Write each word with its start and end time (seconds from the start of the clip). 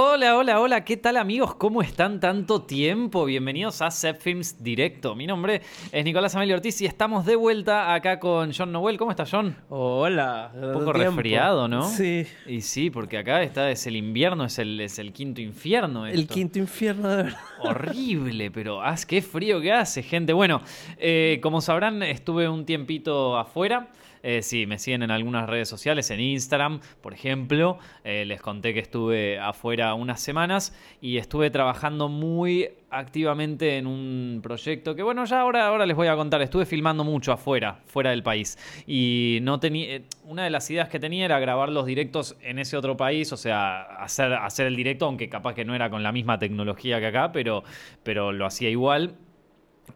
Hola, 0.00 0.36
hola, 0.36 0.60
hola, 0.60 0.84
¿qué 0.84 0.96
tal 0.96 1.16
amigos? 1.16 1.56
¿Cómo 1.56 1.82
están 1.82 2.20
tanto 2.20 2.62
tiempo? 2.62 3.24
Bienvenidos 3.24 3.82
a 3.82 3.90
Films 3.90 4.62
Directo. 4.62 5.16
Mi 5.16 5.26
nombre 5.26 5.60
es 5.90 6.04
Nicolás 6.04 6.36
Amelio 6.36 6.54
Ortiz 6.54 6.80
y 6.82 6.86
estamos 6.86 7.26
de 7.26 7.34
vuelta 7.34 7.92
acá 7.92 8.20
con 8.20 8.52
John 8.56 8.70
Noel. 8.70 8.96
¿Cómo 8.96 9.10
estás, 9.10 9.28
John? 9.28 9.56
Hola. 9.68 10.52
Un 10.54 10.72
poco 10.72 10.92
resfriado, 10.92 11.66
¿no? 11.66 11.82
Sí. 11.82 12.24
Y 12.46 12.60
sí, 12.60 12.90
porque 12.90 13.18
acá 13.18 13.42
está, 13.42 13.72
es 13.72 13.88
el 13.88 13.96
invierno, 13.96 14.44
es 14.44 14.60
el, 14.60 14.80
es 14.80 15.00
el 15.00 15.12
quinto 15.12 15.40
infierno. 15.40 16.06
El 16.06 16.28
quinto 16.28 16.60
infierno, 16.60 17.08
de 17.08 17.16
verdad. 17.24 17.40
Horrible, 17.58 18.52
pero 18.52 18.80
haz 18.80 19.04
qué 19.04 19.20
frío 19.20 19.60
que 19.60 19.72
hace, 19.72 20.04
gente. 20.04 20.32
Bueno, 20.32 20.62
eh, 20.98 21.40
como 21.42 21.60
sabrán, 21.60 22.04
estuve 22.04 22.48
un 22.48 22.64
tiempito 22.64 23.36
afuera. 23.36 23.88
Eh, 24.22 24.42
sí, 24.42 24.66
me 24.66 24.78
siguen 24.78 25.02
en 25.02 25.10
algunas 25.10 25.48
redes 25.48 25.68
sociales, 25.68 26.10
en 26.10 26.20
Instagram, 26.20 26.80
por 27.00 27.14
ejemplo. 27.14 27.78
Eh, 28.04 28.24
les 28.24 28.40
conté 28.40 28.74
que 28.74 28.80
estuve 28.80 29.38
afuera 29.38 29.94
unas 29.94 30.20
semanas 30.20 30.74
y 31.00 31.18
estuve 31.18 31.50
trabajando 31.50 32.08
muy 32.08 32.68
activamente 32.90 33.76
en 33.76 33.86
un 33.86 34.40
proyecto 34.42 34.94
que, 34.94 35.02
bueno, 35.02 35.24
ya 35.26 35.40
ahora, 35.40 35.66
ahora 35.66 35.84
les 35.86 35.96
voy 35.96 36.08
a 36.08 36.16
contar. 36.16 36.40
Estuve 36.42 36.64
filmando 36.66 37.04
mucho 37.04 37.32
afuera, 37.32 37.80
fuera 37.86 38.10
del 38.10 38.22
país. 38.22 38.56
Y 38.86 39.38
no 39.42 39.60
tenía. 39.60 39.96
eh, 39.96 40.02
Una 40.24 40.44
de 40.44 40.50
las 40.50 40.70
ideas 40.70 40.88
que 40.88 40.98
tenía 40.98 41.24
era 41.24 41.38
grabar 41.38 41.68
los 41.68 41.86
directos 41.86 42.36
en 42.42 42.58
ese 42.58 42.76
otro 42.76 42.96
país, 42.96 43.32
o 43.32 43.36
sea, 43.36 43.82
hacer, 43.82 44.32
hacer 44.32 44.66
el 44.66 44.76
directo, 44.76 45.06
aunque 45.06 45.28
capaz 45.28 45.54
que 45.54 45.64
no 45.64 45.74
era 45.74 45.90
con 45.90 46.02
la 46.02 46.12
misma 46.12 46.38
tecnología 46.38 46.98
que 47.00 47.06
acá, 47.06 47.30
pero, 47.32 47.62
pero 48.02 48.32
lo 48.32 48.46
hacía 48.46 48.70
igual. 48.70 49.14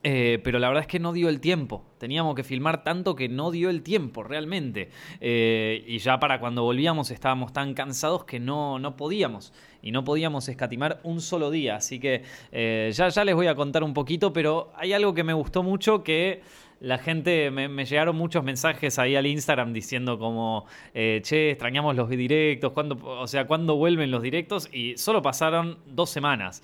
Eh, 0.05 0.41
pero 0.43 0.59
la 0.59 0.69
verdad 0.69 0.83
es 0.83 0.89
que 0.89 0.99
no 0.99 1.13
dio 1.13 1.29
el 1.29 1.41
tiempo. 1.41 1.85
Teníamos 1.99 2.35
que 2.35 2.43
filmar 2.43 2.83
tanto 2.83 3.15
que 3.15 3.29
no 3.29 3.51
dio 3.51 3.71
el 3.71 3.83
tiempo, 3.83 4.23
realmente. 4.23 4.91
Eh, 5.21 5.85
y 5.87 5.99
ya 5.99 6.19
para 6.19 6.41
cuando 6.41 6.63
volvíamos 6.63 7.11
estábamos 7.11 7.53
tan 7.53 7.75
cansados 7.75 8.25
que 8.25 8.41
no, 8.41 8.79
no 8.79 8.97
podíamos. 8.97 9.53
Y 9.81 9.93
no 9.93 10.05
podíamos 10.05 10.49
escatimar 10.49 11.01
un 11.05 11.21
solo 11.21 11.51
día. 11.51 11.77
Así 11.77 12.01
que 12.01 12.23
eh, 12.51 12.91
ya, 12.93 13.09
ya 13.09 13.25
les 13.25 13.35
voy 13.35 13.47
a 13.47 13.55
contar 13.55 13.85
un 13.85 13.95
poquito, 13.95 14.33
pero 14.33 14.73
hay 14.75 14.93
algo 14.93 15.15
que 15.15 15.25
me 15.25 15.33
gustó 15.33 15.63
mucho 15.63 16.03
que... 16.03 16.43
La 16.81 16.99
gente, 16.99 17.53
me, 17.53 17.69
llegaron 17.85 18.17
muchos 18.17 18.43
mensajes 18.43 18.99
ahí 18.99 19.15
al 19.15 19.25
Instagram 19.25 19.73
diciendo 19.73 20.19
como, 20.19 20.67
che, 20.93 21.53
extrañamos 21.53 21.95
los 21.95 22.09
directos, 22.09 22.73
¿cuándo, 22.73 22.99
o 23.05 23.29
sea, 23.29 23.47
¿cuándo 23.47 23.77
vuelven 23.77 24.11
los 24.11 24.21
directos? 24.21 24.69
Y 24.73 24.97
solo 24.97 25.23
pasaron 25.23 25.79
dos 25.87 26.11
semanas. 26.11 26.61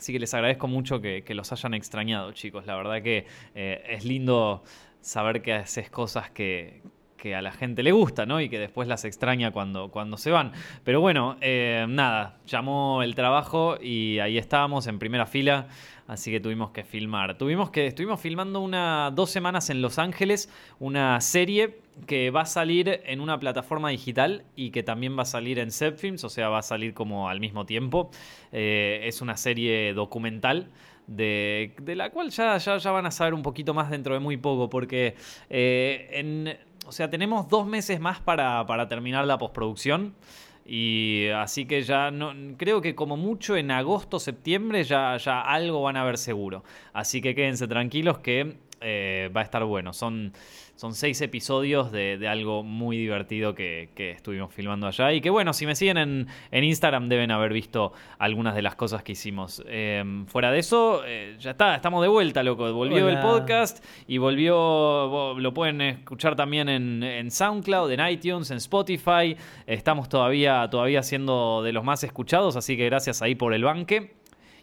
Así 0.00 0.14
que 0.14 0.18
les 0.18 0.32
agradezco 0.32 0.66
mucho 0.66 1.02
que, 1.02 1.22
los 1.34 1.52
hayan 1.52 1.74
extrañado, 1.74 2.32
chicos. 2.32 2.64
La 2.64 2.74
verdad 2.74 3.02
que 3.02 3.26
eh, 3.54 3.84
es 3.86 4.06
lindo 4.06 4.64
saber 5.02 5.42
que 5.42 5.52
haces 5.52 5.90
cosas 5.90 6.30
que, 6.30 6.80
que 7.18 7.34
a 7.34 7.42
la 7.42 7.52
gente 7.52 7.82
le 7.82 7.92
gusta, 7.92 8.24
¿no? 8.24 8.40
Y 8.40 8.48
que 8.48 8.58
después 8.58 8.88
las 8.88 9.04
extraña 9.04 9.50
cuando, 9.50 9.90
cuando 9.90 10.16
se 10.16 10.30
van. 10.30 10.52
Pero 10.84 11.02
bueno, 11.02 11.36
eh, 11.42 11.84
nada, 11.86 12.38
llamó 12.46 13.02
el 13.02 13.14
trabajo 13.14 13.76
y 13.78 14.20
ahí 14.20 14.38
estábamos 14.38 14.86
en 14.86 14.98
primera 14.98 15.26
fila. 15.26 15.68
Así 16.10 16.32
que 16.32 16.40
tuvimos 16.40 16.72
que 16.72 16.82
filmar. 16.82 17.38
Tuvimos 17.38 17.70
que, 17.70 17.86
estuvimos 17.86 18.18
filmando 18.18 18.58
una, 18.60 19.12
dos 19.14 19.30
semanas 19.30 19.70
en 19.70 19.80
Los 19.80 20.00
Ángeles, 20.00 20.50
una 20.80 21.20
serie 21.20 21.78
que 22.08 22.32
va 22.32 22.40
a 22.40 22.46
salir 22.46 23.00
en 23.04 23.20
una 23.20 23.38
plataforma 23.38 23.90
digital 23.90 24.42
y 24.56 24.72
que 24.72 24.82
también 24.82 25.16
va 25.16 25.22
a 25.22 25.26
salir 25.26 25.60
en 25.60 25.70
Zepfilms, 25.70 26.24
o 26.24 26.28
sea, 26.28 26.48
va 26.48 26.58
a 26.58 26.62
salir 26.62 26.94
como 26.94 27.28
al 27.28 27.38
mismo 27.38 27.64
tiempo. 27.64 28.10
Eh, 28.50 29.02
es 29.04 29.22
una 29.22 29.36
serie 29.36 29.94
documental 29.94 30.72
de, 31.06 31.74
de 31.80 31.94
la 31.94 32.10
cual 32.10 32.30
ya, 32.30 32.58
ya, 32.58 32.76
ya 32.78 32.90
van 32.90 33.06
a 33.06 33.12
saber 33.12 33.32
un 33.32 33.42
poquito 33.42 33.72
más 33.72 33.88
dentro 33.88 34.12
de 34.12 34.18
muy 34.18 34.36
poco, 34.36 34.68
porque 34.68 35.14
eh, 35.48 36.58
o 36.86 36.90
sea, 36.90 37.08
tenemos 37.08 37.48
dos 37.48 37.68
meses 37.68 38.00
más 38.00 38.18
para, 38.18 38.66
para 38.66 38.88
terminar 38.88 39.24
la 39.26 39.38
postproducción. 39.38 40.16
Y 40.64 41.28
así 41.34 41.66
que 41.66 41.82
ya 41.82 42.10
no 42.10 42.32
creo 42.56 42.80
que 42.80 42.94
como 42.94 43.16
mucho 43.16 43.56
en 43.56 43.70
agosto, 43.70 44.20
septiembre 44.20 44.84
ya, 44.84 45.16
ya 45.16 45.40
algo 45.40 45.82
van 45.82 45.96
a 45.96 46.04
ver 46.04 46.18
seguro. 46.18 46.64
Así 46.92 47.20
que 47.20 47.34
quédense 47.34 47.66
tranquilos 47.66 48.18
que 48.18 48.56
eh, 48.80 49.30
va 49.34 49.40
a 49.40 49.44
estar 49.44 49.64
bueno. 49.64 49.92
Son, 49.92 50.32
son 50.80 50.94
seis 50.94 51.20
episodios 51.20 51.92
de, 51.92 52.16
de 52.16 52.26
algo 52.26 52.62
muy 52.62 52.96
divertido 52.96 53.54
que, 53.54 53.90
que 53.94 54.12
estuvimos 54.12 54.50
filmando 54.54 54.86
allá. 54.86 55.12
Y 55.12 55.20
que 55.20 55.28
bueno, 55.28 55.52
si 55.52 55.66
me 55.66 55.74
siguen 55.76 55.98
en, 55.98 56.26
en 56.50 56.64
Instagram 56.64 57.10
deben 57.10 57.30
haber 57.32 57.52
visto 57.52 57.92
algunas 58.18 58.54
de 58.54 58.62
las 58.62 58.76
cosas 58.76 59.02
que 59.02 59.12
hicimos. 59.12 59.62
Eh, 59.66 60.02
fuera 60.28 60.50
de 60.50 60.58
eso, 60.58 61.02
eh, 61.04 61.36
ya 61.38 61.50
está, 61.50 61.74
estamos 61.74 62.00
de 62.00 62.08
vuelta, 62.08 62.42
loco. 62.42 62.72
Volvió 62.72 63.04
Hola. 63.04 63.12
el 63.12 63.20
podcast 63.20 63.84
y 64.08 64.16
volvió, 64.16 64.56
vo- 64.56 65.38
lo 65.38 65.52
pueden 65.52 65.82
escuchar 65.82 66.34
también 66.34 66.70
en, 66.70 67.02
en 67.02 67.30
SoundCloud, 67.30 67.90
en 67.92 68.08
iTunes, 68.08 68.50
en 68.50 68.56
Spotify. 68.56 69.36
Estamos 69.66 70.08
todavía, 70.08 70.66
todavía 70.70 71.02
siendo 71.02 71.62
de 71.62 71.74
los 71.74 71.84
más 71.84 72.04
escuchados, 72.04 72.56
así 72.56 72.78
que 72.78 72.86
gracias 72.86 73.20
ahí 73.20 73.34
por 73.34 73.52
el 73.52 73.64
banque. 73.64 74.14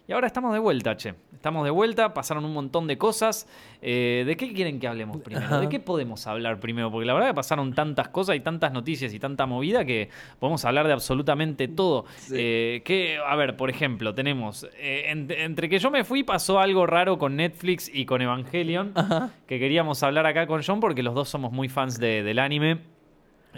Y 0.08 0.14
ahora 0.14 0.28
estamos 0.28 0.54
de 0.54 0.60
vuelta, 0.60 0.96
che. 0.96 1.16
Estamos 1.34 1.66
de 1.66 1.70
vuelta, 1.70 2.14
pasaron 2.14 2.46
un 2.46 2.54
montón 2.54 2.88
de 2.88 2.98
cosas. 2.98 3.46
Eh, 3.82 4.24
¿De 4.26 4.38
qué 4.38 4.54
quieren 4.54 4.80
que 4.80 4.88
hablemos 4.88 5.18
primero? 5.22 5.60
¿De 5.60 5.68
qué 5.68 5.80
podemos 5.82 6.26
hablar 6.28 6.60
primero? 6.62 6.90
Porque 6.90 7.06
la 7.06 7.14
verdad 7.14 7.28
que 7.28 7.34
pasaron 7.34 7.74
tantas 7.74 8.08
cosas 8.08 8.38
y 8.38 8.40
tantas 8.40 8.72
noticias 8.72 9.14
y 9.14 9.20
tanta 9.20 9.46
movida 9.46 9.84
que 9.84 10.10
podemos 10.40 10.64
hablar 10.64 10.88
de 10.88 10.94
absolutamente 10.94 11.68
todo. 11.68 12.06
Eh, 12.32 12.82
que, 12.86 13.18
a 13.18 13.36
ver, 13.36 13.58
por 13.58 13.70
ejemplo, 13.70 14.16
tenemos. 14.16 14.66
eh, 14.78 15.08
en- 15.10 15.30
entre 15.30 15.68
que 15.68 15.78
yo 15.78 15.92
me 15.92 16.06
fui, 16.06 16.24
pasó 16.24 16.60
algo 16.60 16.86
raro 16.88 17.18
con 17.18 17.36
Netflix 17.36 17.92
y 17.94 18.06
con 18.06 18.22
Evangelion. 18.22 18.94
Ajá. 18.96 19.32
Que 19.46 19.60
queríamos 19.60 20.02
hablar 20.04 20.26
acá 20.26 20.48
con 20.48 20.64
John 20.64 20.80
porque 20.80 21.04
los 21.04 21.14
dos 21.16 21.28
somos 21.28 21.52
muy 21.52 21.68
fans 21.70 22.00
de- 22.00 22.24
del 22.24 22.40
anime. 22.40 22.80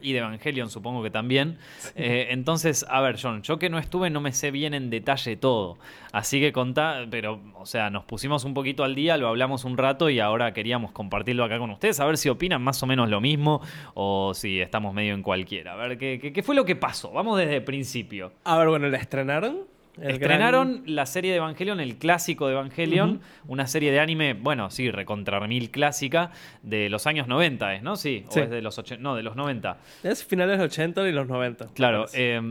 Y 0.02 0.14
de 0.14 0.20
Evangelion 0.20 0.70
supongo 0.70 1.04
que 1.04 1.10
también. 1.10 1.58
Eh, 1.96 2.28
entonces, 2.32 2.86
a 2.90 3.02
ver, 3.02 3.18
John, 3.22 3.42
yo 3.42 3.60
que 3.60 3.70
no 3.70 3.80
estuve 3.80 4.10
no 4.10 4.22
me 4.22 4.32
sé 4.32 4.52
bien 4.52 4.74
en 4.74 4.90
detalle 4.90 5.36
todo. 5.36 5.78
Así 6.12 6.40
que 6.40 6.52
contá, 6.52 7.06
pero, 7.10 7.40
o 7.56 7.66
sea, 7.66 7.90
nos 7.90 8.04
pusimos 8.06 8.44
un 8.44 8.54
poquito 8.54 8.84
al 8.84 8.96
día, 8.96 9.18
lo 9.18 9.28
hablamos 9.28 9.64
un 9.66 9.78
rato 9.78 10.10
y 10.10 10.20
ahora 10.20 10.54
queríamos 10.54 10.92
compartirlo 10.92 11.44
acá 11.44 11.60
con 11.60 11.70
ustedes, 11.70 12.00
a 12.00 12.06
ver 12.06 12.18
si 12.18 12.30
opinan 12.30 12.62
más 12.62 12.82
o 12.82 12.88
menos 12.88 13.10
lo 13.10 13.22
mismo 13.22 13.62
o 13.94 14.34
si 14.34 14.60
estamos 14.60 14.94
medio 14.94 15.14
en 15.14 15.22
cualquiera. 15.22 15.74
A 15.74 15.76
ver, 15.76 15.98
¿qué, 15.98 16.20
qué, 16.20 16.34
qué 16.34 16.44
fue 16.44 16.56
lo 16.56 16.66
que 16.66 16.76
pasó? 16.76 17.12
Vamos 17.12 17.38
desde 17.38 17.58
el 17.58 17.64
principio. 17.64 18.32
A 18.44 18.58
ver, 18.58 18.70
bueno, 18.70 18.88
¿la 18.90 18.98
estrenaron? 18.98 19.79
El 20.02 20.12
Estrenaron 20.12 20.84
la 20.86 21.06
serie 21.06 21.32
de 21.32 21.38
Evangelion, 21.38 21.80
el 21.80 21.98
clásico 21.98 22.48
de 22.48 22.54
Evangelion, 22.54 23.22
una 23.48 23.68
serie 23.68 23.92
de 23.92 24.00
anime, 24.00 24.34
bueno, 24.34 24.70
sí, 24.70 24.92
recontra 24.92 25.40
mil 25.48 25.72
clásica, 25.72 26.32
de 26.64 26.90
los 26.90 27.06
años 27.08 27.28
90, 27.28 27.76
¿es, 27.76 27.82
no? 27.84 27.96
Sí, 27.96 28.26
Sí. 28.30 28.40
o 28.40 28.44
es 28.44 28.50
de 28.50 28.62
los 28.62 28.78
80, 28.78 29.02
no, 29.04 29.16
de 29.16 29.24
los 29.24 29.36
90. 29.36 29.78
gran- 30.04 30.12
Es 30.12 30.24
finales 30.24 30.58
de 30.58 30.64
los 30.66 30.72
80 30.74 31.08
y 31.08 31.12
los 31.12 31.28
90. 31.28 31.66
me 31.66 31.74
Claro, 31.74 32.06
eh, 32.14 32.42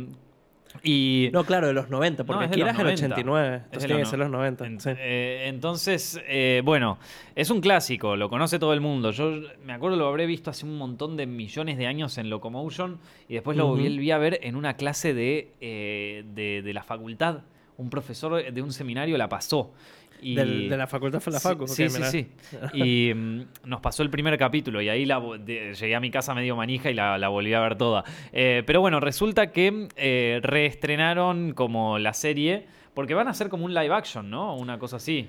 y... 0.83 1.31
no, 1.33 1.44
claro, 1.44 1.66
de 1.69 1.72
los 1.72 1.89
90, 1.91 2.22
No, 2.22 2.27
porque 2.27 2.44
es 2.44 2.50
aquí 2.50 2.61
los 2.61 2.69
era 2.69 2.78
el 2.78 2.84
90. 2.84 3.05
89. 3.06 3.56
Es 3.56 3.62
Entonces 3.65 3.87
tiene 3.87 4.03
que 4.03 4.06
ser 4.09 4.19
no- 4.19 4.25
los 4.25 4.33
90. 4.33 4.66
En- 4.66 4.81
sí. 4.81 4.91
eh, 4.97 5.44
entonces, 5.49 6.21
eh, 6.28 6.62
bueno, 6.65 6.99
es 7.34 7.50
un 7.50 7.61
clásico, 7.61 8.16
lo 8.16 8.28
conoce 8.28 8.59
todo 8.59 8.72
el 8.72 8.81
mundo. 8.81 9.11
Yo 9.11 9.41
me 9.65 9.72
acuerdo 9.72 9.97
lo 9.97 10.06
habré 10.09 10.27
visto 10.27 10.50
hace 10.50 10.66
un 10.66 10.77
montón 10.78 11.16
de 11.16 11.27
millones 11.27 11.78
de 11.78 11.87
años 11.87 12.19
en 12.19 12.31
Locomotion 12.31 12.99
y 13.28 13.34
después 13.34 13.56
lo 13.56 13.66
volví 13.69 14.11
a 14.11 14.19
ver 14.19 14.39
en 14.43 14.56
una 14.56 14.75
clase 14.75 15.15
de, 15.15 15.53
eh, 15.61 16.25
de, 16.34 16.62
de 16.62 16.72
la 16.75 16.83
facultad. 16.83 17.41
Un 17.78 17.89
profesor 17.91 18.53
de 18.53 18.62
un 18.62 18.72
seminario 18.72 19.16
la 19.16 19.28
pasó. 19.28 19.72
Y... 20.21 20.34
Del- 20.34 20.69
de 20.69 20.77
la 20.77 20.87
facultad 20.89 21.21
fue 21.21 21.33
la 21.33 21.39
facu. 21.41 21.66
Sí, 21.69 21.89
sí, 21.89 22.03
sí. 22.11 22.28
Y 22.75 23.15
mm, 23.15 23.43
nos 23.66 23.81
pasó 23.81 24.03
el 24.03 24.11
primer 24.11 24.37
capítulo 24.37 24.83
y 24.83 24.89
ahí 24.89 25.05
la, 25.06 25.21
de- 25.39 25.75
llegué 25.75 25.94
a 25.94 26.00
mi 26.00 26.11
casa 26.11 26.34
medio 26.34 26.56
manija 26.56 26.91
y 26.91 26.94
la, 26.94 27.16
la 27.19 27.28
volví 27.28 27.55
a 27.55 27.61
ver 27.61 27.77
toda. 27.77 28.03
Eh, 28.33 28.62
pero 28.66 28.81
bueno, 28.81 28.99
resulta 29.00 29.53
que 29.53 29.87
eh, 29.97 30.41
reestrenaron 30.43 31.53
como 31.53 31.99
la 32.00 32.12
serie, 32.15 32.66
porque 32.94 33.15
van 33.15 33.28
a 33.28 33.34
ser 33.34 33.49
como 33.49 33.65
un 33.65 33.72
live 33.75 33.95
action, 33.95 34.28
¿no? 34.28 34.56
Una 34.56 34.78
cosa 34.78 34.97
así. 34.97 35.28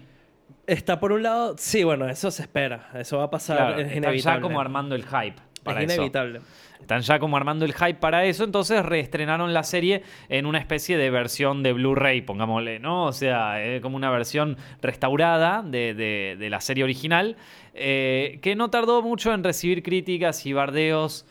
Está 0.65 0.99
por 0.99 1.11
un 1.11 1.21
lado, 1.21 1.55
sí, 1.59 1.83
bueno, 1.83 2.09
eso 2.09 2.31
se 2.31 2.41
espera. 2.41 2.89
Eso 2.95 3.19
va 3.19 3.25
a 3.25 3.29
pasar, 3.29 3.57
Claro, 3.57 3.79
es 3.81 3.95
inevitable. 3.95 4.19
ya 4.21 4.41
como 4.41 4.59
armando 4.59 4.95
el 4.95 5.03
hype. 5.05 5.35
Para 5.63 5.81
es 5.81 5.91
eso. 5.91 5.95
inevitable. 6.01 6.41
Están 6.79 7.01
ya 7.01 7.19
como 7.19 7.35
armando 7.37 7.65
el 7.65 7.73
hype 7.73 7.95
para 7.95 8.23
eso, 8.25 8.43
entonces 8.45 8.83
reestrenaron 8.85 9.53
la 9.53 9.63
serie 9.63 10.01
en 10.29 10.45
una 10.45 10.59
especie 10.59 10.97
de 10.97 11.09
versión 11.09 11.61
de 11.61 11.73
Blu-ray, 11.73 12.21
pongámosle, 12.21 12.79
¿no? 12.79 13.05
O 13.05 13.11
sea, 13.11 13.63
eh, 13.63 13.81
como 13.81 13.97
una 13.97 14.09
versión 14.09 14.57
restaurada 14.81 15.61
de, 15.61 15.93
de- 15.93 16.35
de 16.39 16.49
la 16.49 16.61
serie 16.61 16.83
original, 16.83 17.35
eh, 17.73 18.39
que 18.41 18.55
no 18.55 18.69
tardó 18.69 19.01
mucho 19.01 19.33
en 19.33 19.43
recibir 19.43 19.83
críticas 19.83 20.45
y 20.45 20.53
bardeos. 20.53 21.25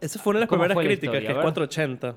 Esa 0.00 0.18
fue 0.20 0.30
una 0.30 0.38
de 0.38 0.42
las 0.42 0.48
¿Cómo 0.48 0.62
primeras 0.62 0.76
la 0.84 0.88
críticas, 0.88 1.18
que 1.18 1.24
es 1.24 1.30
A 1.30 1.34
ver. 1.34 1.42
480. 1.42 2.16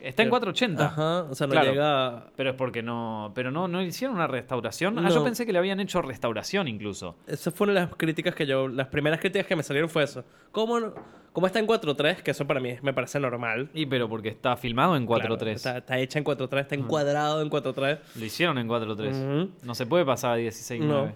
Está 0.00 0.22
en 0.22 0.28
Pero- 0.30 0.40
480. 0.40 0.84
Ajá, 0.86 1.22
o 1.30 1.34
sea, 1.34 1.46
no 1.46 1.52
Claro. 1.52 1.70
llega... 1.70 2.24
Pero 2.36 2.50
es 2.50 2.56
porque 2.56 2.82
no. 2.82 3.32
Pero 3.34 3.50
no, 3.50 3.68
no 3.68 3.82
hicieron 3.82 4.16
una 4.16 4.26
restauración. 4.26 4.98
Ah, 4.98 5.08
yo 5.10 5.22
pensé 5.22 5.44
que 5.46 5.52
le 5.52 5.58
habían 5.58 5.78
hecho 5.80 6.00
restauración 6.02 6.68
incluso. 6.68 7.16
Esa 7.26 7.50
fue 7.50 7.66
una 7.66 7.74
de 7.80 7.86
las 7.86 7.96
críticas 7.96 8.34
que 8.34 8.46
yo... 8.46 8.66
Las 8.68 8.86
primeras 8.88 9.20
críticas 9.20 9.46
que 9.46 9.56
me 9.56 9.62
salieron 9.62 9.90
fue 9.90 10.02
eso. 10.04 10.24
¿Cómo, 10.52 10.80
no- 10.80 10.94
cómo 11.32 11.46
está 11.46 11.58
en 11.58 11.66
4.3? 11.66 12.16
Que 12.22 12.30
eso 12.30 12.46
para 12.46 12.60
mí 12.60 12.76
me 12.82 12.92
parece 12.94 13.20
normal. 13.20 13.68
Y 13.74 13.86
pero 13.86 14.08
porque 14.08 14.28
está 14.30 14.56
filmado 14.56 14.96
en 14.96 15.06
4.3. 15.06 15.18
Claro, 15.36 15.50
está, 15.50 15.78
está 15.78 15.98
hecha 15.98 16.18
en 16.18 16.24
4.3, 16.24 16.60
está 16.60 16.74
encuadrado 16.74 17.42
en 17.42 17.50
4.3. 17.50 17.98
Lo 18.16 18.24
hicieron 18.24 18.58
en 18.58 18.68
4.3. 18.68 19.10
Ujú. 19.42 19.50
No 19.62 19.74
se 19.74 19.86
puede 19.86 20.04
pasar 20.04 20.32
a 20.32 20.38
16.9. 20.38 20.78
No. 20.80 21.12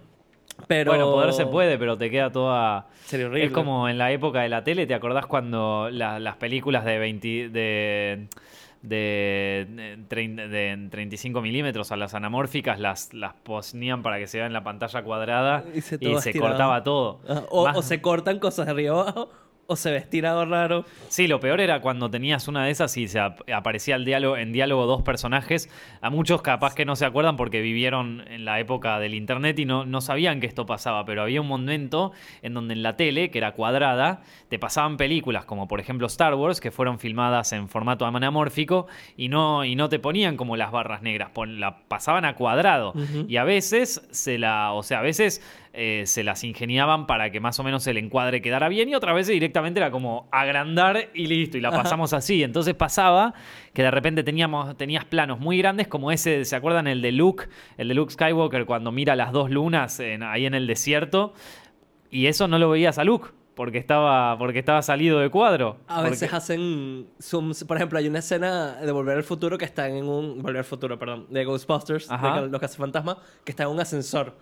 Pero... 0.69 0.93
Bueno, 0.93 1.07
poder 1.11 1.33
se 1.33 1.47
puede, 1.47 1.79
pero 1.79 1.99
te 1.99 2.11
queda 2.11 2.31
toda. 2.31 2.87
Sería 3.07 3.27
horrible. 3.27 3.47
Es 3.47 3.51
como 3.51 3.89
en 3.89 3.99
la 3.99 4.13
época 4.13 4.43
de 4.43 4.49
la 4.49 4.63
tele, 4.63 4.87
¿te 4.87 4.95
acordás 4.95 5.27
cuando 5.27 5.89
la- 5.91 6.21
las 6.21 6.37
películas 6.37 6.85
de 6.85 6.99
20. 6.99 7.49
de. 7.49 8.29
De, 8.89 9.67
de, 10.09 10.29
de 10.49 10.89
35 10.91 11.41
milímetros 11.41 11.91
a 11.91 11.97
las 11.97 12.15
anamórficas, 12.15 12.79
las, 12.79 13.15
las 13.15 13.33
ponían 13.35 14.03
para 14.03 14.19
que 14.19 14.27
se 14.27 14.39
vea 14.39 14.47
en 14.47 14.53
la 14.53 14.63
pantalla 14.63 15.03
cuadrada 15.03 15.65
Y 15.75 15.81
se 15.81 15.97
y 15.97 16.39
cortaba 16.39 16.83
todo. 16.85 17.21
Ajá, 17.29 17.45
O, 17.51 17.65
Más- 17.65 17.77
o 17.79 17.83
se 17.83 18.01
cortan 18.03 18.39
cosas 18.39 18.67
de 18.67 18.73
arriba 18.73 19.01
abajo, 19.01 19.31
o 19.67 19.77
se 19.77 19.91
ve 19.91 19.97
estirado 19.97 20.45
raro. 20.45 20.85
Sí, 21.09 21.27
lo 21.27 21.41
peor 21.41 21.61
era 21.61 21.81
cuando 21.81 22.11
tenías 22.11 22.49
una 22.49 22.65
de 22.65 22.71
esas 22.71 22.97
y 22.97 23.09
se 23.09 23.19
ap- 23.21 23.41
aparecía 23.53 23.97
el 23.97 24.05
diálogo, 24.05 24.37
en 24.37 24.53
diálogo 24.53 24.87
dos 24.87 25.03
personajes. 25.03 25.71
A 26.01 26.11
muchos 26.11 26.43
capaz 26.43 26.75
que 26.75 26.85
no 26.85 26.97
se 26.97 27.05
acuerdan 27.07 27.37
porque 27.37 27.61
vivieron 27.63 28.25
en 28.29 28.45
la 28.45 28.61
época 28.61 28.99
del 28.99 29.15
internet 29.15 29.59
y 29.59 29.65
no, 29.65 29.85
no 29.87 30.01
sabían 30.01 30.41
que 30.41 30.47
esto 30.47 30.67
pasaba, 30.67 31.05
pero 31.05 31.23
había 31.23 31.41
un 31.41 31.49
momento 31.49 32.13
en 32.43 32.55
donde 32.55 32.75
en 32.75 32.83
la 32.83 32.97
tele, 32.97 33.31
que 33.31 33.39
era 33.39 33.53
cuadrada, 33.53 34.23
te 34.49 34.59
pasaban 34.59 34.97
películas 34.97 35.45
como 35.45 35.67
por 35.69 35.81
ejemplo 35.81 36.07
Star 36.09 36.35
Wars, 36.35 36.61
que 36.61 36.71
fueron 36.71 36.99
filmadas 36.99 37.53
en 37.53 37.69
formato 37.69 38.05
anamórfico 38.07 38.87
y 39.17 39.29
no, 39.29 39.65
y 39.65 39.77
no 39.77 39.89
te 39.89 39.99
ponían 39.99 40.37
como 40.37 40.57
las 40.57 40.73
barras 40.73 41.03
negras, 41.03 41.31
pon- 41.31 41.61
la 41.61 41.79
pasaban 41.89 42.25
a 42.25 42.35
cuadrado. 42.35 42.93
Y 43.29 43.37
a 43.37 43.45
veces 43.45 44.07
se 44.11 44.39
la, 44.39 44.73
o 44.73 44.83
sea, 44.83 44.99
a 44.99 45.03
veces 45.03 45.41
eh, 45.77 46.05
se 46.07 46.23
las 46.23 46.45
ingeniaban 46.45 47.07
para 47.07 47.31
que 47.31 47.41
más 47.41 47.59
o 47.59 47.65
menos 47.65 47.87
el 47.89 47.97
encuadre 47.97 48.41
quedara 48.41 48.69
bien 48.69 48.89
y 48.89 48.95
otras 48.95 49.15
veces 49.15 49.33
directamente 49.35 49.81
era 49.81 49.91
como 49.91 50.29
agrandar 50.31 51.09
y 51.15 51.27
listo, 51.27 51.59
y 51.59 51.61
la 51.61 51.71
pasamos 51.73 52.13
así. 52.13 52.43
Entonces 52.43 52.75
pasaba 52.75 53.35
que 53.73 53.83
de 53.83 53.91
repente 53.91 54.23
teníamos, 54.23 54.77
tenías 54.77 55.05
planos 55.05 55.41
muy 55.41 55.59
grandes 55.59 55.89
como 55.89 56.13
ese, 56.13 56.45
¿se 56.45 56.55
acuerdan? 56.57 56.87
El 56.87 57.03
de 57.03 57.13
Luke, 57.13 57.47
el 57.77 57.89
de 57.89 57.95
Luke 57.95 58.13
Skywalker 58.13 58.67
cuando 58.67 58.93
mira 58.93 59.17
las 59.17 59.33
dos 59.33 59.51
lunas 59.51 59.99
en- 60.01 60.23
ahí 60.23 60.47
en 60.47 60.55
el 60.55 60.67
desierto 60.67 61.35
y 62.11 62.27
eso 62.27 62.47
no 62.49 62.59
lo 62.59 62.71
veías 62.71 62.99
a 62.99 63.05
Luke. 63.05 63.29
Porque 63.57 63.79
estaba, 63.79 64.37
porque 64.37 64.59
estaba 64.59 64.83
salido 64.83 65.21
de 65.21 65.31
cuadro. 65.31 65.79
A 65.87 65.99
Porque- 65.99 66.11
veces 66.11 66.33
hacen 66.33 67.07
zooms. 67.21 67.63
Por 67.63 67.77
ejemplo, 67.77 68.01
hay 68.01 68.09
una 68.09 68.19
escena 68.19 68.73
de 68.81 68.91
Volver 68.91 69.17
al 69.17 69.23
Futuro 69.23 69.57
que 69.59 69.65
está 69.65 69.89
en 69.89 70.09
un. 70.09 70.43
Volver 70.43 70.57
al 70.59 70.65
Futuro, 70.65 70.99
perdón. 70.99 71.27
De 71.31 71.45
Ghostbusters, 71.45 72.11
Ajá. 72.11 72.41
de 72.43 72.49
los 72.49 72.61
cazafantasmas, 72.61 73.19
que 73.45 73.53
está 73.53 73.63
en 73.63 73.69
un 73.69 73.79
ascensor. 73.79 74.37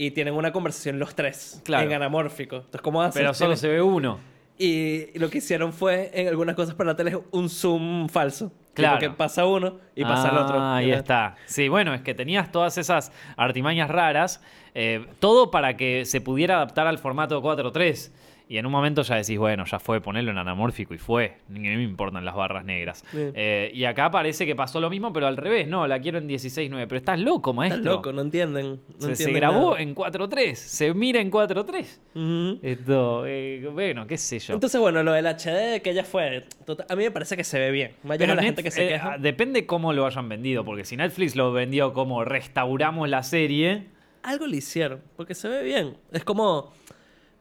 Y 0.00 0.12
tienen 0.12 0.34
una 0.34 0.52
conversación 0.52 1.00
los 1.00 1.16
tres. 1.16 1.60
Claro. 1.64 1.84
En 1.84 1.92
anamórfico. 1.92 2.56
Entonces, 2.56 2.80
¿cómo 2.82 3.02
hacen? 3.02 3.20
Pero 3.20 3.34
solo 3.34 3.56
se 3.56 3.66
ve 3.66 3.82
uno. 3.82 4.20
Y 4.56 5.18
lo 5.18 5.28
que 5.28 5.38
hicieron 5.38 5.72
fue, 5.72 6.12
en 6.14 6.28
algunas 6.28 6.54
cosas 6.54 6.76
para 6.76 6.92
la 6.92 6.96
tele, 6.96 7.18
un 7.32 7.48
zoom 7.48 8.08
falso. 8.08 8.52
Claro. 8.74 9.00
Que 9.00 9.10
pasa 9.10 9.44
uno 9.44 9.80
y 9.96 10.04
pasa 10.04 10.28
el 10.28 10.36
otro. 10.36 10.56
Ah, 10.56 10.76
ahí 10.76 10.92
está. 10.92 11.34
Sí, 11.46 11.68
bueno, 11.68 11.94
es 11.94 12.02
que 12.02 12.14
tenías 12.14 12.52
todas 12.52 12.78
esas 12.78 13.10
artimañas 13.36 13.90
raras, 13.90 14.40
eh, 14.72 15.04
todo 15.18 15.50
para 15.50 15.76
que 15.76 16.04
se 16.04 16.20
pudiera 16.20 16.56
adaptar 16.56 16.86
al 16.86 16.98
formato 16.98 17.42
4.3. 17.42 18.12
Y 18.50 18.56
en 18.56 18.64
un 18.64 18.72
momento 18.72 19.02
ya 19.02 19.16
decís, 19.16 19.38
bueno, 19.38 19.66
ya 19.66 19.78
fue, 19.78 20.00
ponerlo 20.00 20.30
en 20.30 20.38
anamórfico 20.38 20.94
y 20.94 20.98
fue. 20.98 21.36
Ni 21.48 21.60
me 21.60 21.82
importan 21.82 22.24
las 22.24 22.34
barras 22.34 22.64
negras. 22.64 23.04
Eh, 23.12 23.70
y 23.74 23.84
acá 23.84 24.10
parece 24.10 24.46
que 24.46 24.56
pasó 24.56 24.80
lo 24.80 24.88
mismo, 24.88 25.12
pero 25.12 25.26
al 25.26 25.36
revés. 25.36 25.68
No, 25.68 25.86
la 25.86 26.00
quiero 26.00 26.16
en 26.16 26.26
16.9. 26.26 26.86
Pero 26.88 26.96
estás 26.96 27.20
loco, 27.20 27.52
maestro. 27.52 27.80
Estás 27.80 27.94
loco, 27.94 28.12
no 28.12 28.22
entienden. 28.22 28.80
No 29.00 29.14
se, 29.14 29.32
grabó 29.32 29.72
nada. 29.72 29.82
en 29.82 29.94
4.3. 29.94 30.54
Se 30.54 30.94
mira 30.94 31.20
en 31.20 31.30
4.3. 31.30 31.98
Ujú. 32.14 32.58
Esto, 32.62 33.26
eh, 33.26 33.68
bueno, 33.70 34.06
qué 34.06 34.16
sé 34.16 34.38
yo. 34.38 34.54
Entonces, 34.54 34.80
bueno, 34.80 35.02
lo 35.02 35.12
del 35.12 35.26
HD 35.26 35.82
que 35.82 35.92
ya 35.92 36.04
fue. 36.04 36.46
a 36.88 36.96
mí 36.96 37.04
me 37.04 37.10
parece 37.10 37.36
que 37.36 37.44
se 37.44 37.58
ve 37.58 37.70
bien. 37.70 37.92
Allá 38.04 38.16
Pero 38.16 38.34
la 38.34 38.42
gente 38.42 38.62
que 38.62 38.70
se 38.70 38.86
eh, 38.86 38.88
queja. 38.88 39.18
depende 39.18 39.66
cómo 39.66 39.92
lo 39.92 40.06
hayan 40.06 40.26
vendido, 40.26 40.64
porque 40.64 40.86
si 40.86 40.96
Netflix 40.96 41.36
lo 41.36 41.52
vendió 41.52 41.92
como 41.92 42.24
restauramos 42.24 43.10
la 43.10 43.22
serie, 43.22 43.88
Algo 44.22 44.46
le 44.46 44.56
hicieron, 44.56 45.02
porque 45.16 45.34
se 45.34 45.48
ve 45.48 45.62
bien. 45.62 45.96
Es 46.12 46.24
como, 46.24 46.72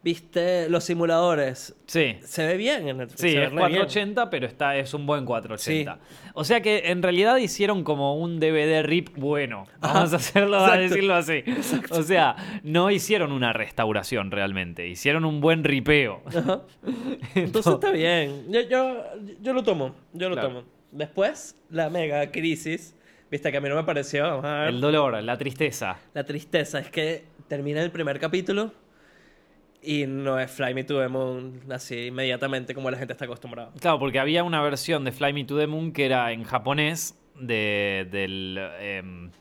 viste, 0.03 0.69
los 0.69 0.83
simuladores. 0.85 1.75
sí. 1.85 2.17
Se 2.21 2.45
ve 2.45 2.55
bien 2.57 2.87
en 2.87 2.97
Netflix. 2.97 3.19
Sí, 3.21 3.27
es 3.29 3.35
re 3.35 3.49
bien. 3.49 3.59
480, 3.59 4.29
pero 4.29 4.45
está, 4.47 4.77
es 4.77 4.93
un 4.93 5.05
buen 5.05 5.25
480. 5.25 5.99
O 6.33 6.43
sea 6.43 6.61
que 6.61 6.91
en 6.91 7.01
realidad 7.03 7.37
hicieron 7.37 7.83
como 7.83 8.15
un 8.17 8.39
DVD 8.39 8.83
RIP 8.83 9.17
bueno. 9.17 9.65
Vamos 9.79 10.13
a 10.13 10.15
hacerlo, 10.17 10.57
a 10.59 10.77
decirlo 10.77 11.15
así. 11.15 11.43
O 11.91 12.03
sea, 12.03 12.35
no 12.63 12.89
hicieron 12.91 13.31
una 13.31 13.53
restauración 13.53 14.31
realmente, 14.31 14.87
hicieron 14.87 15.25
un 15.25 15.41
buen 15.41 15.63
ripeo. 15.63 16.21
Ajá. 16.25 16.61
Entonces 17.35 17.73
está 17.73 17.91
bien. 17.91 18.45
Yo, 18.51 18.61
yo, 18.61 19.03
yo 19.41 19.53
lo 19.53 19.63
tomo. 19.63 19.95
Yo 20.13 20.29
lo 20.29 20.35
Claro. 20.35 20.49
tomo. 20.49 20.63
Después, 20.91 21.55
la 21.69 21.89
mega 21.89 22.31
crisis. 22.31 22.93
Viste 23.29 23.51
que 23.51 23.57
a 23.57 23.61
mí 23.61 23.67
no 23.67 23.75
me 23.75 23.83
pareció. 23.83 24.41
El 24.67 24.79
dolor, 24.79 25.21
la 25.21 25.37
tristeza. 25.37 25.97
La 26.13 26.23
tristeza 26.23 26.79
es 26.79 26.89
que 26.89 27.25
termina 27.49 27.81
el 27.83 27.91
primer 27.91 28.19
capítulo 28.21 28.71
y 29.81 30.05
no 30.07 30.39
es 30.39 30.51
Fly 30.51 30.73
Me 30.73 30.83
to 30.83 30.99
the 30.99 31.07
Moon 31.07 31.61
así 31.71 32.07
inmediatamente 32.07 32.73
como 32.73 32.89
la 32.91 32.97
gente 32.97 33.13
está 33.13 33.25
acostumbrada. 33.25 33.71
Claro, 33.79 33.99
porque 33.99 34.19
había 34.19 34.43
una 34.43 34.61
versión 34.61 35.03
de 35.05 35.11
Fly 35.11 35.33
Me 35.33 35.43
to 35.45 35.57
the 35.57 35.67
Moon 35.67 35.91
que 35.91 36.05
era 36.05 36.31
en 36.31 36.43
japonés 36.43 37.17
de, 37.39 38.07
del... 38.11 38.57
em, 38.79 39.31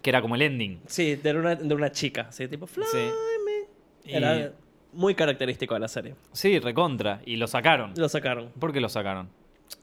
que 0.00 0.10
era 0.10 0.20
como 0.22 0.34
el 0.34 0.42
ending. 0.42 0.80
Sí, 0.86 1.16
de 1.16 1.34
una, 1.36 1.54
de 1.56 1.74
una 1.74 1.90
chica, 1.92 2.26
así 2.28 2.48
tipo 2.48 2.66
Fly 2.66 2.84
Sí. 2.90 2.98
Me. 2.98 4.10
Y- 4.12 4.16
Era 4.16 4.52
muy 4.92 5.14
característico 5.14 5.74
de 5.74 5.80
la 5.80 5.88
serie. 5.88 6.14
Sí, 6.32 6.58
recontra. 6.58 7.20
Y 7.24 7.36
lo 7.36 7.46
sacaron. 7.46 7.94
Lo 7.96 8.08
sacaron. 8.08 8.50
¿Por 8.58 8.72
qué 8.72 8.80
lo 8.80 8.88
sacaron? 8.88 9.28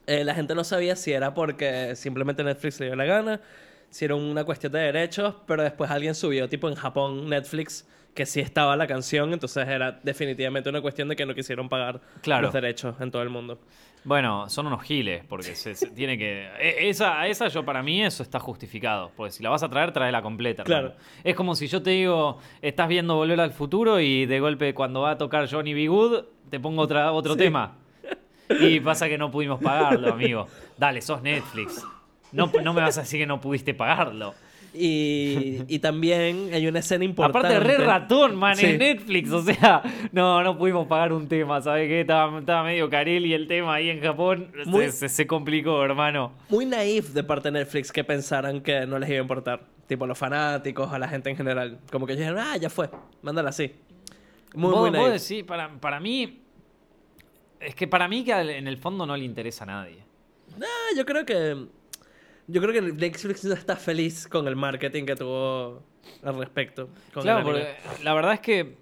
Eh, 0.08 0.24
la 0.24 0.36
gente 0.36 0.54
no 0.56 0.64
sabía 0.64 0.96
si 0.96 1.12
era 1.14 1.34
porque 1.34 1.96
simplemente 1.96 2.44
Netflix 2.44 2.80
le 2.80 2.88
dio 2.88 2.96
la 2.96 3.06
gana, 3.06 3.42
si 3.90 4.06
era 4.06 4.16
una 4.16 4.44
cuestión 4.44 4.72
de 4.74 4.80
derechos, 4.80 5.36
pero 5.48 5.64
después 5.64 5.90
alguien 5.90 6.14
subió, 6.16 6.48
tipo 6.50 6.68
en 6.70 6.76
Japón, 6.76 7.28
Netflix, 7.30 7.88
que 8.14 8.26
sí 8.26 8.40
estaba 8.42 8.76
la 8.76 8.88
canción, 8.88 9.32
entonces 9.34 9.68
era 9.68 10.00
definitivamente 10.04 10.70
una 10.70 10.82
cuestión 10.82 11.08
de 11.08 11.16
que 11.16 11.26
no 11.26 11.34
quisieron 11.34 11.70
pagar 11.70 12.02
Claro. 12.22 12.44
los 12.44 12.54
derechos 12.54 12.96
en 13.00 13.12
todo 13.12 13.22
el 13.22 13.30
mundo. 13.30 13.60
Bueno, 14.06 14.50
son 14.50 14.68
unos 14.68 14.82
giles, 14.84 15.24
porque 15.28 15.56
se, 15.56 15.76
se 15.76 15.88
tiene 15.90 16.18
que... 16.18 16.48
e- 16.60 16.90
Esa, 16.90 17.20
a 17.20 17.28
esa 17.28 17.50
yo 17.50 17.66
para 17.66 17.84
mí 17.84 18.02
eso 18.04 18.24
está 18.24 18.40
justificado, 18.40 19.12
porque 19.16 19.32
si 19.32 19.44
la 19.44 19.50
vas 19.50 19.62
a 19.64 19.70
traer, 19.70 19.92
tráela 19.92 20.22
completa. 20.22 20.64
hermano. 20.64 20.90
Claro. 20.90 21.02
Es 21.24 21.36
como 21.36 21.54
si 21.56 21.68
yo 21.68 21.82
te 21.84 21.92
digo, 21.92 22.40
estás 22.62 22.88
viendo 22.88 23.16
Volver 23.16 23.40
al 23.42 23.52
Futuro 23.52 24.00
y 24.00 24.26
de 24.26 24.40
golpe 24.40 24.74
cuando 24.74 25.02
va 25.02 25.12
a 25.12 25.18
tocar 25.18 25.50
Johnny 25.52 25.74
B. 25.74 25.88
Good, 25.90 26.24
te 26.50 26.60
pongo 26.62 26.82
otra, 26.82 27.12
otro 27.12 27.34
Sí. 27.34 27.40
tema. 27.40 27.76
Y 28.62 28.80
pasa 28.80 29.08
que 29.08 29.18
no 29.18 29.30
pudimos 29.30 29.62
pagarlo, 29.62 30.12
amigo. 30.14 30.48
Dale, 30.78 31.02
sos 31.02 31.22
Netflix. 31.22 31.86
No, 32.32 32.52
no 32.64 32.74
me 32.74 32.82
vas 32.82 32.98
a 32.98 33.02
decir 33.02 33.20
que 33.20 33.26
no 33.28 33.40
pudiste 33.42 33.74
pagarlo. 33.76 34.34
Y, 34.74 35.62
y 35.68 35.80
también 35.80 36.52
hay 36.54 36.68
una 36.68 36.80
escena 36.80 37.04
importante. 37.04 37.48
Aparte, 37.48 37.60
re 37.64 37.78
ratón, 37.84 38.36
man, 38.36 38.56
Sí. 38.56 38.68
en 38.68 38.78
Netflix. 38.80 39.32
O 39.32 39.42
sea, 39.42 39.82
no, 40.12 40.44
no 40.44 40.58
pudimos 40.58 40.86
pagar 40.88 41.12
un 41.14 41.28
tema, 41.28 41.60
¿sabes 41.62 41.88
qué? 41.88 42.02
Estaba, 42.02 42.40
estaba 42.40 42.64
medio 42.64 42.90
carelli 42.90 43.34
el 43.34 43.48
tema 43.48 43.74
ahí 43.76 43.90
en 43.90 44.02
Japón. 44.02 44.52
Se- 44.64 44.70
Muy- 44.70 44.92
Se, 44.92 45.10
se 45.10 45.26
complicó, 45.28 45.84
hermano. 45.84 46.34
Muy 46.50 46.66
naif 46.66 47.10
de 47.14 47.24
parte 47.24 47.50
de 47.52 47.60
Netflix 47.60 47.92
que 47.92 48.04
pensaran 48.04 48.62
que 48.62 48.86
no 48.86 49.00
les 49.00 49.10
iba 49.10 49.20
a 49.20 49.22
importar. 49.22 49.62
Tipo 49.88 50.04
a 50.06 50.08
los 50.08 50.18
fanáticos, 50.20 50.94
a 50.94 51.00
la 51.00 51.08
gente 51.08 51.32
en 51.32 51.36
general. 51.38 51.80
Como 51.92 52.06
que 52.06 52.16
dijeron, 52.16 52.38
ah, 52.40 52.56
ya 52.58 52.70
fue, 52.70 52.90
mándala 53.24 53.50
así. 53.50 53.72
Muy, 54.54 54.72
vos, 54.72 54.82
muy 54.82 54.90
vos 55.00 55.10
naif. 55.10 55.22
decís, 55.28 55.44
para, 55.44 55.70
para 55.80 56.00
mí. 56.00 56.44
Es 57.60 57.74
que 57.76 57.88
para 57.88 58.08
mí 58.08 58.24
que 58.24 58.32
en 58.34 58.68
el 58.68 58.78
fondo 58.78 59.06
no 59.08 59.18
le 59.18 59.26
interesa 59.26 59.64
a 59.64 59.68
nadie. 59.68 60.04
Ah, 60.62 60.96
yo 60.96 61.06
creo 61.06 61.26
que. 61.26 61.66
Yo 62.52 62.62
creo 62.62 62.74
que 62.74 62.82
Netflix 62.82 63.46
no 63.46 63.54
está 63.54 63.76
feliz 63.76 64.28
con 64.28 64.48
el 64.48 64.56
marketing 64.56 65.06
que 65.06 65.16
tuvo 65.16 65.84
al 66.24 66.38
respecto. 66.38 66.90
con 67.14 67.24
claro, 67.24 67.44
porque 67.44 67.68
la 68.04 68.14
verdad 68.14 68.34
es 68.34 68.40
que 68.40 68.78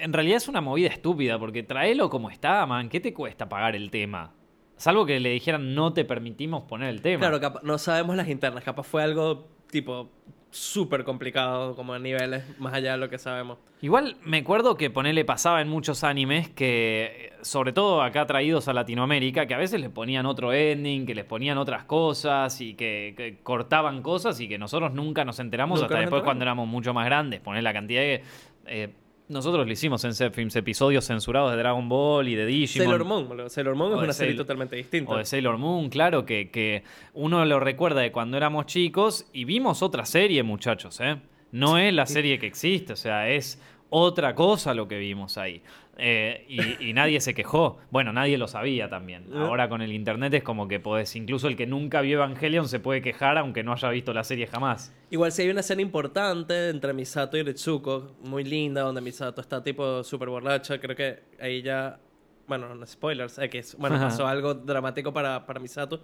en 0.00 0.12
realidad 0.12 0.36
es 0.36 0.48
una 0.48 0.60
movida 0.60 0.88
estúpida, 0.88 1.38
porque 1.38 1.62
traelo 1.62 2.08
como 2.08 2.30
está, 2.30 2.64
man. 2.66 2.88
¿Qué 2.88 3.00
te 3.00 3.12
cuesta 3.12 3.48
pagar 3.48 3.74
el 3.74 3.90
tema? 3.90 4.32
Salvo 4.76 5.04
que 5.04 5.18
le 5.18 5.30
dijeran 5.30 5.74
no 5.74 5.92
te 5.92 6.04
permitimos 6.04 6.62
poner 6.62 6.90
el 6.90 7.02
tema. 7.02 7.28
Claro, 7.28 7.60
no 7.64 7.78
sabemos 7.78 8.14
las 8.14 8.28
internas. 8.28 8.62
Capaz 8.62 8.84
fue 8.84 9.02
algo 9.02 9.48
tipo 9.70 10.10
súper 10.50 11.04
complicado, 11.04 11.76
como 11.76 11.92
a 11.94 11.98
niveles 11.98 12.42
más 12.58 12.72
allá 12.74 12.92
de 12.92 12.98
lo 12.98 13.08
que 13.08 13.18
sabemos. 13.18 13.58
Igual 13.80 14.16
me 14.24 14.38
acuerdo 14.38 14.76
que 14.76 14.90
ponele 14.90 15.24
pasaba 15.24 15.60
en 15.60 15.68
muchos 15.68 16.02
animes 16.04 16.48
que, 16.48 17.32
sobre 17.42 17.72
todo 17.72 18.02
acá 18.02 18.26
traídos 18.26 18.66
a 18.66 18.72
Latinoamérica, 18.72 19.46
que 19.46 19.54
a 19.54 19.58
veces 19.58 19.80
les 19.80 19.90
ponían 19.90 20.26
otro 20.26 20.52
ending, 20.52 21.06
que 21.06 21.14
les 21.14 21.24
ponían 21.24 21.58
otras 21.58 21.84
cosas 21.84 22.60
y 22.60 22.74
que, 22.74 23.14
que 23.16 23.38
cortaban 23.42 24.02
cosas 24.02 24.40
y 24.40 24.48
que 24.48 24.58
nosotros 24.58 24.92
nunca 24.92 25.24
nos 25.24 25.38
enteramos 25.38 25.80
Nunca 25.80 25.86
hasta 25.86 25.94
nos 25.94 26.00
después 26.02 26.20
enteramos. 26.20 26.24
cuando 26.24 26.42
éramos 26.44 26.68
mucho 26.68 26.92
más 26.94 27.04
grandes. 27.04 27.40
Poner 27.40 27.62
la 27.62 27.72
cantidad 27.72 28.00
de... 28.00 28.22
eh, 28.66 28.88
nosotros 29.28 29.66
lo 29.66 29.72
hicimos 29.72 30.04
en 30.04 30.14
Zepfilms, 30.14 30.56
episodios 30.56 31.04
censurados 31.06 31.50
de 31.50 31.58
Dragon 31.58 31.88
Ball 31.88 32.28
y 32.28 32.34
de 32.34 32.46
Digimon. 32.46 32.86
Sailor 32.86 33.04
Moon, 33.04 33.28
boludo. 33.28 33.48
Sailor 33.48 33.74
Moon 33.74 33.92
O 33.92 33.96
es 33.96 34.02
una 34.02 34.12
serie 34.12 34.34
totalmente 34.34 34.76
distinta. 34.76 35.12
O 35.12 35.16
de 35.18 35.24
Sailor 35.24 35.58
Moon, 35.58 35.90
claro, 35.90 36.24
que, 36.24 36.50
que 36.50 36.84
uno 37.14 37.44
lo 37.44 37.60
recuerda 37.60 38.00
de 38.00 38.12
cuando 38.12 38.36
éramos 38.36 38.66
chicos 38.66 39.26
y 39.32 39.44
vimos 39.44 39.82
otra 39.82 40.04
serie, 40.06 40.42
muchachos, 40.42 41.00
¿eh? 41.00 41.16
No 41.50 41.78
es 41.78 41.94
la 41.94 42.04
serie 42.04 42.38
que 42.38 42.46
existe, 42.46 42.92
o 42.92 42.96
sea, 42.96 43.30
es 43.30 43.58
otra 43.90 44.34
cosa 44.34 44.74
lo 44.74 44.86
que 44.88 44.98
vimos 44.98 45.38
ahí. 45.38 45.62
Eh, 46.00 46.44
y, 46.48 46.90
y 46.90 46.92
nadie 46.92 47.20
se 47.20 47.34
quejó. 47.34 47.78
Bueno, 47.90 48.12
nadie 48.12 48.38
lo 48.38 48.46
sabía 48.46 48.88
también. 48.88 49.24
Eh. 49.32 49.36
Ahora 49.36 49.68
con 49.68 49.82
el 49.82 49.92
internet 49.92 50.32
es 50.34 50.42
como 50.44 50.68
que 50.68 50.78
podés, 50.78 51.16
incluso 51.16 51.48
el 51.48 51.56
que 51.56 51.66
nunca 51.66 52.00
vio 52.02 52.18
Evangelion 52.18 52.68
se 52.68 52.78
puede 52.78 53.02
quejar 53.02 53.36
aunque 53.36 53.64
no 53.64 53.72
haya 53.72 53.88
visto 53.90 54.12
la 54.14 54.22
serie 54.22 54.46
jamás. 54.46 54.94
Igual 55.10 55.32
si 55.32 55.42
hay 55.42 55.50
una 55.50 55.60
escena 55.60 55.82
importante 55.82 56.68
entre 56.68 56.92
Misato 56.92 57.36
y 57.36 57.42
Ritsuko, 57.42 58.14
muy 58.22 58.44
linda, 58.44 58.82
donde 58.82 59.00
Misato 59.00 59.40
está 59.40 59.62
tipo 59.62 60.04
súper 60.04 60.28
borracha. 60.28 60.78
Creo 60.80 60.94
que 60.94 61.18
ahí 61.40 61.62
ya. 61.62 61.98
Bueno, 62.46 62.72
no 62.74 62.86
spoilers, 62.86 63.38
X. 63.38 63.76
Bueno, 63.78 63.96
Ajá. 63.96 64.06
pasó 64.06 64.26
algo 64.26 64.54
dramático 64.54 65.12
para, 65.12 65.44
para 65.46 65.58
Misato. 65.58 66.02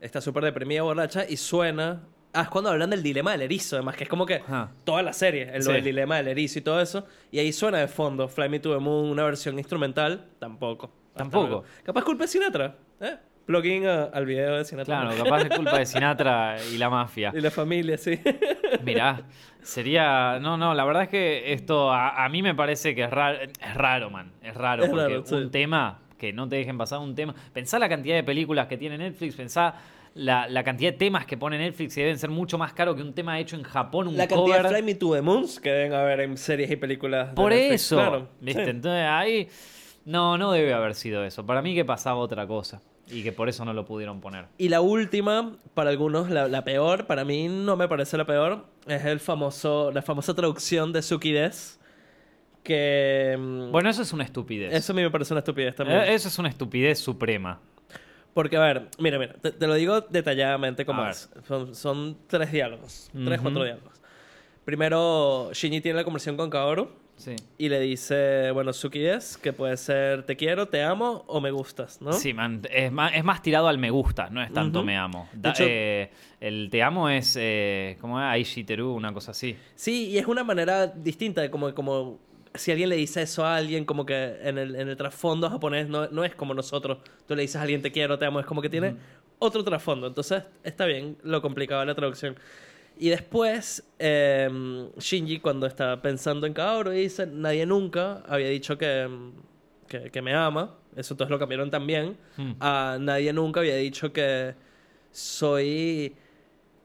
está 0.00 0.20
súper 0.20 0.44
deprimida, 0.44 0.82
borracha, 0.82 1.24
y 1.28 1.36
suena. 1.38 2.02
Ah, 2.34 2.42
es 2.42 2.48
cuando 2.48 2.70
hablan 2.70 2.90
del 2.90 3.02
dilema 3.02 3.32
del 3.32 3.42
erizo, 3.42 3.76
además, 3.76 3.96
que 3.96 4.04
es 4.04 4.10
como 4.10 4.26
que 4.26 4.34
Ajá. 4.36 4.70
toda 4.84 5.02
la 5.02 5.12
serie, 5.12 5.50
el, 5.54 5.62
Sí. 5.62 5.70
el 5.70 5.84
dilema 5.84 6.16
del 6.16 6.28
erizo 6.28 6.58
y 6.58 6.62
todo 6.62 6.80
eso. 6.80 7.06
Y 7.30 7.38
ahí 7.38 7.52
suena 7.52 7.78
de 7.78 7.88
fondo 7.88 8.28
Fly 8.28 8.48
Me 8.48 8.58
to 8.60 8.72
the 8.74 8.80
Moon, 8.80 9.08
una 9.10 9.24
versión 9.24 9.58
instrumental, 9.58 10.26
tampoco. 10.38 10.90
Tampoco. 11.14 11.62
Capaz 11.84 12.02
culpa 12.04 12.24
de 12.24 12.28
Sinatra, 12.28 12.74
¿eh? 13.00 13.16
Plugin 13.46 13.86
a- 13.86 14.04
al 14.04 14.24
video 14.26 14.56
de 14.56 14.64
Sinatra. 14.64 15.02
Claro, 15.02 15.22
capaz 15.22 15.42
es 15.42 15.50
culpa 15.56 15.78
de 15.78 15.86
Sinatra 15.86 16.56
y 16.72 16.78
la 16.78 16.88
mafia. 16.90 17.30
Y 17.36 17.40
la 17.40 17.50
familia, 17.50 17.98
sí. 17.98 18.18
Mirá, 18.84 19.20
sería. 19.62 20.38
No, 20.40 20.56
no, 20.56 20.74
la 20.74 20.84
verdad 20.84 21.04
es 21.04 21.08
que 21.08 21.52
esto 21.52 21.92
a, 21.92 22.24
a 22.24 22.28
mí 22.28 22.42
me 22.42 22.54
parece 22.54 22.94
que 22.94 23.04
es 23.04 23.10
raro. 23.10 23.38
Es 23.42 23.74
raro, 23.74 24.10
man. 24.10 24.32
Es 24.42 24.54
raro. 24.54 24.84
Es 24.84 24.90
porque 24.90 25.04
raro, 25.08 25.26
sí. 25.26 25.34
un 25.34 25.50
tema 25.50 26.00
que 26.18 26.32
no 26.32 26.48
te 26.48 26.56
dejen 26.56 26.78
pasar 26.78 27.00
un 27.00 27.14
tema. 27.14 27.34
Pensá 27.52 27.78
la 27.78 27.88
cantidad 27.88 28.14
de 28.16 28.24
películas 28.24 28.66
que 28.66 28.76
tiene 28.78 28.96
Netflix, 28.98 29.34
pensá 29.36 29.74
la, 30.14 30.48
la 30.48 30.62
cantidad 30.64 30.92
de 30.92 30.96
temas 30.98 31.26
que 31.26 31.36
pone 31.36 31.58
Netflix 31.58 31.96
y 31.96 32.00
deben 32.02 32.18
ser 32.18 32.30
mucho 32.30 32.56
más 32.56 32.72
caros 32.72 32.94
que 32.96 33.02
un 33.02 33.12
tema 33.14 33.38
hecho 33.40 33.56
en 33.56 33.62
Japón, 33.64 34.08
un 34.08 34.16
La 34.16 34.28
cantidad 34.28 34.58
cover. 34.58 34.62
de 34.62 34.68
Fly 34.68 34.82
Me 34.82 34.94
to 34.94 35.12
the 35.14 35.22
Moons 35.22 35.58
que 35.60 35.70
deben 35.70 35.92
haber 35.92 36.20
en 36.20 36.36
series 36.36 36.70
y 36.70 36.76
películas. 36.76 37.30
de 37.30 37.34
Por 37.34 37.50
Netflix, 37.52 37.82
eso. 37.82 37.96
claro. 37.96 38.28
¿Viste? 38.40 38.64
Sí. 38.64 38.70
Entonces 38.70 39.06
ahí. 39.08 39.48
No, 40.04 40.36
no 40.38 40.52
debe 40.52 40.72
haber 40.74 40.94
sido 40.94 41.24
eso. 41.24 41.44
Para 41.46 41.62
mí 41.62 41.74
que 41.74 41.84
pasaba 41.84 42.16
otra 42.20 42.46
cosa. 42.46 42.80
Y 43.10 43.22
que 43.22 43.32
por 43.32 43.48
eso 43.48 43.64
no 43.64 43.72
lo 43.74 43.84
pudieron 43.84 44.20
poner. 44.20 44.46
Y 44.56 44.68
la 44.68 44.80
última, 44.80 45.56
para 45.74 45.90
algunos 45.90 46.30
la, 46.30 46.46
la 46.48 46.62
peor, 46.64 47.06
para 47.06 47.24
mí 47.24 47.48
no 47.48 47.76
me 47.76 47.86
parece 47.88 48.16
la 48.16 48.24
peor, 48.24 48.64
es 48.86 49.04
el 49.04 49.20
famoso, 49.20 49.90
la 49.92 50.00
famosa 50.02 50.32
traducción 50.34 50.92
de 50.92 51.02
Suki 51.02 51.32
Des, 51.32 51.78
que... 52.62 53.36
mm, 53.38 53.72
Bueno, 53.72 53.90
eso 53.90 54.02
es 54.02 54.12
una 54.12 54.24
estupidez. 54.24 54.72
eso 54.72 54.92
a 54.92 54.96
mí 54.96 55.02
me 55.02 55.10
parece 55.10 55.34
una 55.34 55.40
estupidez 55.40 55.74
también. 55.74 56.00
Eh, 56.00 56.14
Eso 56.14 56.28
es 56.28 56.38
una 56.38 56.48
estupidez 56.48 56.98
suprema. 56.98 57.60
Porque, 58.34 58.56
a 58.56 58.60
ver, 58.60 58.88
mira, 58.98 59.18
mira, 59.18 59.34
te, 59.34 59.52
te 59.52 59.66
lo 59.66 59.74
digo 59.74 60.00
detalladamente 60.02 60.84
como 60.84 61.06
es. 61.06 61.30
Son, 61.46 61.74
son 61.74 62.18
tres 62.26 62.50
diálogos, 62.52 63.10
tres, 63.24 63.40
cuatro 63.40 63.62
diálogos. 63.64 64.00
Primero, 64.64 65.50
Shinji 65.52 65.80
tiene 65.80 65.96
la 65.98 66.04
conversación 66.04 66.36
con 66.36 66.50
Kaoru 66.50 66.88
Sí. 67.16 67.36
y 67.58 67.68
le 67.68 67.78
dice, 67.78 68.50
bueno, 68.50 68.72
Suki 68.72 68.98
Des, 68.98 69.36
que 69.36 69.52
puede 69.52 69.76
ser 69.76 70.24
te 70.24 70.36
quiero, 70.36 70.66
te 70.66 70.82
amo 70.82 71.22
o 71.28 71.40
me 71.40 71.52
gustas, 71.52 72.02
¿no? 72.02 72.12
Sí, 72.12 72.34
man, 72.34 72.60
es 72.68 72.90
más, 72.90 73.12
es 73.14 73.22
más 73.22 73.40
tirado 73.40 73.68
al 73.68 73.78
me 73.78 73.90
gusta, 73.90 74.30
no 74.30 74.42
es 74.42 74.52
tanto 74.52 74.82
me 74.82 74.96
amo. 74.96 75.28
Da- 75.32 75.50
hecho- 75.50 75.62
eh, 75.64 76.10
el 76.40 76.68
te 76.72 76.82
amo 76.82 77.08
es, 77.08 77.36
eh, 77.40 77.98
¿cómo 78.00 78.18
es? 78.18 78.24
Aishi 78.26 78.64
Teru, 78.64 78.94
una 78.94 79.12
cosa 79.12 79.30
así. 79.30 79.56
Sí, 79.76 80.08
y 80.08 80.18
es 80.18 80.26
una 80.26 80.42
manera 80.42 80.88
distinta 80.88 81.40
de 81.40 81.50
como, 81.50 81.72
como 81.72 82.18
si 82.54 82.70
alguien 82.70 82.88
le 82.88 82.96
dice 82.96 83.22
eso 83.22 83.44
a 83.44 83.56
alguien, 83.56 83.84
como 83.84 84.06
que 84.06 84.38
en 84.42 84.58
el, 84.58 84.76
en 84.76 84.88
el 84.88 84.96
trasfondo 84.96 85.50
japonés 85.50 85.88
no, 85.88 86.08
no 86.08 86.24
es 86.24 86.34
como 86.34 86.54
nosotros. 86.54 86.98
Tú 87.26 87.34
le 87.34 87.42
dices 87.42 87.56
a 87.56 87.62
alguien 87.62 87.82
te 87.82 87.90
quiero, 87.90 88.18
te 88.18 88.26
amo, 88.26 88.40
es 88.40 88.46
como 88.46 88.62
que 88.62 88.68
tiene 88.68 88.96
otro 89.38 89.64
trasfondo. 89.64 90.06
Entonces 90.06 90.44
está 90.62 90.86
bien 90.86 91.16
lo 91.22 91.42
complicado 91.42 91.80
de 91.80 91.86
la 91.86 91.94
traducción. 91.94 92.36
Y 92.96 93.08
después, 93.08 93.82
eh, 93.98 94.48
Shinji, 94.98 95.40
cuando 95.40 95.66
está 95.66 96.00
pensando 96.00 96.46
en 96.46 96.54
Kaoru, 96.54 96.90
dice: 96.90 97.26
Nadie 97.26 97.66
nunca 97.66 98.22
había 98.28 98.48
dicho 98.48 98.78
que, 98.78 99.08
que, 99.88 100.10
que 100.10 100.22
me 100.22 100.32
ama. 100.32 100.76
Eso 100.94 101.14
entonces 101.14 101.30
lo 101.30 101.38
cambiaron 101.40 101.70
también. 101.72 102.16
Hmm. 102.36 102.52
A 102.60 102.98
nadie 103.00 103.32
nunca 103.32 103.60
había 103.60 103.76
dicho 103.76 104.12
que 104.12 104.54
soy. 105.10 106.14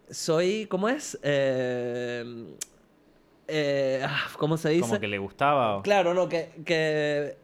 Soy. 0.10 0.66
¿Cómo 0.66 0.90
es? 0.90 1.20
Eh, 1.22 2.56
eh, 3.50 4.02
ah, 4.08 4.28
¿Cómo 4.38 4.58
se 4.58 4.70
dice? 4.70 4.82
Como 4.82 5.00
que 5.00 5.08
le 5.08 5.18
gustaba. 5.18 5.78
o- 5.78 5.82
Claro, 5.82 6.14
no, 6.14 6.28
que. 6.30 6.50
que 6.66 7.38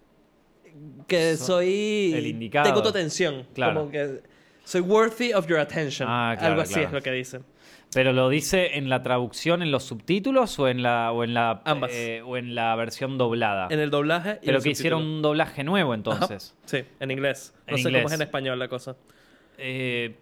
que 1.08 1.38
So- 1.38 1.46
soy. 1.46 2.14
el 2.16 2.28
indicado. 2.28 2.66
Tengo 2.66 2.82
tu 2.84 2.90
atención. 2.90 3.48
Claro. 3.54 3.80
Como 3.80 3.92
que. 3.92 4.22
Soy 4.64 4.82
worthy 4.82 5.34
of 5.34 5.48
your 5.48 5.60
attention. 5.60 6.08
Ah, 6.10 6.36
claro, 6.38 6.54
Algo 6.54 6.62
así 6.64 6.74
claro. 6.74 6.88
es 6.88 6.94
lo 6.94 7.02
que 7.02 7.12
dice. 7.12 7.40
Pero 7.94 8.12
lo 8.12 8.28
dice 8.30 8.78
en 8.78 8.90
la 8.90 9.04
traducción, 9.04 9.62
en 9.62 9.72
los 9.72 9.84
subtítulos 9.84 10.58
o 10.60 10.68
en 10.68 10.82
la 10.84 11.12
o 11.14 11.24
en 11.24 11.34
la 11.34 11.62
Ambas. 11.64 11.92
eh, 11.94 12.22
o 12.26 12.36
en 12.36 12.56
la 12.56 12.76
versión 12.76 13.18
doblada. 13.18 13.68
En 13.70 13.80
el 13.80 13.90
doblaje. 13.90 14.40
y 14.42 14.48
Pero 14.48 14.58
el 14.58 14.64
que 14.64 14.72
hicieron 14.72 15.00
subtítulo. 15.02 15.16
un 15.18 15.22
doblaje 15.22 15.64
nuevo 15.64 15.94
entonces. 15.94 16.56
Sí, 16.66 16.84
en 17.00 17.12
inglés. 17.12 17.54
No 17.68 17.78
En 17.78 17.84
sé 17.84 17.88
inglés. 17.90 18.02
cómo 18.04 18.14
es 18.14 18.20
en 18.20 18.22
español 18.24 18.60
la 18.60 18.68
cosa. 18.68 18.98
Eh, 19.58 20.16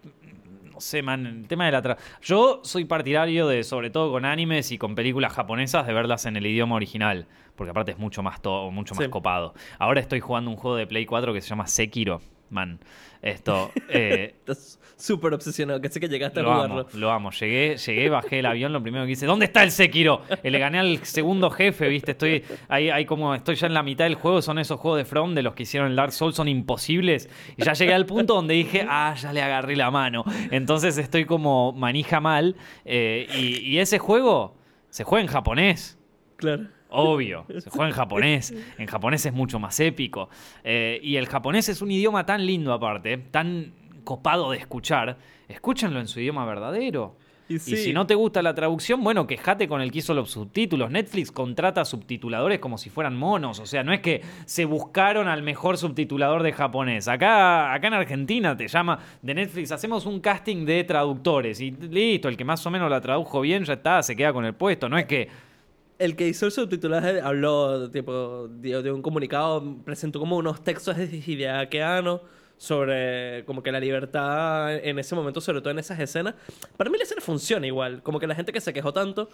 no 0.74 0.80
sé, 0.80 1.02
man, 1.02 1.24
el 1.26 1.46
tema 1.48 1.66
de 1.66 1.72
la 1.72 1.82
tra- 1.82 1.96
Yo 2.20 2.60
soy 2.64 2.84
partidario 2.84 3.46
de, 3.46 3.62
sobre 3.64 3.90
todo 3.90 4.10
con 4.10 4.24
animes 4.24 4.72
y 4.72 4.78
con 4.78 4.94
películas 4.94 5.32
japonesas, 5.32 5.86
de 5.86 5.92
verlas 5.92 6.26
en 6.26 6.36
el 6.36 6.46
idioma 6.46 6.74
original. 6.74 7.26
Porque 7.56 7.70
aparte 7.70 7.92
es 7.92 7.98
mucho 7.98 8.22
más, 8.22 8.42
to- 8.42 8.70
mucho 8.72 8.94
más 8.96 9.04
Sí. 9.04 9.10
copado. 9.10 9.54
Ahora 9.78 10.00
estoy 10.00 10.18
jugando 10.20 10.50
un 10.50 10.56
juego 10.56 10.76
de 10.76 10.86
Play 10.88 11.06
4 11.06 11.32
que 11.32 11.40
se 11.40 11.48
llama 11.48 11.66
Sekiro. 11.68 12.20
Man, 12.50 12.78
esto. 13.22 13.70
eh, 13.88 14.34
Estás 14.46 14.78
súper 14.96 15.34
obsesionado. 15.34 15.80
Que 15.80 15.88
sé 15.88 15.98
que 15.98 16.08
llegaste 16.08 16.40
a 16.40 16.42
lo 16.44 16.52
jugarlo. 16.54 16.80
amo, 16.80 16.88
lo 16.94 17.10
amo. 17.10 17.30
Llegué, 17.32 17.76
llegué, 17.76 18.08
bajé 18.08 18.38
el 18.40 18.46
avión, 18.46 18.72
lo 18.72 18.82
primero 18.82 19.04
que 19.06 19.12
hice, 19.12 19.26
¿dónde 19.26 19.46
está 19.46 19.62
el 19.64 19.70
Sekiro? 19.72 20.22
Eh, 20.42 20.50
le 20.50 20.58
gané 20.58 20.78
al 20.78 20.98
segundo 21.04 21.50
jefe, 21.50 21.88
¿viste? 21.88 22.12
Estoy 22.12 22.44
ahí, 22.68 22.90
ahí 22.90 23.04
como, 23.06 23.34
estoy 23.34 23.56
ya 23.56 23.66
en 23.66 23.74
la 23.74 23.82
mitad 23.82 24.04
del 24.04 24.14
juego, 24.14 24.40
son 24.42 24.58
esos 24.58 24.78
juegos 24.78 24.98
de 24.98 25.04
From 25.04 25.34
de 25.34 25.42
los 25.42 25.54
que 25.54 25.64
hicieron 25.64 25.90
el 25.90 25.96
Dark 25.96 26.12
Souls, 26.12 26.36
son 26.36 26.48
imposibles. 26.48 27.28
Y 27.56 27.64
ya 27.64 27.72
llegué 27.72 27.92
al 27.94 28.06
punto 28.06 28.34
donde 28.34 28.54
dije, 28.54 28.86
ah, 28.88 29.14
ya 29.20 29.32
le 29.32 29.42
agarré 29.42 29.74
la 29.74 29.90
mano. 29.90 30.22
Entonces 30.50 30.96
estoy 30.98 31.24
como 31.24 31.72
manija 31.72 32.20
mal. 32.20 32.54
eh, 32.84 33.26
y, 33.34 33.58
y 33.68 33.78
ese 33.78 33.98
juego 33.98 34.56
se 34.90 35.02
juega 35.02 35.22
en 35.22 35.28
japonés. 35.28 35.98
Claro. 36.36 36.64
Obvio, 36.94 37.44
se 37.58 37.70
juega 37.70 37.88
en 37.88 37.94
japonés. 37.94 38.54
En 38.78 38.86
japonés 38.86 39.26
es 39.26 39.32
mucho 39.32 39.58
más 39.58 39.78
épico. 39.80 40.28
Eh, 40.62 41.00
y 41.02 41.16
el 41.16 41.26
japonés 41.26 41.68
es 41.68 41.82
un 41.82 41.90
idioma 41.90 42.24
tan 42.24 42.46
lindo 42.46 42.72
aparte, 42.72 43.18
tan 43.18 43.72
copado 44.04 44.52
de 44.52 44.58
escuchar. 44.58 45.16
Escúchenlo 45.48 46.00
en 46.00 46.08
su 46.08 46.20
idioma 46.20 46.44
verdadero. 46.46 47.16
Y 47.46 47.58
si 47.58 47.92
no 47.92 48.06
te 48.06 48.14
gusta 48.14 48.40
la 48.42 48.54
traducción, 48.54 49.04
bueno, 49.04 49.26
quejate 49.26 49.68
con 49.68 49.82
el 49.82 49.92
que 49.92 49.98
hizo 49.98 50.14
los 50.14 50.30
subtítulos. 50.30 50.90
Netflix 50.90 51.30
contrata 51.30 51.84
subtituladores 51.84 52.58
como 52.58 52.78
si 52.78 52.88
fueran 52.88 53.16
monos. 53.16 53.58
O 53.60 53.66
sea, 53.66 53.84
no 53.84 53.92
es 53.92 54.00
que 54.00 54.22
se 54.46 54.64
buscaron 54.64 55.28
al 55.28 55.42
mejor 55.42 55.76
subtitulador 55.76 56.42
de 56.42 56.52
japonés. 56.52 57.06
Acá, 57.06 57.74
acá 57.74 57.88
en 57.88 57.94
Argentina 57.94 58.56
te 58.56 58.66
llama 58.66 58.98
de 59.20 59.34
Netflix, 59.34 59.72
hacemos 59.72 60.06
un 60.06 60.20
casting 60.20 60.64
de 60.64 60.84
traductores. 60.84 61.60
Y 61.60 61.70
listo, 61.70 62.28
el 62.28 62.36
que 62.38 62.44
más 62.44 62.64
o 62.64 62.70
menos 62.70 62.90
la 62.90 63.02
tradujo 63.02 63.42
bien 63.42 63.64
ya 63.64 63.74
está, 63.74 64.02
se 64.02 64.16
queda 64.16 64.32
con 64.32 64.46
el 64.46 64.54
puesto. 64.54 64.88
No 64.88 64.96
es 64.96 65.04
que. 65.04 65.53
El 65.98 66.16
que 66.16 66.26
hizo 66.26 66.46
el 66.46 66.52
subtitulaje 66.52 67.20
habló, 67.20 67.90
tipo, 67.90 68.48
dio, 68.48 68.82
dio 68.82 68.94
un 68.94 69.02
comunicado, 69.02 69.76
presentó 69.84 70.18
como 70.18 70.36
unos 70.36 70.62
textos 70.64 70.96
de 70.96 71.04
Hideakeano 71.06 72.20
sobre 72.56 73.44
como 73.46 73.62
que 73.62 73.72
la 73.72 73.80
libertad 73.80 74.74
en 74.74 74.98
ese 74.98 75.14
momento, 75.14 75.40
sobre 75.40 75.60
todo 75.60 75.70
en 75.70 75.78
esas 75.78 75.98
escenas. 76.00 76.34
Para 76.76 76.90
mí 76.90 76.96
la 76.96 77.04
escena 77.04 77.20
funciona 77.20 77.66
igual, 77.66 78.02
como 78.02 78.18
que 78.18 78.26
la 78.26 78.34
gente 78.34 78.52
que 78.52 78.60
se 78.60 78.72
quejó 78.72 78.92
tanto, 78.92 79.28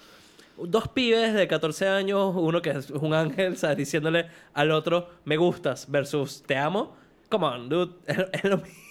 dos 0.59 0.88
pibes 0.88 1.35
de 1.35 1.49
14 1.49 1.88
años, 1.88 2.35
uno 2.37 2.61
que 2.61 2.71
es 2.71 2.90
un 2.90 3.14
ángel, 3.14 3.57
¿sabes? 3.59 3.76
diciéndole 3.76 4.26
al 4.52 4.71
otro, 4.71 5.09
me 5.25 5.37
gustas 5.37 5.90
versus 5.90 6.43
te 6.43 6.57
amo. 6.57 6.97
Come 7.29 7.47
on, 7.47 7.69
dude, 7.69 7.95
es 8.33 8.45
lo 8.45 8.59
mismo. 8.59 8.90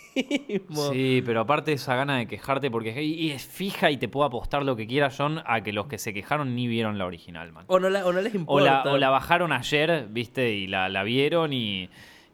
Sí, 0.91 1.21
pero 1.25 1.41
aparte 1.41 1.73
esa 1.73 1.95
gana 1.95 2.17
de 2.17 2.27
quejarte, 2.27 2.69
porque 2.71 3.01
y 3.03 3.31
es 3.31 3.45
fija 3.45 3.91
y 3.91 3.97
te 3.97 4.07
puedo 4.07 4.25
apostar 4.25 4.63
lo 4.63 4.75
que 4.75 4.87
quiera, 4.87 5.09
John, 5.15 5.41
a 5.45 5.61
que 5.61 5.73
los 5.73 5.87
que 5.87 5.97
se 5.97 6.13
quejaron 6.13 6.55
ni 6.55 6.67
vieron 6.67 6.97
la 6.97 7.05
original, 7.05 7.51
man. 7.51 7.65
O 7.67 7.79
no, 7.79 7.89
la- 7.89 8.05
o 8.05 8.11
no 8.13 8.21
les 8.21 8.33
O 8.33 8.37
importa. 8.37 8.83
la, 8.85 8.91
o 8.93 8.97
la 8.97 9.09
bajaron 9.09 9.51
ayer, 9.51 10.07
viste, 10.09 10.51
y 10.53 10.67
la, 10.67 10.89
la 10.89 11.03
vieron 11.03 11.53
y, 11.53 11.89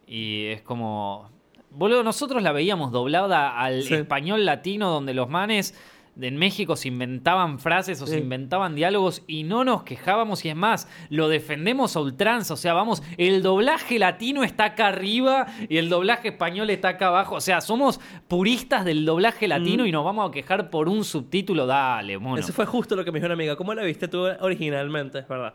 y 0.08 0.46
es 0.48 0.62
como... 0.62 1.30
Boludo, 1.72 2.04
nosotros 2.04 2.42
la 2.42 2.54
veíamos 2.54 2.92
doblada 2.94 3.60
al 3.60 3.84
Sí. 3.84 3.96
español 3.96 4.46
latino 4.46 4.90
donde 4.90 5.14
los 5.14 5.30
manes 5.30 5.78
en 6.20 6.38
México 6.38 6.76
se 6.76 6.88
inventaban 6.88 7.60
frases 7.60 8.02
o 8.02 8.08
se 8.08 8.20
inventaban 8.20 8.76
diálogos 8.76 9.24
y 9.28 9.44
no 9.44 9.64
nos 9.64 9.84
quejábamos 9.84 10.46
y 10.46 10.50
es 10.50 10.56
más, 10.56 10.88
lo 11.10 11.28
defendemos 11.28 11.96
a 11.96 12.00
ultranza, 12.02 12.54
o 12.54 12.58
sea, 12.58 12.74
vamos, 12.74 13.04
el 13.18 13.44
doblaje 13.44 14.00
latino 14.00 14.44
está 14.44 14.66
acá 14.66 14.88
arriba 14.88 15.48
y 15.70 15.78
el 15.78 15.90
doblaje 15.90 16.30
español 16.30 16.70
está 16.70 16.90
acá 16.90 17.08
abajo, 17.08 17.36
o 17.36 17.42
sea, 17.42 17.62
somos 17.62 18.00
puristas 18.28 18.86
del 18.86 19.06
doblaje 19.06 19.48
latino 19.48 19.84
Mm. 19.84 19.88
y 19.88 19.92
nos 19.92 20.06
vamos 20.06 20.30
a 20.30 20.32
quejar 20.32 20.70
por 20.70 20.88
un 20.90 21.04
subtítulo, 21.04 21.66
dale, 21.66 22.18
mono. 22.18 22.38
Eso 22.38 22.54
fue 22.54 22.66
justo 22.66 22.96
lo 22.96 23.04
que 23.04 23.12
me 23.12 23.20
dijo 23.20 23.26
una 23.26 23.34
amiga. 23.34 23.56
¿Cómo 23.56 23.74
la 23.74 23.84
viste 23.84 24.08
tú 24.08 24.26
originalmente? 24.40 25.20
Es 25.20 25.28
verdad. 25.28 25.54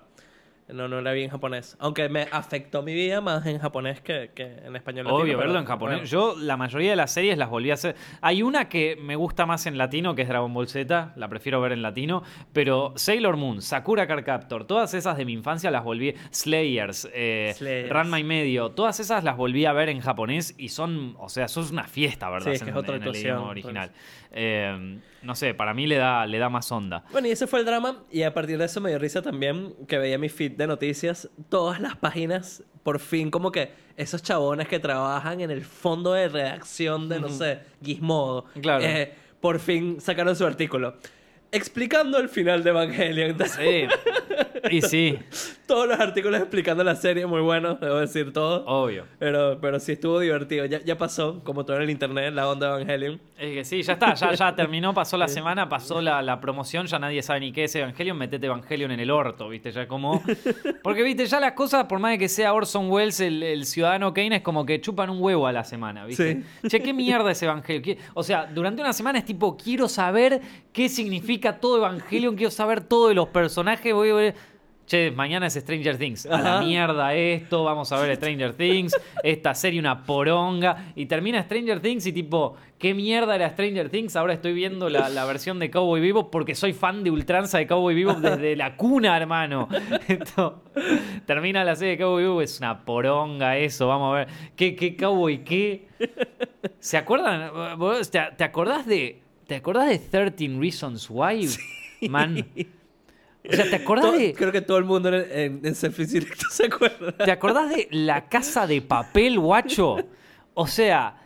No, 0.72 0.88
no 0.88 1.00
la 1.00 1.12
vi 1.12 1.24
en 1.24 1.30
japonés. 1.30 1.76
Aunque 1.78 2.08
me 2.08 2.28
afectó 2.30 2.82
mi 2.82 2.94
vida 2.94 3.20
más 3.20 3.46
en 3.46 3.58
japonés 3.58 4.00
que, 4.00 4.30
que 4.34 4.44
en 4.64 4.76
español. 4.76 5.04
latino, 5.06 5.22
Obvio, 5.22 5.36
pero 5.36 5.48
verlo 5.48 5.58
en 5.58 5.64
japonés. 5.64 5.98
bueno. 5.98 6.10
Yo 6.10 6.34
la 6.38 6.56
mayoría 6.56 6.90
de 6.90 6.96
las 6.96 7.12
series 7.12 7.36
las 7.38 7.48
volví 7.50 7.70
a 7.70 7.74
hacer. 7.74 7.96
Hay 8.20 8.42
una 8.42 8.68
que 8.68 8.96
me 9.00 9.16
gusta 9.16 9.46
más 9.46 9.66
en 9.66 9.78
latino, 9.78 10.14
que 10.14 10.22
es 10.22 10.28
Dragon 10.28 10.52
Ball 10.52 10.68
Z, 10.68 11.12
la 11.16 11.28
prefiero 11.28 11.60
ver 11.60 11.72
en 11.72 11.82
latino, 11.82 12.22
pero 12.52 12.92
Sailor 12.96 13.36
Moon, 13.36 13.62
Sakura 13.62 14.06
Card 14.06 14.24
Captor, 14.24 14.66
todas 14.66 14.94
esas 14.94 15.16
de 15.16 15.24
mi 15.24 15.32
infancia 15.32 15.70
las 15.70 15.84
volví, 15.84 16.14
Slayers, 16.30 17.08
eh, 17.12 17.52
Slayers. 17.56 17.88
Ranma 17.90 18.20
y 18.20 18.24
medio, 18.24 18.70
todas 18.70 19.00
esas 19.00 19.24
las 19.24 19.36
volví 19.36 19.64
a 19.64 19.72
ver 19.72 19.88
en 19.88 20.00
japonés 20.00 20.54
y 20.58 20.68
son, 20.68 21.16
o 21.18 21.28
sea, 21.28 21.46
eso 21.46 21.60
es 21.60 21.70
una 21.70 21.84
fiesta, 21.84 22.30
¿verdad? 22.30 22.46
Sí, 22.50 22.56
es 22.56 22.62
que 22.62 22.70
en, 22.70 22.76
es 22.76 22.80
otra 22.80 22.96
en 22.96 23.02
actuación, 23.02 23.34
idioma 23.36 23.50
original. 23.50 23.90
Eh, 24.32 24.98
no 25.22 25.34
sé, 25.34 25.54
para 25.54 25.74
mí 25.74 25.86
le 25.86 25.96
da, 25.96 26.24
le 26.26 26.38
da 26.38 26.48
más 26.48 26.70
onda. 26.72 27.04
Bueno, 27.12 27.28
y 27.28 27.32
ese 27.32 27.46
fue 27.46 27.58
el 27.60 27.66
drama. 27.66 28.04
Y 28.10 28.22
a 28.22 28.32
partir 28.32 28.56
de 28.58 28.64
eso 28.64 28.80
me 28.80 28.88
dio 28.90 28.98
risa 28.98 29.20
también 29.22 29.74
que 29.86 29.98
veía 29.98 30.18
mi 30.18 30.28
feed 30.28 30.52
de 30.60 30.66
noticias. 30.66 31.28
Todas 31.48 31.80
las 31.80 31.96
páginas, 31.96 32.62
por 32.82 33.00
fin, 33.00 33.30
como 33.30 33.50
que 33.50 33.72
esos 33.96 34.22
chabones 34.22 34.68
que 34.68 34.78
trabajan 34.78 35.40
en 35.40 35.50
el 35.50 35.64
fondo 35.64 36.12
de 36.12 36.28
redacción 36.28 37.08
de, 37.08 37.18
no 37.20 37.28
sé, 37.28 37.60
Gizmodo. 37.82 38.44
Claro. 38.60 38.84
eh, 38.84 39.12
por 39.40 39.58
fin 39.58 40.00
sacaron 40.00 40.36
su 40.36 40.46
artículo. 40.46 40.96
Explicando 41.52 42.18
el 42.18 42.28
final 42.28 42.62
de 42.62 42.70
Evangelion. 42.70 43.36
Sí. 43.46 43.86
Y 44.70 44.82
sí, 44.82 45.18
Todos 45.70 45.86
los 45.86 46.00
artículos 46.00 46.40
explicando 46.40 46.82
la 46.82 46.96
serie, 46.96 47.26
muy 47.26 47.40
buenos, 47.40 47.78
debo 47.78 47.96
decir 47.98 48.32
todo. 48.32 48.64
obvio. 48.66 49.06
Pero, 49.20 49.58
pero 49.60 49.78
sí 49.78 49.92
estuvo 49.92 50.18
divertido. 50.18 50.66
Ya, 50.66 50.80
ya 50.82 50.98
pasó, 50.98 51.44
como 51.44 51.64
todo 51.64 51.76
en 51.76 51.82
el 51.84 51.90
internet, 51.90 52.34
la 52.34 52.48
onda 52.48 52.66
de 52.76 52.82
Evangelion. 52.82 53.20
Es 53.38 53.54
que 53.54 53.64
sí, 53.64 53.82
ya 53.82 53.92
está, 53.92 54.14
ya, 54.14 54.32
ya 54.32 54.54
terminó, 54.56 54.92
pasó 54.92 55.16
la 55.16 55.28
semana, 55.28 55.68
pasó 55.68 56.00
la, 56.00 56.22
la 56.22 56.40
promoción, 56.40 56.86
ya 56.88 56.98
nadie 56.98 57.22
sabe 57.22 57.38
ni 57.40 57.52
qué 57.52 57.64
es 57.64 57.74
Evangelion, 57.76 58.18
metete 58.18 58.46
Evangelion 58.46 58.90
en 58.90 58.98
el 58.98 59.10
orto, 59.12 59.48
¿viste? 59.48 59.70
Ya 59.70 59.86
como... 59.86 60.20
Porque, 60.82 61.04
¿viste? 61.04 61.26
Ya 61.26 61.38
las 61.38 61.52
cosas, 61.52 61.84
por 61.84 62.00
más 62.00 62.10
de 62.12 62.18
que 62.18 62.28
sea 62.28 62.52
Orson 62.52 62.90
Welles, 62.90 63.20
el, 63.20 63.42
el 63.42 63.64
ciudadano 63.64 64.12
Kane, 64.12 64.36
es 64.36 64.42
como 64.42 64.66
que 64.66 64.80
chupan 64.80 65.08
un 65.08 65.22
huevo 65.22 65.46
a 65.46 65.52
la 65.52 65.62
semana, 65.62 66.04
¿viste? 66.04 66.42
Che, 66.66 66.80
¿qué 66.82 66.92
mierda 66.92 67.30
es 67.30 67.40
Evangelion? 67.42 67.82
¿Qué- 67.82 67.98
O 68.14 68.24
sea, 68.24 68.46
durante 68.46 68.82
una 68.82 68.92
semana 68.92 69.20
es 69.20 69.24
tipo, 69.24 69.56
quiero 69.56 69.88
saber 69.88 70.40
qué 70.72 70.88
significa 70.88 71.60
todo 71.60 71.76
Evangelion, 71.78 72.34
quiero 72.34 72.50
saber 72.50 72.80
todo 72.80 73.06
de 73.08 73.14
los 73.14 73.28
personajes, 73.28 73.94
voy 73.94 74.10
a 74.10 74.14
ver... 74.14 74.49
Che, 74.90 75.12
mañana 75.12 75.46
es 75.46 75.54
Stranger 75.54 75.96
Things. 75.96 76.26
A 76.26 76.40
la 76.40 76.60
mierda 76.60 77.14
esto, 77.14 77.62
vamos 77.62 77.92
a 77.92 78.00
ver 78.00 78.16
Stranger 78.16 78.54
Things, 78.54 78.92
esta 79.22 79.54
serie 79.54 79.78
una 79.78 80.02
poronga. 80.02 80.92
Y 80.96 81.06
termina 81.06 81.40
Stranger 81.44 81.78
Things 81.78 82.06
y 82.06 82.12
tipo, 82.12 82.56
¿qué 82.76 82.92
mierda 82.92 83.36
era 83.36 83.48
Stranger 83.50 83.88
Things? 83.88 84.16
Ahora 84.16 84.32
estoy 84.32 84.52
viendo 84.52 84.88
la, 84.88 85.08
la 85.08 85.24
versión 85.26 85.60
de 85.60 85.70
Cowboy 85.70 86.00
Vivo 86.00 86.28
porque 86.32 86.56
soy 86.56 86.72
fan 86.72 87.04
de 87.04 87.12
ultranza 87.12 87.58
de 87.58 87.68
Cowboy 87.68 87.94
Vivo 87.94 88.14
desde 88.14 88.56
la 88.56 88.76
cuna, 88.76 89.16
hermano. 89.16 89.68
Esto, 90.08 90.64
termina 91.24 91.62
la 91.62 91.76
serie 91.76 91.92
de 91.92 91.98
Cowboy 92.02 92.24
Vivo, 92.24 92.42
es 92.42 92.58
una 92.58 92.84
poronga 92.84 93.58
eso, 93.58 93.86
vamos 93.86 94.12
a 94.12 94.18
ver. 94.18 94.28
¿Qué, 94.56 94.74
qué 94.74 94.96
Cowboy 94.96 95.44
qué? 95.44 95.86
¿Se 96.80 96.96
acuerdan? 96.96 97.78
¿Vos 97.78 98.10
¿Te, 98.10 98.20
te 98.36 98.42
acordás 98.42 98.86
de... 98.86 99.22
¿Te 99.46 99.54
acordás 99.54 99.88
de 99.88 100.00
13 100.00 100.58
Reasons 100.58 101.06
Why? 101.08 101.48
Man. 102.08 102.44
O 103.50 103.56
sea, 103.56 103.68
¿te 103.70 103.80
Todo- 103.80 104.12
de... 104.12 104.34
Creo 104.34 104.52
que 104.52 104.60
todo 104.60 104.78
el 104.78 104.84
mundo 104.84 105.08
en, 105.08 105.60
en, 105.64 105.72
Directo 106.08 106.46
se 106.50 106.66
acuerda. 106.66 107.12
¿Te 107.12 107.30
acordás 107.30 107.70
de 107.70 107.88
La 107.90 108.28
Casa 108.28 108.66
de 108.66 108.80
Papel, 108.82 109.38
guacho? 109.38 109.96
O 110.54 110.66
sea, 110.66 111.16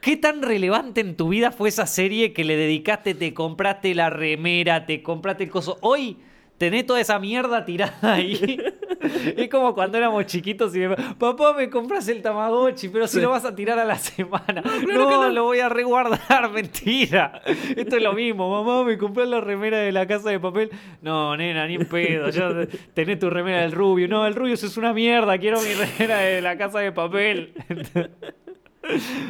¿qué 0.00 0.16
tan 0.16 0.42
relevante 0.42 1.00
en 1.00 1.16
tu 1.16 1.28
vida 1.28 1.50
fue 1.50 1.68
esa 1.68 1.86
serie 1.86 2.32
que 2.32 2.44
le 2.44 2.56
dedicaste, 2.56 3.14
te 3.14 3.34
compraste 3.34 3.94
la 3.94 4.10
remera, 4.10 4.86
te 4.86 5.02
compraste 5.02 5.44
el 5.44 5.50
coso? 5.50 5.78
Hoy 5.82 6.18
tenés 6.58 6.86
toda 6.86 7.00
esa 7.00 7.18
mierda 7.18 7.64
tirada 7.64 8.14
ahí. 8.14 8.58
Es 9.36 9.48
como 9.48 9.74
cuando 9.74 9.98
éramos 9.98 10.26
chiquitos 10.26 10.74
y 10.76 10.80
me... 10.80 10.96
Papá, 10.96 11.52
me 11.54 11.68
compras 11.70 12.06
el 12.08 12.22
Tamagotchi, 12.22 12.88
pero 12.88 13.06
si 13.06 13.16
Sí. 13.16 13.20
lo 13.22 13.30
vas 13.30 13.44
a 13.44 13.54
tirar 13.54 13.78
a 13.78 13.84
la 13.84 13.96
semana. 13.98 14.62
No, 14.62 14.86
claro 14.86 15.22
no. 15.22 15.28
lo 15.30 15.44
voy 15.44 15.60
a 15.60 15.68
resguardar, 15.68 16.50
mentira. 16.52 17.40
Esto 17.76 17.96
es 17.96 18.02
lo 18.02 18.12
mismo. 18.12 18.50
Mamá, 18.50 18.84
me 18.84 18.96
compré 18.98 19.26
la 19.26 19.40
remera 19.40 19.78
de 19.78 19.92
la 19.92 20.06
casa 20.06 20.30
de 20.30 20.40
papel. 20.40 20.70
No, 21.02 21.36
nena, 21.36 21.66
ni 21.66 21.74
en 21.76 21.86
pedo. 21.86 22.28
Ya 22.30 22.50
tenés 22.94 23.18
tu 23.18 23.30
remera 23.30 23.62
del 23.62 23.72
Rubio. 23.72 24.08
No, 24.08 24.26
el 24.26 24.34
Rubio 24.34 24.54
es 24.54 24.76
una 24.76 24.92
mierda. 24.92 25.38
Quiero 25.38 25.60
mi 25.60 25.72
remera 25.74 26.18
de 26.18 26.40
la 26.42 26.56
casa 26.56 26.80
de 26.80 26.92
papel. 26.92 27.52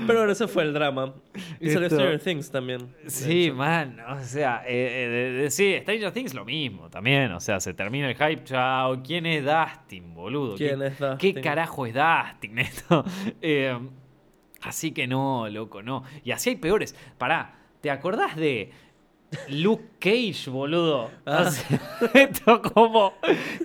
Pero 0.07 0.19
bueno, 0.21 0.33
ese 0.33 0.47
fue 0.49 0.63
el 0.65 0.73
drama. 0.73 1.15
Y 1.61 1.71
salió 1.71 1.87
Esto- 1.87 1.97
Stranger 1.97 2.21
Things 2.21 2.51
también. 2.51 2.95
Sí, 3.07 3.47
hecho. 3.47 3.55
man, 3.55 3.99
o 4.09 4.21
sea, 4.23 4.63
eh, 4.67 5.45
eh, 5.47 5.51
sí, 5.51 5.77
Stranger 5.83 6.13
Things 6.13 6.35
lo 6.35 6.45
mismo 6.45 6.89
también, 6.91 7.33
o 7.33 7.41
sea, 7.41 7.61
se 7.61 7.75
termina 7.75 8.09
el 8.11 8.15
hype, 8.17 8.45
chao, 8.45 9.03
¿quién 9.03 9.27
es 9.27 9.45
Dustin, 9.45 10.15
boludo? 10.15 10.57
¿Quién 10.57 10.79
¿Qué, 10.81 10.87
es 10.87 10.99
Dustin? 10.99 11.19
¿Qué 11.35 11.41
carajo 11.41 11.87
es 11.87 11.95
Dustin 11.95 12.59
esto? 12.59 13.05
Eh, 13.41 13.79
así 14.63 14.93
que 14.93 15.07
no, 15.07 15.49
loco, 15.49 15.83
no. 15.83 16.03
Y 16.25 16.31
así 16.33 16.51
hay 16.51 16.57
peores. 16.57 16.95
Pará, 17.19 17.55
¿te 17.81 17.91
acordás 17.91 18.37
de 18.37 18.71
Luke 19.49 19.85
Cage, 19.99 20.49
boludo? 20.51 21.11
Ah. 21.25 21.45
O 21.47 21.51
sea, 21.51 21.81
esto 22.15 22.63
como, 22.63 23.15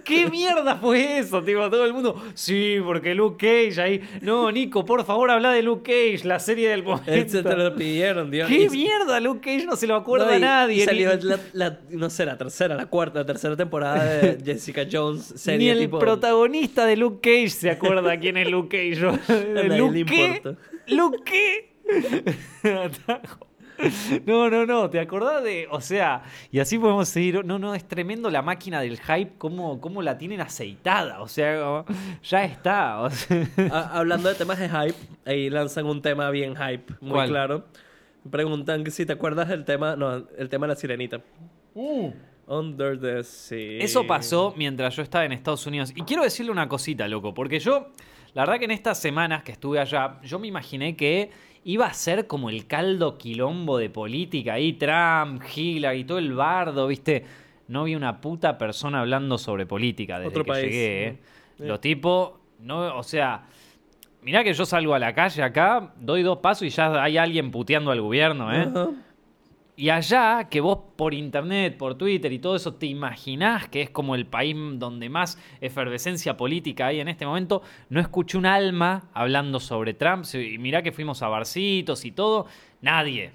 ¿qué 0.04 0.30
mierda 0.30 0.76
fue 0.78 1.20
eso? 1.20 1.44
Tipo, 1.44 1.70
todo 1.70 1.86
el 1.86 1.94
mundo, 1.94 2.22
sí, 2.34 2.78
porque 2.84 3.14
Luke 3.14 3.38
Cage 3.46 3.82
ahí, 3.82 4.02
no, 4.22 4.52
Nico, 4.52 4.86
por 4.86 5.06
favor, 5.06 5.30
habla 5.32 5.52
de 5.52 5.62
Luke 5.62 5.84
Cage, 5.92 6.26
la 6.28 6.40
serie 6.40 6.70
del 6.70 6.84
momento. 6.84 7.44
Te 7.44 7.56
lo 7.56 7.76
pidieron, 7.76 8.32
Dios. 8.32 8.48
¿Qué 8.50 8.64
Y- 8.64 8.70
mierda? 8.70 9.20
Luke 9.20 9.42
Cage 9.42 9.66
no 9.66 9.76
se 9.76 9.88
lo 9.88 9.96
acuerda 9.96 10.26
no, 10.28 10.32
a 10.34 10.40
nadie. 10.40 10.84
Y 10.84 10.86
salió 10.86 11.16
ni, 11.16 11.24
la, 11.24 11.40
la- 11.54 11.80
no 11.90 12.10
sé, 12.10 12.26
la 12.26 12.38
tercera, 12.38 12.76
la 12.76 12.86
cuarta, 12.88 13.20
la 13.20 13.26
tercera 13.26 13.56
temporada 13.56 14.04
de 14.04 14.38
Jessica 14.46 14.86
Jones 14.92 15.32
ni 15.34 15.38
serie 15.38 15.72
el 15.72 15.80
tipo... 15.80 16.00
protagonista 16.00 16.86
de 16.86 16.98
Luke 16.98 17.20
Cage 17.22 17.50
se 17.50 17.70
acuerda 17.70 18.18
quién 18.20 18.38
es 18.38 18.50
Luke 18.50 18.70
Cage. 18.96 19.20
¿Luke. 19.78 20.56
¿Luke? 20.88 21.72
Atajo. 22.64 23.48
No, 24.26 24.50
no, 24.50 24.66
no, 24.66 24.90
¿te 24.90 25.00
acordás 25.00 25.44
de...? 25.44 25.68
O 25.72 25.82
sea, 25.82 26.24
y 26.52 26.60
así 26.60 26.78
podemos 26.78 27.10
seguir. 27.10 27.44
No, 27.46 27.60
no, 27.60 27.74
es 27.76 27.88
tremendo 27.88 28.30
la 28.30 28.42
máquina 28.42 28.82
del 28.82 29.00
hype, 29.00 29.34
cómo, 29.38 29.80
cómo 29.82 30.02
la 30.02 30.18
tienen 30.18 30.42
aceitada. 30.42 31.22
O 31.22 31.28
sea, 31.28 31.86
ya 32.24 32.44
está. 32.44 33.02
o 33.02 33.10
sea. 33.10 33.48
Ah, 33.72 33.92
hablando 33.94 34.28
de 34.28 34.36
temas 34.36 34.60
de 34.60 34.68
hype, 34.68 34.96
ahí 35.26 35.50
lanzan 35.50 35.86
un 35.86 36.02
tema 36.02 36.30
bien 36.30 36.56
hype, 36.56 36.94
muy 37.00 37.12
¿Cuál? 37.12 37.30
claro. 37.30 37.66
Preguntan 38.30 38.84
que 38.84 38.92
si 38.92 39.06
te 39.06 39.14
acuerdas 39.14 39.48
del 39.48 39.66
tema, 39.66 39.96
no, 39.96 40.28
el 40.38 40.50
tema 40.50 40.68
de 40.68 40.74
la 40.74 40.76
sirenita. 40.76 41.22
Under 42.48 43.00
the 43.00 43.24
Sea. 43.24 43.84
Eso 43.84 44.06
pasó 44.06 44.54
mientras 44.58 44.96
yo 44.96 45.04
estaba 45.04 45.26
en 45.26 45.32
Estados 45.32 45.66
Unidos. 45.66 45.94
Y 45.96 46.04
quiero 46.04 46.24
decirle 46.24 46.52
una 46.52 46.68
cosita, 46.68 47.08
loco, 47.08 47.34
porque 47.34 47.60
yo, 47.60 47.92
la 48.34 48.44
verdad 48.44 48.60
que 48.60 48.66
en 48.66 48.72
estas 48.72 49.00
semanas 49.00 49.44
que 49.44 49.54
estuve 49.54 49.80
allá, 49.80 50.20
yo 50.24 50.38
me 50.38 50.48
imaginé 50.48 50.96
que 50.96 51.32
iba 51.64 51.86
a 51.86 51.94
ser 51.94 52.28
como 52.28 52.50
el 52.50 52.68
caldo 52.68 53.18
quilombo 53.18 53.78
de 53.78 53.90
política 53.90 54.54
ahí, 54.54 54.74
Trump, 54.74 55.44
Hillary, 55.56 56.04
todo 56.04 56.18
el 56.18 56.34
bardo, 56.34 56.88
¿viste? 56.88 57.26
No 57.68 57.84
vi 57.86 57.96
una 57.96 58.20
puta 58.20 58.58
persona 58.58 59.02
hablando 59.02 59.38
sobre 59.38 59.66
política 59.66 60.20
desde 60.20 60.30
Otro 60.30 60.44
que 60.44 60.52
país. 60.52 60.66
llegué, 60.66 61.08
¿eh? 61.08 61.20
Los 61.60 61.80
tipos, 61.80 62.34
no, 62.60 62.98
o 62.98 63.04
sea, 63.04 63.44
mirá 64.22 64.44
que 64.44 64.54
yo 64.54 64.66
salgo 64.66 64.94
a 64.94 65.00
la 65.00 65.14
calle 65.14 65.44
acá, 65.44 65.94
doy 65.98 66.24
dos 66.24 66.40
pasos 66.40 66.64
y 66.64 66.70
ya 66.70 67.04
hay 67.04 67.18
alguien 67.18 67.52
puteando 67.52 67.92
al 67.92 68.02
gobierno, 68.02 68.54
¿eh? 68.54 68.68
Y 69.82 69.90
allá, 69.90 70.48
que 70.48 70.62
vos 70.62 70.78
por 70.96 71.12
internet, 71.12 71.76
por 71.76 71.96
Twitter 71.96 72.32
y 72.32 72.38
todo 72.38 72.56
eso, 72.56 72.76
te 72.76 72.86
imaginás 72.86 73.68
que 73.68 73.82
es 73.82 73.90
como 73.90 74.14
el 74.14 74.28
país 74.28 74.56
donde 74.76 75.10
más 75.10 75.40
efervescencia 75.60 76.38
política 76.38 76.86
hay 76.86 77.00
en 77.00 77.08
este 77.08 77.26
momento, 77.26 77.64
no 77.90 78.00
escuché 78.00 78.38
un 78.38 78.46
alma 78.46 79.10
hablando 79.12 79.60
sobre 79.60 79.96
Trump. 79.96 80.24
Y 80.36 80.60
mirá 80.60 80.84
que 80.84 80.92
fuimos 80.92 81.24
a 81.24 81.30
barcitos 81.30 82.06
y 82.06 82.12
todo. 82.12 82.46
Nadie, 82.80 83.32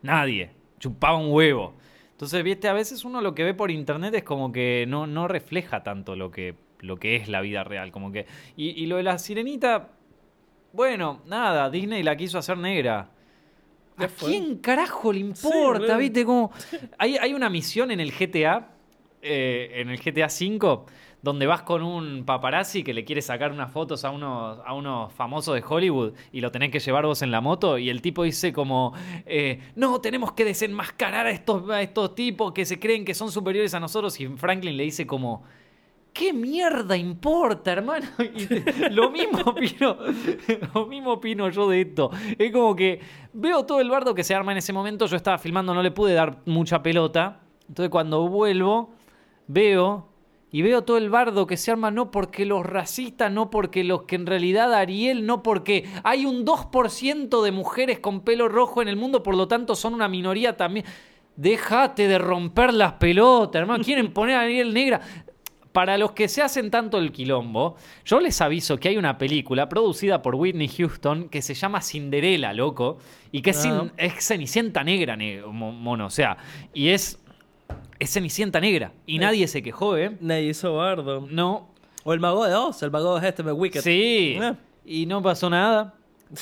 nadie. 0.00 0.50
Chupaba 0.80 1.18
un 1.18 1.30
huevo. 1.30 1.74
Entonces, 2.12 2.42
viste, 2.42 2.68
a 2.68 2.72
veces 2.72 3.04
uno 3.04 3.20
lo 3.20 3.34
que 3.34 3.44
ve 3.44 3.52
por 3.52 3.70
internet 3.70 4.14
es 4.14 4.22
como 4.24 4.50
que 4.50 4.86
no, 4.88 5.06
no 5.06 5.28
refleja 5.28 5.82
tanto 5.82 6.16
lo 6.16 6.30
que, 6.30 6.54
lo 6.80 6.96
que 6.96 7.16
es 7.16 7.28
la 7.28 7.42
vida 7.42 7.64
real. 7.64 7.92
Como 7.92 8.12
que. 8.12 8.24
Y, 8.56 8.82
y 8.82 8.86
lo 8.86 8.96
de 8.96 9.02
la 9.02 9.18
sirenita. 9.18 9.90
Bueno, 10.72 11.20
nada, 11.26 11.68
Disney 11.68 12.02
la 12.02 12.16
quiso 12.16 12.38
hacer 12.38 12.56
negra. 12.56 13.10
¿A 13.96 14.08
quién 14.08 14.58
carajo 14.58 15.12
le 15.12 15.20
importa? 15.20 15.96
¿Viste 15.96 16.24
cómo? 16.24 16.52
Hay, 16.98 17.16
hay 17.16 17.32
una 17.32 17.48
misión 17.48 17.90
en 17.90 18.00
el 18.00 18.12
GTA, 18.12 18.70
eh, 19.22 19.70
en 19.74 19.90
el 19.90 19.98
GTA 19.98 20.26
V, 20.26 20.80
donde 21.22 21.46
vas 21.46 21.62
con 21.62 21.82
un 21.82 22.24
paparazzi 22.24 22.82
que 22.82 22.92
le 22.92 23.04
quiere 23.04 23.22
sacar 23.22 23.52
unas 23.52 23.72
fotos 23.72 24.04
a 24.04 24.10
unos, 24.10 24.58
a 24.64 24.74
unos 24.74 25.12
famosos 25.12 25.54
de 25.54 25.64
Hollywood 25.66 26.12
y 26.32 26.40
lo 26.40 26.50
tenés 26.50 26.70
que 26.70 26.80
llevar 26.80 27.06
vos 27.06 27.22
en 27.22 27.30
la 27.30 27.40
moto. 27.40 27.78
Y 27.78 27.88
el 27.88 28.02
tipo 28.02 28.24
dice 28.24 28.52
como, 28.52 28.92
eh, 29.24 29.60
no, 29.76 30.00
tenemos 30.00 30.32
que 30.32 30.44
desenmascarar 30.44 31.26
a 31.26 31.30
estos, 31.30 31.70
a 31.70 31.80
estos 31.80 32.14
tipos 32.14 32.52
que 32.52 32.64
se 32.64 32.78
creen 32.78 33.04
que 33.04 33.14
son 33.14 33.30
superiores 33.30 33.74
a 33.74 33.80
nosotros. 33.80 34.18
Y 34.20 34.26
Franklin 34.28 34.76
le 34.76 34.84
dice 34.84 35.06
como... 35.06 35.44
¿Qué 36.14 36.32
mierda 36.32 36.96
importa, 36.96 37.72
hermano? 37.72 38.06
Lo 38.92 39.10
mismo 39.10 39.40
opino, 39.46 39.96
lo 40.74 40.86
mismo 40.86 41.14
opino 41.14 41.50
yo 41.50 41.68
de 41.68 41.80
esto. 41.80 42.12
Es 42.38 42.52
como 42.52 42.76
que 42.76 43.00
veo 43.32 43.66
todo 43.66 43.80
el 43.80 43.90
bardo 43.90 44.14
que 44.14 44.22
se 44.22 44.32
arma 44.32 44.52
en 44.52 44.58
ese 44.58 44.72
momento. 44.72 45.06
Yo 45.06 45.16
estaba 45.16 45.38
filmando, 45.38 45.74
no 45.74 45.82
le 45.82 45.90
pude 45.90 46.14
dar 46.14 46.38
mucha 46.46 46.84
pelota. 46.84 47.40
Entonces 47.68 47.90
cuando 47.90 48.28
vuelvo, 48.28 48.94
veo 49.48 50.08
y 50.52 50.62
veo 50.62 50.84
todo 50.84 50.98
el 50.98 51.10
bardo 51.10 51.48
que 51.48 51.56
se 51.56 51.72
arma 51.72 51.90
no 51.90 52.12
porque 52.12 52.46
los 52.46 52.64
racistas, 52.64 53.32
no 53.32 53.50
porque 53.50 53.82
los 53.82 54.02
que 54.02 54.14
en 54.14 54.26
realidad 54.26 54.72
Ariel, 54.72 55.26
no 55.26 55.42
porque 55.42 55.90
hay 56.04 56.26
un 56.26 56.46
2% 56.46 57.42
de 57.42 57.50
mujeres 57.50 57.98
con 57.98 58.20
pelo 58.20 58.48
rojo 58.48 58.80
en 58.80 58.86
el 58.86 58.94
mundo, 58.94 59.24
por 59.24 59.34
lo 59.34 59.48
tanto 59.48 59.74
son 59.74 59.94
una 59.94 60.06
minoría 60.06 60.56
también. 60.56 60.86
Déjate 61.34 62.06
de 62.06 62.18
romper 62.18 62.72
las 62.72 62.92
pelotas, 62.92 63.58
hermano. 63.58 63.82
Quieren 63.82 64.12
poner 64.12 64.36
a 64.36 64.42
Ariel 64.42 64.72
negra. 64.72 65.00
Para 65.74 65.98
los 65.98 66.12
que 66.12 66.28
se 66.28 66.40
hacen 66.40 66.70
tanto 66.70 66.98
el 66.98 67.10
quilombo, 67.10 67.74
yo 68.04 68.20
les 68.20 68.40
aviso 68.40 68.78
que 68.78 68.90
hay 68.90 68.96
una 68.96 69.18
película 69.18 69.68
producida 69.68 70.22
por 70.22 70.36
Whitney 70.36 70.68
Houston 70.68 71.28
que 71.28 71.42
se 71.42 71.54
llama 71.54 71.80
Cinderella, 71.82 72.52
loco, 72.52 72.98
y 73.32 73.42
que 73.42 73.50
es, 73.50 73.66
Ah. 73.66 73.86
es 73.96 74.24
Cenicienta 74.24 74.84
negra, 74.84 75.16
ne- 75.16 75.42
mo- 75.42 75.72
mono, 75.72 76.06
o 76.06 76.10
sea, 76.10 76.36
y 76.72 76.90
es, 76.90 77.18
es 77.98 78.12
Cenicienta 78.12 78.60
negra, 78.60 78.92
y 79.04 79.18
nadie 79.18 79.48
se 79.48 79.64
quejó, 79.64 79.96
¿eh? 79.96 80.16
Nadie 80.20 80.50
hizo 80.50 80.76
bardo. 80.76 81.26
No, 81.28 81.68
O 82.04 82.12
el 82.12 82.20
mago 82.20 82.44
de 82.46 82.54
Oz, 82.54 82.80
el 82.84 82.92
mago 82.92 83.18
de 83.18 83.26
este, 83.28 83.42
me 83.42 83.50
Wicked. 83.50 83.80
sí, 83.80 84.36
Eh. 84.40 84.54
y 84.84 85.06
no 85.06 85.22
pasó 85.22 85.50
nada. 85.50 85.94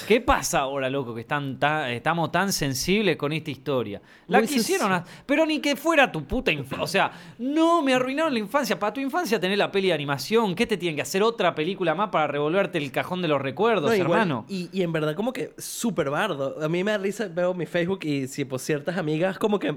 ¿Qué 0.08 0.20
pasa 0.20 0.60
ahora, 0.60 0.88
loco, 0.90 1.14
que 1.14 1.20
están 1.22 1.58
tan- 1.58 1.90
estamos 1.90 2.30
tan 2.32 2.52
sensibles 2.52 3.16
con 3.16 3.32
esta 3.32 3.50
historia? 3.50 4.00
La 4.28 4.38
Muy 4.38 4.48
quisieron, 4.48 4.92
a- 4.92 5.04
pero 5.26 5.44
ni 5.46 5.60
que 5.60 5.76
fuera 5.76 6.10
tu 6.10 6.24
puta 6.24 6.50
infancia. 6.52 6.82
O 6.82 6.86
sea, 6.86 7.12
no 7.38 7.82
me 7.82 7.94
arruinaron 7.94 8.32
la 8.32 8.38
infancia. 8.38 8.78
Para 8.78 8.92
tu 8.92 9.00
infancia 9.00 9.38
tenés 9.40 9.58
la 9.58 9.70
peli 9.70 9.88
de 9.88 9.94
animación. 9.94 10.54
¿Qué 10.54 10.66
te 10.66 10.76
tienen 10.76 10.96
que 10.96 11.02
hacer 11.02 11.22
otra 11.22 11.54
película 11.54 11.94
más 11.94 12.10
para 12.10 12.26
revolverte 12.26 12.78
el 12.78 12.90
cajón 12.92 13.22
de 13.22 13.28
los 13.28 13.40
recuerdos, 13.40 13.90
No, 13.90 13.94
igual, 13.96 14.10
hermano? 14.20 14.44
Y, 14.48 14.68
y 14.72 14.82
en 14.82 14.92
verdad 14.92 15.14
como 15.14 15.32
que 15.32 15.52
súper 15.58 16.10
bardo. 16.10 16.56
A 16.64 16.68
mí 16.68 16.82
me 16.84 16.92
da 16.92 16.98
risa, 16.98 17.28
veo 17.28 17.52
mi 17.54 17.66
Facebook 17.66 18.00
y 18.04 18.26
si 18.28 18.44
por 18.44 18.60
ciertas 18.60 18.96
amigas 18.96 19.38
como 19.38 19.58
que 19.58 19.74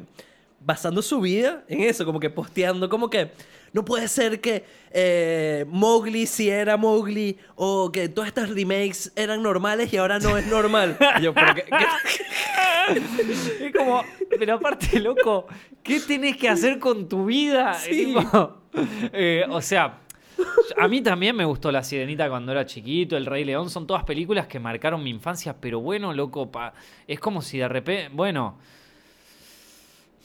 basando 0.60 1.02
su 1.02 1.20
vida 1.22 1.64
en 1.68 1.82
eso, 1.82 2.06
como 2.06 2.20
que 2.20 2.30
posteando 2.30 2.90
como 2.90 3.10
que 3.10 3.32
no 3.76 3.84
puede 3.86 4.08
ser 4.08 4.40
que 4.40 4.64
eh, 4.92 5.66
Mowgli 5.68 6.26
sí 6.26 6.50
era 6.50 6.78
Mowgli 6.78 7.38
o 7.56 7.92
que 7.92 8.08
todas 8.08 8.30
estas 8.30 8.50
remakes 8.50 9.12
eran 9.18 9.44
normales 9.44 9.92
y 9.94 9.98
ahora 9.98 10.18
no 10.18 10.38
es 10.38 10.48
normal. 10.48 10.98
Yo, 11.22 11.34
¿pero 11.34 11.54
qué- 11.54 11.64
qué- 11.66 12.96
Es 13.66 13.74
como, 13.76 14.02
pero 14.40 14.54
aparte, 14.56 15.00
loco, 15.00 15.48
¿qué 15.84 16.00
tenés 16.00 16.38
que 16.38 16.48
hacer 16.48 16.80
con 16.80 17.10
tu 17.10 17.26
vida? 17.26 17.74
Sí. 17.74 18.06
Tipo, 18.16 18.62
eh, 19.12 19.44
o 19.50 19.62
sea, 19.62 20.00
a 20.78 20.88
mí 20.88 21.02
también 21.02 21.36
me 21.36 21.44
gustó 21.46 21.72
La 21.72 21.84
Sirenita 21.84 22.30
cuando 22.30 22.52
era 22.52 22.66
chiquito, 22.66 23.18
El 23.18 23.26
Rey 23.26 23.44
León, 23.44 23.70
son 23.70 23.86
todas 23.88 24.04
películas 24.04 24.48
que 24.48 24.60
marcaron 24.60 25.04
mi 25.04 25.10
infancia, 25.10 25.56
pero 25.60 25.80
bueno, 25.82 26.14
loco, 26.14 26.52
pa- 26.52 26.74
es 27.08 27.20
como 27.20 27.42
si 27.42 27.58
de 27.58 27.68
repente, 27.68 28.10
bueno... 28.14 28.58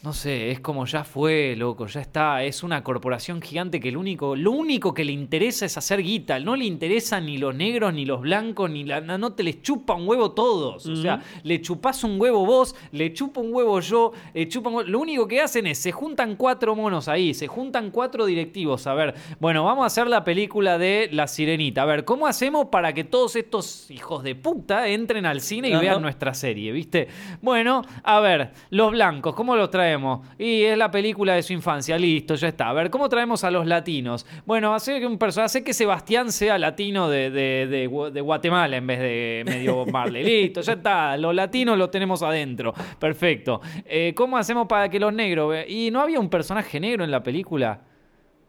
No 0.03 0.15
sé, 0.15 0.51
es 0.51 0.61
como 0.61 0.87
ya 0.87 1.05
fue, 1.05 1.55
loco, 1.59 1.87
ya 1.87 2.01
está. 2.01 2.43
Es 2.43 2.63
una 2.63 2.83
corporación 2.83 3.43
gigante 3.43 3.81
que 3.81 3.93
lo 3.93 4.01
único, 4.01 4.35
lo 4.35 4.51
único 4.53 4.95
que 4.95 5.05
le 5.05 5.13
interesa 5.13 5.67
es 5.67 5.77
hacer 5.77 6.03
guita. 6.03 6.41
No 6.41 6.57
le 6.57 6.65
interesa 6.65 7.21
ni 7.21 7.37
los 7.37 7.55
negros, 7.55 7.93
ni 7.93 8.07
los 8.07 8.23
blancos, 8.23 8.71
ni 8.71 8.85
la. 8.85 9.03
No 9.03 9.35
te 9.35 9.43
les 9.43 9.61
chupa 9.61 9.93
un 9.93 10.09
huevo 10.09 10.31
todos. 10.31 10.87
O 10.87 10.97
sea, 10.97 11.23
le 11.43 11.61
chupás 11.61 12.03
un 12.03 12.19
huevo 12.19 12.47
vos, 12.47 12.75
le 12.93 13.13
chupa 13.13 13.43
un 13.43 13.53
huevo 13.53 13.79
yo, 13.81 14.13
le 14.33 14.49
chupa 14.49 14.71
un 14.71 14.77
huevo- 14.77 14.89
Lo 14.89 15.01
único 15.01 15.29
que 15.29 15.43
hacen 15.43 15.67
es, 15.67 15.77
se 15.77 15.93
juntan 15.93 16.37
cuatro 16.37 16.75
monos 16.75 17.07
ahí, 17.07 17.35
se 17.35 17.47
juntan 17.47 17.91
cuatro 17.91 18.25
directivos. 18.25 18.87
A 18.87 18.95
ver, 18.95 19.15
bueno, 19.39 19.65
vamos 19.65 19.83
a 19.85 19.87
hacer 19.89 20.07
la 20.07 20.25
película 20.25 20.79
de 20.79 21.11
La 21.13 21.27
Sirenita. 21.27 21.83
A 21.83 21.85
ver, 21.85 22.07
¿cómo 22.07 22.27
hacemos 22.27 22.69
para 22.69 22.95
que 22.95 23.05
todos 23.05 23.37
estos 23.37 23.91
hijos 23.91 24.23
de 24.23 24.35
puta 24.35 24.89
entren 24.89 25.27
al 25.27 25.43
cine 25.43 25.69
y 25.69 25.73
vean 25.83 26.01
nuestra 26.01 26.33
serie, 26.33 26.73
¿viste? 26.73 27.09
Bueno, 27.43 27.83
a 28.03 28.19
ver, 28.21 28.53
los 28.71 28.93
blancos, 28.93 29.35
¿cómo 29.35 29.57
los 29.57 29.71
traemos? 29.91 30.27
Y 30.39 30.63
es 30.63 30.79
la 30.79 30.91
película 30.91 31.35
de 31.35 31.43
su 31.43 31.53
infancia, 31.53 31.99
listo, 31.99 32.35
ya 32.35 32.49
está. 32.49 32.69
A 32.69 32.73
ver, 32.73 32.91
¿cómo 32.91 33.09
traemos 33.09 33.43
a 33.45 33.51
los 33.51 33.67
latinos? 33.67 34.25
Bueno, 34.47 34.75
hace 34.75 35.01
que 35.01 35.07
un 35.07 35.19
personaje, 35.19 35.47
hace 35.47 35.65
que 35.65 35.73
Sebastián 35.75 36.31
sea 36.33 36.59
latino 36.59 37.09
de, 37.09 37.31
de- 37.31 37.67
de 37.67 37.89
Gu- 37.91 38.11
de 38.11 38.21
Guatemala 38.21 38.77
en 38.77 38.87
vez 38.87 38.99
de 39.01 39.43
medio 39.47 39.75
Bob 39.75 39.91
Marley. 39.93 40.23
Listo, 40.25 40.61
ya 40.61 40.75
está. 40.75 41.17
Los 41.17 41.35
latinos 41.35 41.77
los 41.77 41.91
tenemos 41.91 42.23
adentro. 42.23 42.73
Perfecto. 42.99 43.61
Eh, 43.85 44.13
¿Cómo 44.15 44.37
hacemos 44.39 44.67
para 44.67 44.89
que 44.89 45.01
los 45.01 45.13
negros? 45.13 45.55
¿Y 45.69 45.91
no 45.91 46.01
había 46.01 46.21
un 46.21 46.29
personaje 46.31 46.79
negro 46.79 47.05
en 47.05 47.11
la 47.11 47.23
película? 47.23 47.81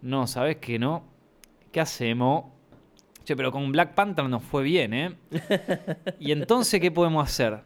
No, 0.02 0.28
¿sabes 0.28 0.58
que 0.58 0.78
no? 0.80 1.04
¿Qué 1.72 1.80
hacemos? 1.80 2.46
Che, 3.24 3.36
pero 3.36 3.52
con 3.52 3.72
Black 3.72 3.94
Panther 3.94 4.26
nos 4.26 4.44
fue 4.44 4.64
bien, 4.64 4.94
¿eh? 4.94 5.12
¿Y 6.20 6.32
entonces 6.32 6.80
qué 6.82 6.92
podemos 6.92 7.24
hacer? 7.24 7.60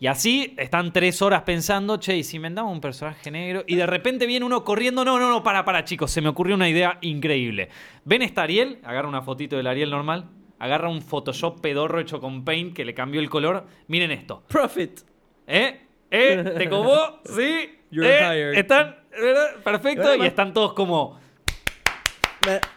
Y 0.00 0.06
así 0.06 0.54
están 0.58 0.92
tres 0.92 1.20
horas 1.22 1.42
pensando, 1.42 1.96
che, 1.96 2.16
¿y 2.16 2.22
si 2.22 2.36
inventamos 2.36 2.72
un 2.72 2.80
personaje 2.80 3.30
negro? 3.32 3.64
Y 3.66 3.74
de 3.74 3.86
repente 3.86 4.26
viene 4.26 4.46
uno 4.46 4.62
corriendo, 4.64 5.04
no, 5.04 5.18
no, 5.18 5.28
no, 5.28 5.42
para, 5.42 5.64
para, 5.64 5.84
chicos, 5.84 6.12
se 6.12 6.20
me 6.20 6.28
ocurrió 6.28 6.54
una 6.54 6.68
idea 6.68 6.98
increíble. 7.00 7.68
¿Ven 8.04 8.22
esta 8.22 8.42
Ariel? 8.42 8.78
Agarra 8.84 9.08
una 9.08 9.22
fotito 9.22 9.56
del 9.56 9.66
Ariel 9.66 9.90
normal, 9.90 10.26
agarra 10.60 10.88
un 10.88 11.02
Photoshop 11.02 11.60
pedorro 11.60 11.98
hecho 11.98 12.20
con 12.20 12.44
Paint 12.44 12.76
que 12.76 12.84
le 12.84 12.94
cambió 12.94 13.20
el 13.20 13.28
color. 13.28 13.66
Miren 13.88 14.12
esto. 14.12 14.44
Profit. 14.46 15.00
¿Eh? 15.48 15.80
¿Eh? 16.10 16.54
¿Te 16.56 16.68
cobó? 16.68 17.20
¿Sí? 17.24 17.80
You're 17.90 18.08
¿Eh? 18.08 18.18
hired. 18.20 18.58
Están, 18.58 18.96
¿verdad? 19.10 19.56
Perfecto, 19.64 20.14
y 20.14 20.26
están 20.26 20.52
todos 20.52 20.74
como... 20.74 21.18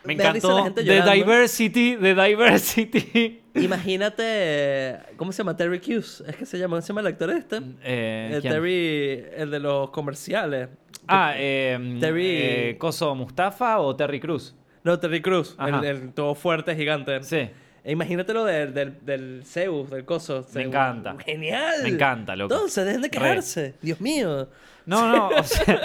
Me, 0.04 0.14
encantó. 0.14 0.74
The 0.74 1.02
diversity, 1.02 1.96
the 1.98 2.16
diversity. 2.16 3.41
Imagínate, 3.54 5.00
¿cómo 5.18 5.32
se 5.32 5.40
llama? 5.40 5.56
Terry 5.58 5.80
Crews. 5.80 6.24
¿Es 6.28 6.36
que 6.36 6.46
se 6.46 6.58
llama? 6.58 6.78
¿Cómo 6.78 6.82
se 6.82 6.88
llama 6.90 7.02
el 7.02 7.08
actor 7.08 7.30
este? 7.32 7.60
Eh, 7.84 8.32
el 8.36 8.42
¿quién? 8.42 8.54
Terry, 8.54 9.26
el 9.36 9.52
de 9.52 9.60
los 9.60 9.90
comerciales. 9.90 10.70
Ah, 11.08 11.34
eh, 11.36 11.98
Terry- 12.00 12.26
eh, 12.26 12.76
¿Coso 12.78 13.14
Mustafa 13.16 13.80
o 13.80 13.96
Terry 13.96 14.20
Cruz? 14.20 14.56
No, 14.84 15.00
Terry 15.00 15.22
Crews, 15.22 15.56
el 15.84 16.14
todo 16.14 16.34
fuerte, 16.36 16.76
gigante. 16.76 17.22
Sí. 17.24 17.50
E 17.84 17.91
imagínate 17.94 18.34
lo 18.34 18.46
del, 18.46 18.74
del, 18.74 19.04
del 19.04 19.44
Zeus, 19.46 19.89
del 19.89 20.06
coso. 20.06 20.44
Zeus. 20.44 20.65
encanta. 20.65 21.15
Genial. 21.26 21.82
Me 21.84 21.89
encanta, 21.89 22.36
loco. 22.36 22.54
Entonces, 22.54 22.86
dejen 22.86 23.02
de 23.02 23.08
Re. 23.08 23.12
quejarse. 23.12 23.74
Dios 23.82 24.00
mío. 24.00 24.50
No, 24.86 25.12
no, 25.12 25.28
o 25.30 25.44
sea, 25.44 25.80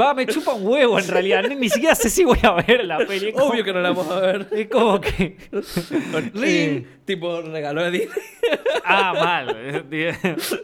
va, 0.00 0.14
me 0.14 0.26
chupa 0.26 0.54
un 0.54 0.66
huevo 0.66 0.98
en 0.98 1.06
realidad. 1.08 1.44
Ni, 1.48 1.54
ni 1.54 1.68
siquiera 1.68 1.94
sé 1.94 2.08
si 2.10 2.24
voy 2.24 2.38
a 2.42 2.52
ver 2.52 2.84
la 2.84 2.98
peli. 3.06 3.32
Como- 3.32 3.46
Obvio 3.46 3.62
que 3.64 3.72
no 3.72 3.80
la 3.80 3.90
vamos 3.90 4.10
a 4.10 4.20
ver. 4.20 4.48
Es 4.52 4.68
como 4.68 5.00
que. 5.00 5.36
Ring. 6.34 6.86
Tipo, 7.04 7.42
regalo 7.42 7.90
de. 7.90 8.08
Ah, 8.84 9.12
mal. 9.14 9.84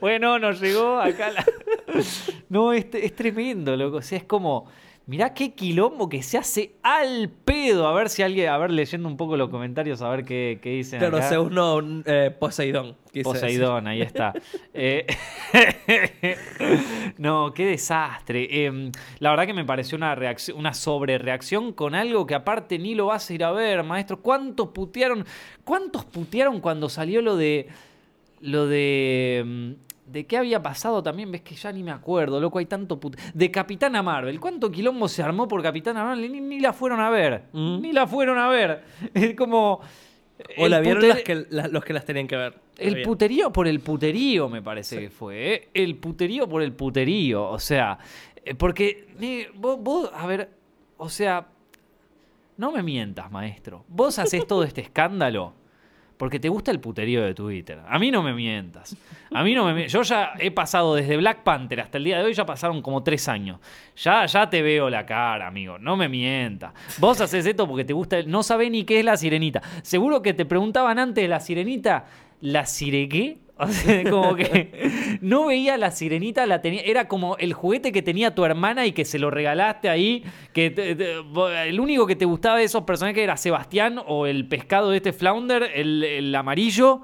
Bueno, 0.01 0.39
nos 0.39 0.61
llegó 0.61 0.99
acá 1.01 1.31
la. 1.31 1.45
No, 2.49 2.73
es, 2.73 2.87
es 2.93 3.15
tremendo, 3.15 3.77
loco. 3.77 3.99
O 3.99 4.03
sea, 4.03 4.19
es 4.19 4.25
como. 4.25 4.67
Mirá 5.09 5.33
qué 5.33 5.55
quilombo 5.55 6.11
que 6.11 6.23
se 6.23 6.37
hace 6.37 6.75
al 6.83 7.31
pedo. 7.31 7.89
A 7.89 7.95
ver 7.95 8.11
si 8.11 8.23
alguien. 8.23 8.51
A 8.51 8.59
ver, 8.59 8.71
leyendo 8.71 9.09
un 9.09 9.17
poco 9.17 9.39
los 9.39 9.49
comentarios, 9.49 10.03
a 10.03 10.11
ver 10.11 10.23
qué, 10.23 10.59
qué 10.61 10.69
dicen. 10.69 10.99
Pero 11.01 11.17
acá. 11.17 11.31
Zeus 11.31 11.51
no, 11.51 11.81
eh, 12.05 12.31
Poseidón. 12.39 12.95
Poseidón, 13.25 13.87
ahí 13.87 14.03
está. 14.03 14.35
Eh, 14.75 15.07
no, 17.17 17.55
qué 17.55 17.65
desastre. 17.65 18.49
Eh, 18.51 18.93
la 19.19 19.31
verdad 19.31 19.47
que 19.47 19.55
me 19.55 19.65
pareció 19.65 19.97
una 19.97 20.15
reacción, 20.15 20.59
una 20.59 20.75
sobrereacción 20.75 21.73
con 21.73 21.95
algo 21.95 22.27
que 22.27 22.35
aparte 22.35 22.79
ni 22.79 22.95
lo 22.95 23.07
vas 23.07 23.31
a 23.31 23.35
ir 23.35 23.45
a 23.45 23.51
ver, 23.51 23.83
maestro. 23.85 24.21
¿Cuántos 24.21 24.69
putearon? 24.69 25.25
¿Cuántos 25.65 26.05
putearon 26.05 26.61
cuando 26.61 26.91
salió 26.91 27.23
lo 27.23 27.37
de. 27.37 27.69
lo 28.43 28.67
de. 28.67 29.79
¿De 30.11 30.27
qué 30.27 30.39
había 30.39 30.63
pasado 30.63 31.03
también? 31.03 31.31
Ves 31.31 31.43
que 31.43 31.55
ya 31.55 31.71
ni 31.71 31.83
me 31.83 31.91
acuerdo, 31.91 32.41
loco, 32.41 32.59
hay 32.59 32.67
tanto 32.67 32.99
put... 32.99 33.17
De 33.35 33.51
Capitana 33.51 34.03
Marvel. 34.03 34.41
¿Cuánto 34.41 34.71
quilombo 34.71 35.07
se 35.09 35.23
armó 35.23 35.47
por 35.47 35.63
Capitana 35.63 36.03
Marvel? 36.05 36.33
Ni, 36.33 36.41
ni 36.41 36.61
la 36.61 36.73
fueron 36.73 37.01
a 37.01 37.11
ver. 37.11 37.45
Mm. 37.53 37.81
Ni 37.81 37.93
la 37.93 38.07
fueron 38.07 38.39
a 38.39 38.49
ver. 38.49 38.85
Es 39.15 39.35
como... 39.35 39.81
O 40.57 40.69
la 40.69 40.79
vieron 40.81 41.03
puter- 41.03 41.09
las 41.09 41.23
que, 41.23 41.47
la- 41.51 41.67
los 41.69 41.85
que 41.85 41.93
las 41.93 42.05
tenían 42.05 42.27
que 42.29 42.37
ver. 42.37 42.55
el 42.79 42.95
Bien. 42.95 43.07
puterío 43.07 43.53
por 43.53 43.67
el 43.67 43.81
puterío, 43.81 44.49
me 44.49 44.63
parece 44.63 44.99
que 45.01 45.11
fue. 45.11 45.55
¿eh? 45.55 45.69
El 45.75 45.97
puterío 45.97 46.49
por 46.49 46.63
el 46.63 46.73
puterío. 46.73 47.49
O 47.51 47.59
sea, 47.59 47.99
eh, 48.45 48.55
porque 48.55 49.09
vos, 49.57 50.11
a 50.15 50.27
ver, 50.29 50.49
o 50.97 51.09
sea, 51.09 51.49
no 52.57 52.71
me 52.71 52.83
mientas, 52.85 53.31
maestro. 53.33 53.85
Vos 53.89 54.19
haces 54.21 54.47
todo 54.47 54.63
este 54.63 54.81
escándalo 54.83 55.55
porque 56.19 56.39
te 56.39 56.49
gusta 56.51 56.71
el 56.71 56.81
puterío 56.81 57.23
de 57.23 57.33
Twitter. 57.33 57.81
A 57.89 57.99
mí 57.99 58.11
no 58.11 58.23
me 58.23 58.35
mientas. 58.35 58.95
A 59.33 59.43
mí 59.45 59.55
no 59.55 59.65
me 59.65 59.73
mien- 59.73 59.89
Yo 59.89 60.03
ya 60.03 60.33
he 60.39 60.51
pasado 60.51 60.95
desde 60.95 61.17
Black 61.17 61.43
Panther 61.45 61.81
hasta 61.81 61.97
el 61.97 62.05
día 62.05 62.19
de 62.19 62.25
hoy, 62.25 62.35
ya 62.35 62.45
pasaron 62.45 62.83
como 62.83 63.03
tres 63.03 63.29
años. 63.29 63.59
Ya, 63.97 64.27
ya 64.27 64.51
te 64.51 64.61
veo 64.61 64.91
la 64.91 65.07
cara, 65.07 65.47
amigo. 65.47 65.79
No 65.79 65.97
me 65.97 66.09
mientas. 66.09 66.73
Vos 66.99 67.21
haces 67.21 67.47
esto 67.47 67.67
porque 67.67 67.85
te 67.85 67.93
gusta. 67.93 68.19
el- 68.19 68.31
No 68.31 68.43
sabés 68.43 68.71
ni 68.71 68.85
qué 68.85 68.99
es 68.99 69.05
la 69.05 69.17
sirenita. 69.17 69.63
Seguro 69.83 70.21
que 70.21 70.35
te 70.35 70.45
preguntaban 70.45 70.99
antes 70.99 71.23
de 71.23 71.29
la 71.29 71.41
sirenita, 71.41 72.05
¿la 72.41 72.67
sirequé? 72.67 73.39
Como 74.11 74.37
que 74.37 75.19
no 75.21 75.47
veía 75.47 75.77
la 75.77 75.91
sirenita, 75.91 76.47
la 76.47 76.61
tenía, 76.61 76.83
era 76.83 77.09
como 77.09 77.37
el 77.39 77.53
juguete 77.55 77.91
que 77.93 78.03
tenía 78.03 78.35
tu 78.35 78.45
hermana 78.45 78.87
y 78.87 78.93
que 78.93 79.05
se 79.05 79.19
lo 79.19 79.31
regalaste 79.31 79.89
ahí. 79.89 80.23
Que 80.53 80.71
te- 80.71 80.97
el 81.69 81.81
único 81.81 82.07
que 82.07 82.15
te 82.17 82.25
gustaba 82.25 82.59
de 82.59 82.65
esos 82.65 82.85
personajes 82.85 83.23
era 83.23 83.37
Sebastián 83.37 84.01
o 84.07 84.27
el 84.27 84.47
pescado 84.47 84.91
de 84.91 84.99
este 84.99 85.13
flounder, 85.13 85.71
el, 85.75 86.05
el 86.05 86.35
amarillo. 86.35 87.03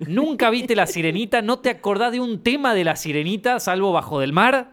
Nunca 0.00 0.48
viste 0.50 0.76
la 0.76 0.86
sirenita, 0.86 1.42
no 1.42 1.58
te 1.58 1.70
acordás 1.70 2.12
de 2.12 2.20
un 2.20 2.42
tema 2.42 2.72
de 2.72 2.84
la 2.84 2.94
sirenita, 2.96 3.58
salvo 3.58 3.92
bajo 3.92 4.20
del 4.20 4.32
mar. 4.32 4.70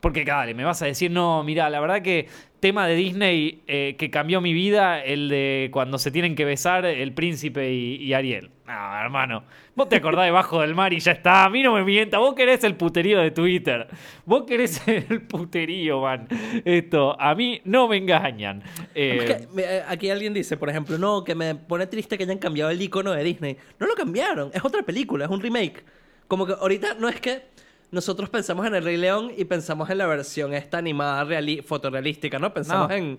Porque, 0.00 0.24
dale, 0.24 0.54
me 0.54 0.64
vas 0.64 0.80
a 0.82 0.86
decir, 0.86 1.10
no, 1.10 1.44
mira, 1.44 1.68
la 1.68 1.80
verdad 1.80 2.00
que 2.02 2.26
tema 2.60 2.86
de 2.86 2.94
Disney 2.94 3.62
eh, 3.66 3.96
que 3.98 4.10
cambió 4.10 4.40
mi 4.40 4.52
vida, 4.52 5.02
el 5.02 5.28
de 5.28 5.70
cuando 5.72 5.98
se 5.98 6.10
tienen 6.10 6.34
que 6.34 6.44
besar 6.44 6.84
el 6.84 7.12
príncipe 7.12 7.72
y, 7.72 8.12
Ariel. 8.12 8.50
No, 8.66 8.96
hermano, 9.00 9.42
vos 9.74 9.88
te 9.88 9.96
acordás 9.96 10.26
de 10.26 10.30
Bajo 10.30 10.60
del 10.60 10.74
Mar 10.74 10.92
y 10.92 11.00
ya 11.00 11.12
está. 11.12 11.44
A 11.44 11.50
mí 11.50 11.62
no 11.62 11.74
me 11.74 11.82
mienta, 11.82 12.18
vos 12.18 12.34
querés 12.34 12.62
el 12.62 12.76
puterío 12.76 13.18
de 13.18 13.30
Twitter. 13.32 13.88
Vos 14.24 14.44
querés 14.46 14.86
el 14.88 15.22
puterío, 15.22 16.02
man. 16.02 16.28
Esto, 16.64 17.20
a 17.20 17.34
mí 17.34 17.60
no 17.64 17.88
me 17.88 17.96
engañan. 17.96 18.62
Eh, 18.94 19.48
eh, 19.56 19.82
aquí 19.88 20.08
alguien 20.10 20.32
dice, 20.32 20.56
por 20.56 20.70
ejemplo, 20.70 20.98
no, 20.98 21.24
que 21.24 21.34
me 21.34 21.56
pone 21.56 21.86
triste 21.88 22.16
que 22.16 22.24
hayan 22.24 22.38
cambiado 22.38 22.70
el 22.70 22.80
icono 22.80 23.12
de 23.12 23.24
Disney. 23.24 23.56
No 23.78 23.86
lo 23.86 23.94
cambiaron, 23.94 24.50
es 24.54 24.64
otra 24.64 24.82
película, 24.82 25.24
es 25.24 25.30
un 25.30 25.40
remake. 25.40 25.84
Como 26.28 26.46
que 26.46 26.52
ahorita 26.52 26.94
no 26.94 27.08
es 27.08 27.20
que 27.20 27.42
nosotros 27.90 28.30
pensamos 28.30 28.66
en 28.66 28.74
el 28.74 28.84
Rey 28.84 28.96
León 28.96 29.32
y 29.36 29.44
pensamos 29.44 29.90
en 29.90 29.98
la 29.98 30.06
versión 30.06 30.54
esta 30.54 30.78
animada 30.78 31.26
fotorrealística, 31.64 32.38
¿no? 32.38 32.52
Pensamos 32.54 32.88
No. 32.88 32.94
en 32.94 33.18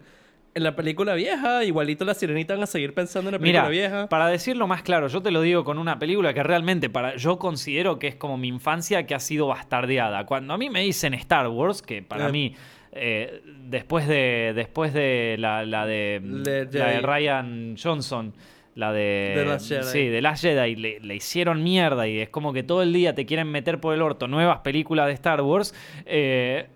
en 0.53 0.63
la 0.63 0.75
película 0.75 1.13
vieja, 1.13 1.63
igualito 1.63 2.03
la 2.03 2.13
sirenita 2.13 2.55
van 2.55 2.63
a 2.63 2.67
seguir 2.67 2.93
pensando 2.93 3.29
en 3.29 3.35
la 3.35 3.39
película 3.39 3.69
Mira, 3.69 3.69
vieja. 3.69 4.09
para 4.09 4.27
decirlo 4.27 4.67
más 4.67 4.81
claro, 4.81 5.07
yo 5.07 5.21
te 5.21 5.31
lo 5.31 5.39
digo 5.39 5.63
con 5.63 5.77
una 5.77 5.97
película 5.97 6.33
que 6.33 6.43
realmente 6.43 6.89
para, 6.89 7.15
yo 7.15 7.39
considero 7.39 7.97
que 7.99 8.07
es 8.09 8.15
como 8.15 8.37
mi 8.37 8.49
infancia 8.49 9.05
que 9.07 9.15
ha 9.15 9.21
sido 9.21 9.47
bastardeada. 9.47 10.25
Cuando 10.25 10.53
a 10.53 10.57
mí 10.57 10.69
me 10.69 10.81
dicen 10.81 11.13
Star 11.13 11.47
Wars, 11.47 11.81
que 11.81 12.01
para 12.01 12.27
Eh. 12.27 12.31
mí, 12.33 12.55
eh, 12.91 13.41
después 13.63 14.05
de 14.09 14.51
después 14.53 14.93
de 14.93 15.37
la, 15.39 15.65
la 15.65 15.85
de, 15.85 16.19
Le- 16.21 16.65
la 16.65 16.87
de. 16.87 16.99
Ryan 17.01 17.77
Johnson, 17.81 18.33
la 18.75 18.93
de... 18.93 19.33
The 19.35 19.45
Last 19.45 19.67
Jedi. 19.67 19.83
Sí, 19.83 20.07
de 20.07 20.21
Last 20.21 20.43
Jedi, 20.43 20.75
le, 20.75 20.99
le 20.99 21.15
hicieron 21.15 21.63
mierda 21.63 22.07
y 22.07 22.19
es 22.19 22.29
como 22.29 22.53
que 22.53 22.63
todo 22.63 22.81
el 22.81 22.93
día 22.93 23.13
te 23.15 23.25
quieren 23.25 23.49
meter 23.49 23.79
por 23.79 23.93
el 23.93 24.01
orto 24.01 24.27
nuevas 24.27 24.59
películas 24.59 25.07
de 25.07 25.13
Star 25.13 25.41
Wars. 25.41 25.73
eh, 26.05 26.67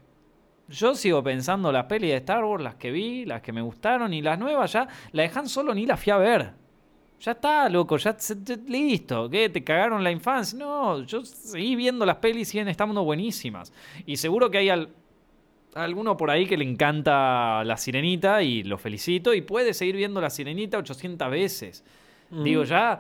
yo 0.68 0.96
sigo 0.96 1.22
pensando 1.24 1.72
las 1.72 1.86
pelis 1.86 2.10
de 2.10 2.18
Star 2.18 2.44
Wars, 2.44 2.64
las 2.64 2.74
que 2.76 2.90
vi, 2.90 3.24
las 3.26 3.42
que 3.44 3.52
me 3.52 3.62
gustaron 3.62 4.14
y 4.16 4.22
las 4.24 4.40
nuevas 4.40 4.74
ya, 4.74 4.88
la 5.12 5.22
dejan 5.22 5.48
solo 5.48 5.76
ni 5.76 5.86
la 5.86 5.96
fui 5.96 6.12
a 6.12 6.18
ver. 6.18 6.50
Ya 7.22 7.34
está, 7.34 7.70
loco, 7.70 7.98
ya, 7.98 8.18
listo. 8.68 9.30
¿Qué? 9.30 9.48
¿Te 9.50 9.64
cagaron 9.64 10.04
la 10.04 10.10
infancia? 10.12 10.58
No, 10.58 11.04
yo 11.04 11.24
seguí 11.24 11.76
viendo 11.76 12.04
las 12.06 12.18
pelis, 12.18 12.48
siguen 12.50 12.68
estando 12.68 13.04
buenísimas. 13.04 13.72
Y 14.08 14.18
seguro 14.18 14.50
que 14.50 14.58
hay 14.58 14.70
al- 14.70 14.90
alguno 15.76 16.18
por 16.18 16.32
ahí 16.32 16.48
que 16.48 16.58
le 16.58 16.64
encanta 16.64 17.64
La 17.64 17.78
Sirenita 17.78 18.42
y 18.42 18.64
lo 18.64 18.78
felicito 18.78 19.34
y 19.34 19.42
puede 19.42 19.74
seguir 19.74 19.96
viendo 19.96 20.22
La 20.22 20.30
Sirenita 20.30 20.78
800 20.78 21.30
veces. 21.30 21.84
Digo, 22.32 22.64
ya 22.64 23.00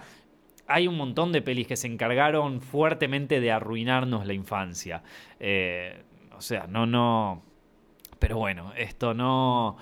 hay 0.67 0.87
un 0.87 0.95
montón 0.97 1.31
de 1.31 1.41
pelis 1.41 1.67
que 1.67 1.75
se 1.75 1.87
encargaron 1.87 2.61
fuertemente 2.61 3.39
de 3.39 3.51
arruinarnos 3.51 4.25
la 4.27 4.33
infancia. 4.33 5.01
Eh, 5.39 6.03
o 6.37 6.41
sea, 6.41 6.67
no, 6.67 6.85
no. 6.85 7.43
Pero 8.19 8.37
bueno, 8.37 8.71
esto 8.77 9.13
no. 9.13 9.77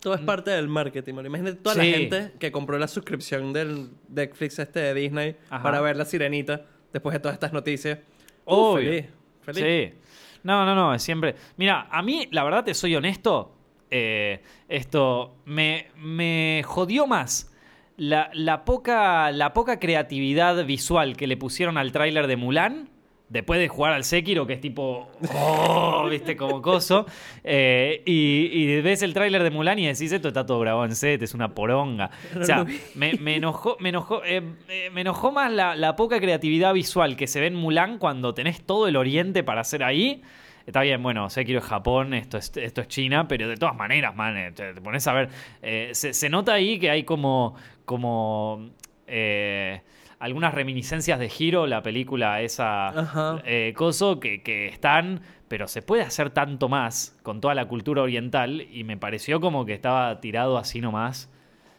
Todo 0.00 0.14
es 0.14 0.20
parte 0.20 0.50
del 0.50 0.68
marketing. 0.68 1.14
Imagínate 1.14 1.56
toda 1.56 1.74
Sí. 1.74 1.80
la 1.90 1.98
gente 1.98 2.32
que 2.38 2.50
compró 2.52 2.78
la 2.78 2.88
suscripción 2.88 3.52
del 3.52 3.90
Netflix 4.08 4.58
este 4.58 4.80
de 4.80 4.94
Disney 4.94 5.36
Ajá. 5.50 5.62
para 5.62 5.80
ver 5.80 5.96
La 5.96 6.04
Sirenita 6.04 6.64
después 6.92 7.12
de 7.12 7.20
todas 7.20 7.34
estas 7.34 7.52
noticias. 7.52 7.98
Obvio. 8.44 8.88
feliz. 8.90 9.06
Feliz. 9.42 9.62
Sí. 9.62 9.94
No, 10.42 10.64
no, 10.64 10.74
no, 10.74 10.98
siempre. 10.98 11.34
Mira, 11.56 11.88
a 11.90 12.02
mí, 12.02 12.28
la 12.30 12.44
verdad, 12.44 12.64
te 12.64 12.74
soy 12.74 12.96
honesto. 12.96 13.56
eh, 13.90 14.42
esto 14.68 15.36
me, 15.44 15.88
me 15.96 16.62
jodió 16.64 17.06
más 17.06 17.52
la, 17.96 18.30
la 18.34 18.64
poca, 18.64 19.30
la 19.32 19.52
poca 19.52 19.78
creatividad 19.80 20.64
visual 20.64 21.16
que 21.16 21.26
le 21.26 21.36
pusieron 21.36 21.76
al 21.76 21.92
tráiler 21.92 22.26
de 22.26 22.36
Mulan. 22.36 22.88
Después 23.30 23.60
de 23.60 23.68
jugar 23.68 23.92
al 23.92 24.02
Sekiro, 24.02 24.44
que 24.44 24.54
es 24.54 24.60
tipo. 24.60 25.08
Oh, 25.34 26.08
viste, 26.10 26.36
como 26.36 26.60
coso. 26.60 27.06
eh, 27.44 28.02
y, 28.04 28.48
y 28.52 28.80
ves 28.82 29.02
el 29.02 29.14
tráiler 29.14 29.44
de 29.44 29.50
Mulan 29.50 29.78
y 29.78 29.86
decís, 29.86 30.10
esto 30.10 30.28
está 30.28 30.44
todo 30.44 30.58
grabado 30.58 30.84
en 30.84 30.96
set, 30.96 31.22
es 31.22 31.32
una 31.32 31.54
poronga. 31.54 32.10
O 32.38 32.44
sea, 32.44 32.58
lo 32.58 32.64
vi. 32.64 32.80
me, 32.96 33.12
me 33.14 33.36
enojó, 33.36 33.76
me 33.78 33.90
enojó, 33.90 34.24
eh, 34.24 34.42
eh, 34.68 34.90
me 34.92 35.02
enojó 35.02 35.30
más 35.30 35.52
la, 35.52 35.76
la 35.76 35.94
poca 35.94 36.18
creatividad 36.20 36.74
visual 36.74 37.14
que 37.16 37.28
se 37.28 37.38
ve 37.38 37.46
en 37.46 37.54
Mulan 37.54 37.98
cuando 37.98 38.34
tenés 38.34 38.62
todo 38.66 38.88
el 38.88 38.96
oriente 38.96 39.44
para 39.44 39.60
hacer 39.60 39.84
ahí. 39.84 40.22
Está 40.66 40.82
bien, 40.82 41.00
bueno, 41.02 41.30
Sekiro 41.30 41.60
es 41.60 41.64
Japón, 41.64 42.14
esto 42.14 42.36
es, 42.36 42.52
esto 42.56 42.80
es 42.80 42.88
China, 42.88 43.28
pero 43.28 43.48
de 43.48 43.56
todas 43.56 43.76
maneras, 43.76 44.14
man, 44.16 44.52
te, 44.54 44.74
te 44.74 44.80
pones 44.80 45.06
a 45.06 45.12
ver. 45.12 45.28
eh, 45.62 45.90
se, 45.92 46.12
se 46.14 46.28
nota 46.28 46.52
ahí 46.54 46.80
que 46.80 46.90
hay 46.90 47.04
como. 47.04 47.54
como 47.84 48.70
eh, 49.06 49.82
algunas 50.20 50.54
reminiscencias 50.54 51.18
de 51.18 51.30
Hiro, 51.36 51.66
la 51.66 51.82
película 51.82 52.40
esa 52.42 53.40
eh, 53.44 53.72
coso, 53.76 54.20
que, 54.20 54.42
que 54.42 54.68
están, 54.68 55.22
pero 55.48 55.66
se 55.66 55.82
puede 55.82 56.02
hacer 56.02 56.30
tanto 56.30 56.68
más 56.68 57.18
con 57.22 57.40
toda 57.40 57.54
la 57.54 57.66
cultura 57.66 58.02
oriental 58.02 58.60
y 58.70 58.84
me 58.84 58.96
pareció 58.96 59.40
como 59.40 59.64
que 59.66 59.72
estaba 59.74 60.20
tirado 60.20 60.56
así 60.58 60.80
nomás. 60.80 61.28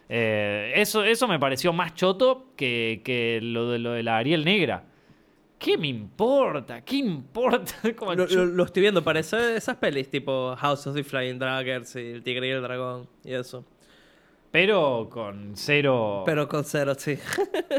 Eh, 0.09 0.73
eso, 0.75 1.03
eso 1.05 1.27
me 1.27 1.39
pareció 1.39 1.71
más 1.71 1.93
choto 1.93 2.47
que, 2.57 3.01
que 3.05 3.39
lo, 3.41 3.69
de, 3.71 3.79
lo 3.79 3.91
de 3.93 4.03
la 4.03 4.17
Ariel 4.17 4.43
Negra. 4.43 4.83
¿Qué 5.57 5.77
me 5.77 5.87
importa? 5.87 6.81
¿Qué 6.81 6.95
importa? 6.97 7.75
Como 7.95 8.15
lo- 8.15 8.25
lo 8.25 8.63
estoy 8.63 8.81
viendo, 8.81 9.03
parece 9.03 9.55
esas 9.55 9.77
pelis 9.77 10.09
tipo 10.09 10.55
House 10.57 10.87
of 10.87 10.95
the 10.95 11.03
Flying 11.03 11.37
Dragons 11.37 11.95
y 11.95 11.99
El 11.99 12.23
Tigre 12.23 12.47
y 12.47 12.51
el 12.51 12.61
Dragón 12.63 13.07
y 13.23 13.33
eso. 13.33 13.63
Pero 14.51 15.07
con 15.09 15.51
cero... 15.55 16.23
Pero 16.25 16.47
con 16.47 16.63
cero, 16.65 16.93
sí. 16.97 17.17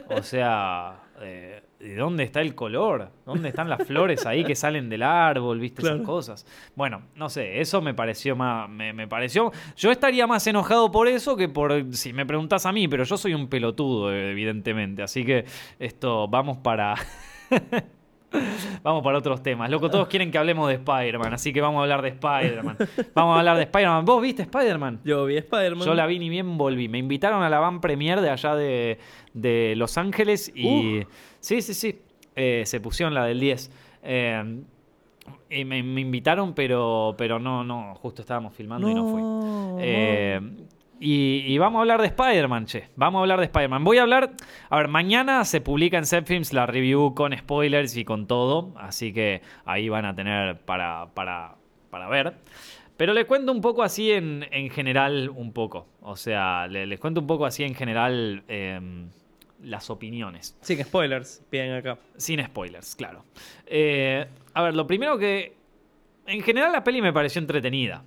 O 0.08 0.22
sea, 0.22 1.02
eh, 1.20 1.62
¿de 1.78 1.96
dónde 1.96 2.24
está 2.24 2.40
el 2.40 2.54
color? 2.54 3.10
¿Dónde 3.26 3.50
están 3.50 3.68
las 3.68 3.86
flores 3.86 4.24
ahí 4.24 4.42
que 4.42 4.54
salen 4.54 4.88
del 4.88 5.02
árbol? 5.02 5.60
¿Viste 5.60 5.82
Claro. 5.82 5.96
esas 5.96 6.06
cosas? 6.06 6.46
Bueno, 6.74 7.02
no 7.14 7.28
sé, 7.28 7.60
eso 7.60 7.82
me 7.82 7.92
pareció 7.92 8.36
más. 8.36 8.70
Me, 8.70 8.94
me 8.94 9.06
pareció. 9.06 9.52
Yo 9.76 9.90
estaría 9.90 10.26
más 10.26 10.46
enojado 10.46 10.90
por 10.90 11.08
eso 11.08 11.36
que 11.36 11.48
por. 11.48 11.94
Si 11.94 12.12
me 12.14 12.24
preguntas 12.24 12.64
a 12.64 12.72
mí, 12.72 12.88
pero 12.88 13.04
yo 13.04 13.18
soy 13.18 13.34
un 13.34 13.48
pelotudo, 13.48 14.10
evidentemente. 14.14 15.02
Así 15.02 15.24
que 15.26 15.44
esto, 15.78 16.26
vamos 16.28 16.56
para. 16.58 16.94
Vamos 18.82 19.02
para 19.02 19.18
otros 19.18 19.42
temas. 19.42 19.70
Loco, 19.70 19.90
todos 19.90 20.08
quieren 20.08 20.30
que 20.30 20.38
hablemos 20.38 20.68
de 20.68 20.74
Spider-Man, 20.74 21.34
así 21.34 21.52
que 21.52 21.60
vamos 21.60 21.78
a 21.80 21.82
hablar 21.82 22.02
de 22.02 22.08
Spider-Man. 22.08 22.76
Vamos 23.14 23.36
a 23.36 23.38
hablar 23.40 23.56
de 23.56 23.62
Spider-Man. 23.64 24.04
¿Vos 24.04 24.22
viste 24.22 24.42
Spider-Man? 24.42 25.00
Yo 25.04 25.24
vi 25.26 25.36
Spider-Man. 25.36 25.86
Yo 25.86 25.94
la 25.94 26.06
vi 26.06 26.18
ni 26.18 26.28
bien 26.28 26.56
volví. 26.58 26.88
Me 26.88 26.98
invitaron 26.98 27.42
a 27.42 27.48
la 27.50 27.58
van 27.60 27.80
premier 27.80 28.20
de 28.20 28.30
allá 28.30 28.54
de, 28.54 28.98
de 29.34 29.74
Los 29.76 29.98
Ángeles 29.98 30.52
y. 30.54 31.02
Sí, 31.40 31.62
sí, 31.62 31.74
sí. 31.74 32.00
Eh, 32.34 32.62
se 32.64 32.80
pusieron 32.80 33.14
la 33.14 33.24
del 33.24 33.40
10. 33.40 33.70
Eh, 34.04 34.60
y 35.50 35.64
me, 35.64 35.82
me 35.82 36.00
invitaron, 36.00 36.54
pero, 36.54 37.14
pero 37.18 37.38
no, 37.38 37.62
no. 37.62 37.94
Justo 37.96 38.22
estábamos 38.22 38.54
filmando 38.54 38.88
y 38.88 38.94
no 38.94 39.06
fui. 39.06 39.20
No, 39.22 39.76
Eh, 39.80 40.40
y, 41.02 41.44
y 41.52 41.58
vamos 41.58 41.78
a 41.78 41.82
hablar 41.82 42.00
de 42.00 42.06
Spider-Man, 42.06 42.66
che. 42.66 42.88
Vamos 42.96 43.18
a 43.18 43.22
hablar 43.22 43.38
de 43.40 43.46
Spider-Man. 43.46 43.82
Voy 43.84 43.98
a 43.98 44.02
hablar. 44.02 44.30
A 44.70 44.76
ver, 44.76 44.88
mañana 44.88 45.44
se 45.44 45.60
publica 45.60 45.98
en 45.98 46.06
Zepfilms 46.06 46.52
la 46.52 46.66
review 46.66 47.14
con 47.14 47.36
spoilers 47.36 47.96
y 47.96 48.04
con 48.04 48.26
todo. 48.26 48.72
Así 48.76 49.12
que 49.12 49.42
ahí 49.64 49.88
van 49.88 50.04
a 50.04 50.14
tener 50.14 50.58
para, 50.60 51.08
para, 51.14 51.56
para 51.90 52.08
ver. 52.08 52.34
Pero 52.96 53.14
les 53.14 53.24
cuento 53.24 53.50
un 53.52 53.60
poco 53.60 53.82
así 53.82 54.12
en, 54.12 54.46
en 54.52 54.70
general, 54.70 55.28
un 55.34 55.52
poco. 55.52 55.86
O 56.02 56.14
sea, 56.16 56.66
le- 56.68 56.86
les 56.86 57.00
cuento 57.00 57.20
un 57.20 57.26
poco 57.26 57.46
así 57.46 57.64
en 57.64 57.74
general 57.74 58.44
em, 58.48 59.08
las 59.62 59.90
opiniones. 59.90 60.56
Sin 60.60 60.82
spoilers, 60.84 61.42
bien 61.50 61.72
acá. 61.72 61.98
Sin 62.16 62.44
spoilers, 62.44 62.94
claro. 62.94 63.24
Eh, 63.66 64.24
a 64.54 64.62
ver, 64.62 64.74
lo 64.74 64.86
primero 64.86 65.18
que. 65.18 65.54
En 66.26 66.42
general, 66.42 66.70
la 66.70 66.84
peli 66.84 67.02
me 67.02 67.12
pareció 67.12 67.40
entretenida. 67.40 68.04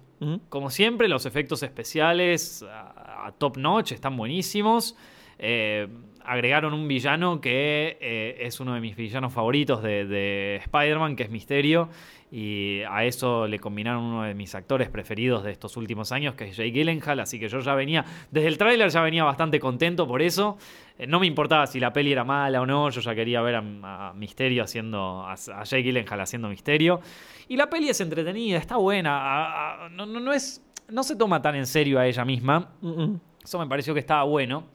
Como 0.49 0.69
siempre, 0.69 1.07
los 1.07 1.25
efectos 1.25 1.61
especiales 1.63 2.63
a, 2.63 3.27
a 3.27 3.31
top 3.33 3.57
notch 3.57 3.91
están 3.91 4.15
buenísimos. 4.15 4.95
Eh, 5.37 5.87
agregaron 6.27 6.73
un 6.73 6.87
villano 6.87 7.39
que 7.41 7.97
eh, 8.01 8.37
es 8.41 8.59
uno 8.59 8.73
de 8.73 8.81
mis 8.81 8.95
villanos 8.95 9.33
favoritos 9.33 9.81
de, 9.83 10.05
de 10.05 10.55
Spider-Man, 10.63 11.15
que 11.15 11.23
es 11.23 11.29
Misterio. 11.29 11.89
Y 12.31 12.81
a 12.89 13.05
eso 13.05 13.47
le 13.47 13.59
combinaron 13.59 14.03
uno 14.03 14.23
de 14.23 14.33
mis 14.33 14.55
actores 14.55 14.89
preferidos 14.89 15.43
de 15.43 15.51
estos 15.51 15.77
últimos 15.77 16.11
años, 16.11 16.33
que 16.35 16.45
es 16.45 16.57
Jake 16.57 16.71
Gyllenhaal. 16.71 17.19
Así 17.21 17.39
que 17.39 17.47
yo 17.47 17.59
ya 17.59 17.75
venía, 17.75 18.03
desde 18.31 18.47
el 18.47 18.57
tráiler 18.57 18.89
ya 18.89 19.01
venía 19.01 19.23
bastante 19.23 19.59
contento 19.59 20.07
por 20.07 20.21
eso. 20.21 20.57
Eh, 20.97 21.07
no 21.07 21.19
me 21.19 21.27
importaba 21.27 21.65
si 21.67 21.79
la 21.79 21.93
peli 21.93 22.11
era 22.11 22.23
mala 22.23 22.61
o 22.61 22.65
no, 22.65 22.89
yo 22.89 22.99
ya 22.99 23.15
quería 23.15 23.41
ver 23.41 23.55
a, 23.55 24.09
a 24.09 24.13
Misterio 24.13 24.63
haciendo, 24.63 25.21
a, 25.21 25.33
a 25.33 25.63
Jake 25.63 25.83
Gyllenhaal 25.83 26.19
haciendo 26.19 26.49
Misterio. 26.49 26.99
Y 27.47 27.55
la 27.57 27.69
peli 27.69 27.89
es 27.89 28.01
entretenida, 28.01 28.57
está 28.57 28.75
buena. 28.77 29.85
a- 29.85 29.89
no, 29.89 30.05
no, 30.05 30.19
no 30.19 30.33
es, 30.33 30.61
no 30.89 31.03
se 31.03 31.15
toma 31.15 31.41
tan 31.41 31.55
en 31.55 31.67
serio 31.67 31.99
a 31.99 32.07
ella 32.07 32.25
misma. 32.25 32.71
Mm-mm. 32.81 33.19
Eso 33.43 33.59
me 33.59 33.67
pareció 33.67 33.93
que 33.93 33.99
estaba 34.01 34.23
bueno. 34.23 34.65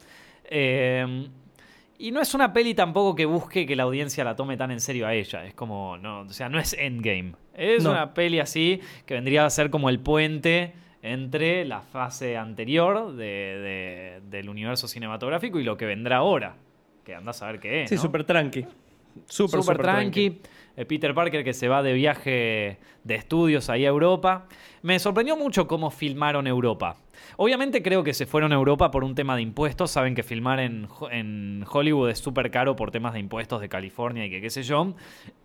Eh, 0.45 1.27
y 2.01 2.11
no 2.11 2.19
es 2.21 2.33
una 2.33 2.51
peli 2.53 2.73
tampoco 2.73 3.15
que 3.15 3.25
busque 3.25 3.65
que 3.65 3.75
la 3.75 3.83
audiencia 3.83 4.23
la 4.23 4.35
tome 4.35 4.57
tan 4.57 4.71
en 4.71 4.79
serio 4.81 5.07
a 5.07 5.13
ella. 5.13 5.45
Es 5.45 5.53
como, 5.53 5.97
no, 5.97 6.21
o 6.21 6.29
sea, 6.29 6.49
no 6.49 6.59
es 6.59 6.73
Endgame. 6.73 7.33
Es 7.53 7.83
No. 7.83 7.91
una 7.91 8.13
peli 8.13 8.39
así 8.39 8.79
que 9.05 9.13
vendría 9.13 9.45
a 9.45 9.49
ser 9.49 9.69
como 9.69 9.89
el 9.89 9.99
puente 9.99 10.73
entre 11.03 11.65
la 11.65 11.81
fase 11.81 12.37
anterior 12.37 13.13
de- 13.15 13.25
de- 13.25 14.21
del 14.29 14.49
universo 14.49 14.87
cinematográfico 14.87 15.59
y 15.59 15.63
lo 15.63 15.77
que 15.77 15.85
vendrá 15.85 16.17
ahora. 16.17 16.55
Que 17.03 17.15
andás 17.15 17.41
a 17.41 17.47
ver 17.47 17.59
qué 17.59 17.83
es. 17.83 17.89
Sí, 17.89 17.95
¿no? 17.95 18.01
súper 18.01 18.23
tranqui. 18.23 18.61
Súper, 18.61 19.61
Súper 19.61 19.61
súper 19.63 19.77
tranqui. 19.81 20.39
Eh, 20.81 20.85
Peter 20.85 21.13
Parker 21.13 21.43
que 21.43 21.53
se 21.53 21.67
va 21.67 21.83
de 21.83 21.93
viaje 21.93 22.79
de 23.03 23.15
estudios 23.15 23.69
ahí 23.69 23.85
a 23.85 23.89
Europa. 23.89 24.47
Me 24.81 24.97
sorprendió 24.97 25.37
mucho 25.37 25.67
cómo 25.67 25.91
filmaron 25.91 26.47
Europa. 26.47 26.95
Obviamente 27.37 27.83
creo 27.83 28.03
que 28.03 28.13
se 28.15 28.25
fueron 28.25 28.51
a 28.51 28.55
Europa 28.55 28.89
por 28.89 29.03
un 29.03 29.13
tema 29.13 29.35
de 29.35 29.43
impuestos. 29.43 29.91
Saben 29.91 30.15
que 30.15 30.23
filmar 30.23 30.59
en, 30.59 30.87
Ho- 30.99 31.09
en 31.11 31.63
Hollywood 31.71 32.09
es 32.09 32.17
súper 32.19 32.49
caro 32.49 32.75
por 32.75 32.89
temas 32.89 33.13
de 33.13 33.19
impuestos 33.19 33.61
de 33.61 33.69
California 33.69 34.25
y 34.25 34.31
que 34.31 34.41
qué 34.41 34.49
sé 34.49 34.63
yo. 34.63 34.95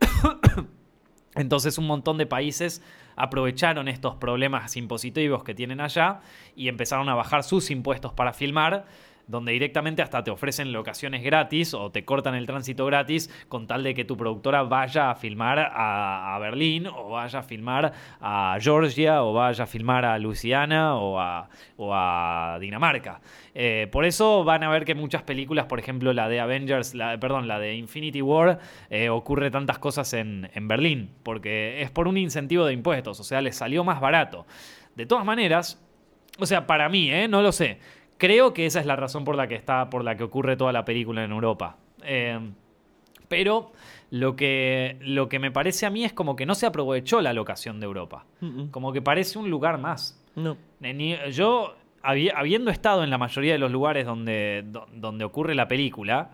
Entonces 1.34 1.76
un 1.76 1.86
montón 1.86 2.16
de 2.16 2.24
países 2.26 2.82
aprovecharon 3.14 3.88
estos 3.88 4.14
problemas 4.16 4.74
impositivos 4.76 5.44
que 5.44 5.54
tienen 5.54 5.80
allá 5.80 6.20
y 6.54 6.68
empezaron 6.68 7.08
a 7.10 7.14
bajar 7.14 7.42
sus 7.42 7.70
impuestos 7.70 8.12
para 8.14 8.32
filmar. 8.32 8.86
Donde 9.26 9.52
directamente 9.52 10.02
hasta 10.02 10.22
te 10.22 10.30
ofrecen 10.30 10.72
locaciones 10.72 11.22
gratis 11.22 11.74
o 11.74 11.90
te 11.90 12.04
cortan 12.04 12.34
el 12.34 12.46
tránsito 12.46 12.86
gratis 12.86 13.30
con 13.48 13.66
tal 13.66 13.82
de 13.82 13.94
que 13.94 14.04
tu 14.04 14.16
productora 14.16 14.62
vaya 14.62 15.10
a 15.10 15.14
filmar 15.14 15.58
a, 15.58 16.36
Berlín 16.40 16.86
o 16.86 17.10
vaya 17.10 17.40
a 17.40 17.42
filmar 17.42 17.92
a 18.20 18.56
Georgia 18.60 19.22
o 19.24 19.32
vaya 19.32 19.64
a 19.64 19.66
filmar 19.66 20.04
a 20.04 20.18
Luisiana 20.18 20.96
o 20.96 21.18
a, 21.18 21.48
o 21.76 21.92
a 21.94 22.58
Dinamarca. 22.60 23.20
Eh, 23.54 23.88
por 23.90 24.04
eso 24.04 24.44
van 24.44 24.62
a 24.62 24.68
ver 24.68 24.84
que 24.84 24.94
muchas 24.94 25.22
películas, 25.22 25.66
por 25.66 25.78
ejemplo 25.78 26.12
la 26.12 26.28
de 26.28 26.40
Avengers, 26.40 26.94
la, 26.94 27.18
perdón, 27.18 27.48
la 27.48 27.58
de 27.58 27.74
Infinity 27.74 28.20
War, 28.20 28.60
eh, 28.90 29.08
ocurre 29.08 29.50
tantas 29.50 29.78
cosas 29.78 30.12
en, 30.12 30.50
Berlín, 30.68 31.10
porque 31.22 31.80
es 31.80 31.90
por 31.90 32.08
un 32.08 32.16
incentivo 32.16 32.66
de 32.66 32.72
impuestos, 32.72 33.18
o 33.20 33.24
sea, 33.24 33.40
les 33.40 33.56
salió 33.56 33.82
más 33.82 34.00
barato. 34.00 34.46
De 34.94 35.06
todas 35.06 35.24
maneras, 35.24 35.82
o 36.38 36.44
sea, 36.44 36.66
para 36.66 36.88
mí, 36.88 37.10
¿eh? 37.10 37.28
no 37.28 37.40
lo 37.40 37.52
sé. 37.52 37.78
Creo 38.18 38.54
que 38.54 38.66
esa 38.66 38.80
es 38.80 38.86
la 38.86 38.96
razón 38.96 39.24
por 39.24 39.36
la 39.36 39.46
que 39.48 39.54
está, 39.54 39.90
por 39.90 40.04
la 40.04 40.16
que 40.16 40.24
ocurre 40.24 40.56
toda 40.56 40.72
la 40.72 40.84
película 40.84 41.24
en 41.24 41.32
Europa. 41.32 41.76
Eh, 42.02 42.38
pero 43.28 43.72
lo 44.10 44.36
que, 44.36 44.96
lo 45.00 45.28
que 45.28 45.38
me 45.38 45.50
parece 45.50 45.86
a 45.86 45.90
mí 45.90 46.04
es 46.04 46.12
como 46.12 46.36
que 46.36 46.46
no 46.46 46.54
se 46.54 46.66
aprovechó 46.66 47.20
la 47.20 47.32
locación 47.32 47.80
de 47.80 47.86
Europa. 47.86 48.24
Como 48.70 48.92
que 48.92 49.02
parece 49.02 49.38
un 49.38 49.50
lugar 49.50 49.78
más. 49.78 50.22
No. 50.34 50.56
Yo, 51.30 51.74
habiendo 52.02 52.70
estado 52.70 53.02
en 53.02 53.10
la 53.10 53.18
mayoría 53.18 53.52
de 53.52 53.58
los 53.58 53.72
lugares 53.72 54.06
donde, 54.06 54.64
donde 54.92 55.24
ocurre 55.24 55.54
la 55.54 55.66
película, 55.66 56.30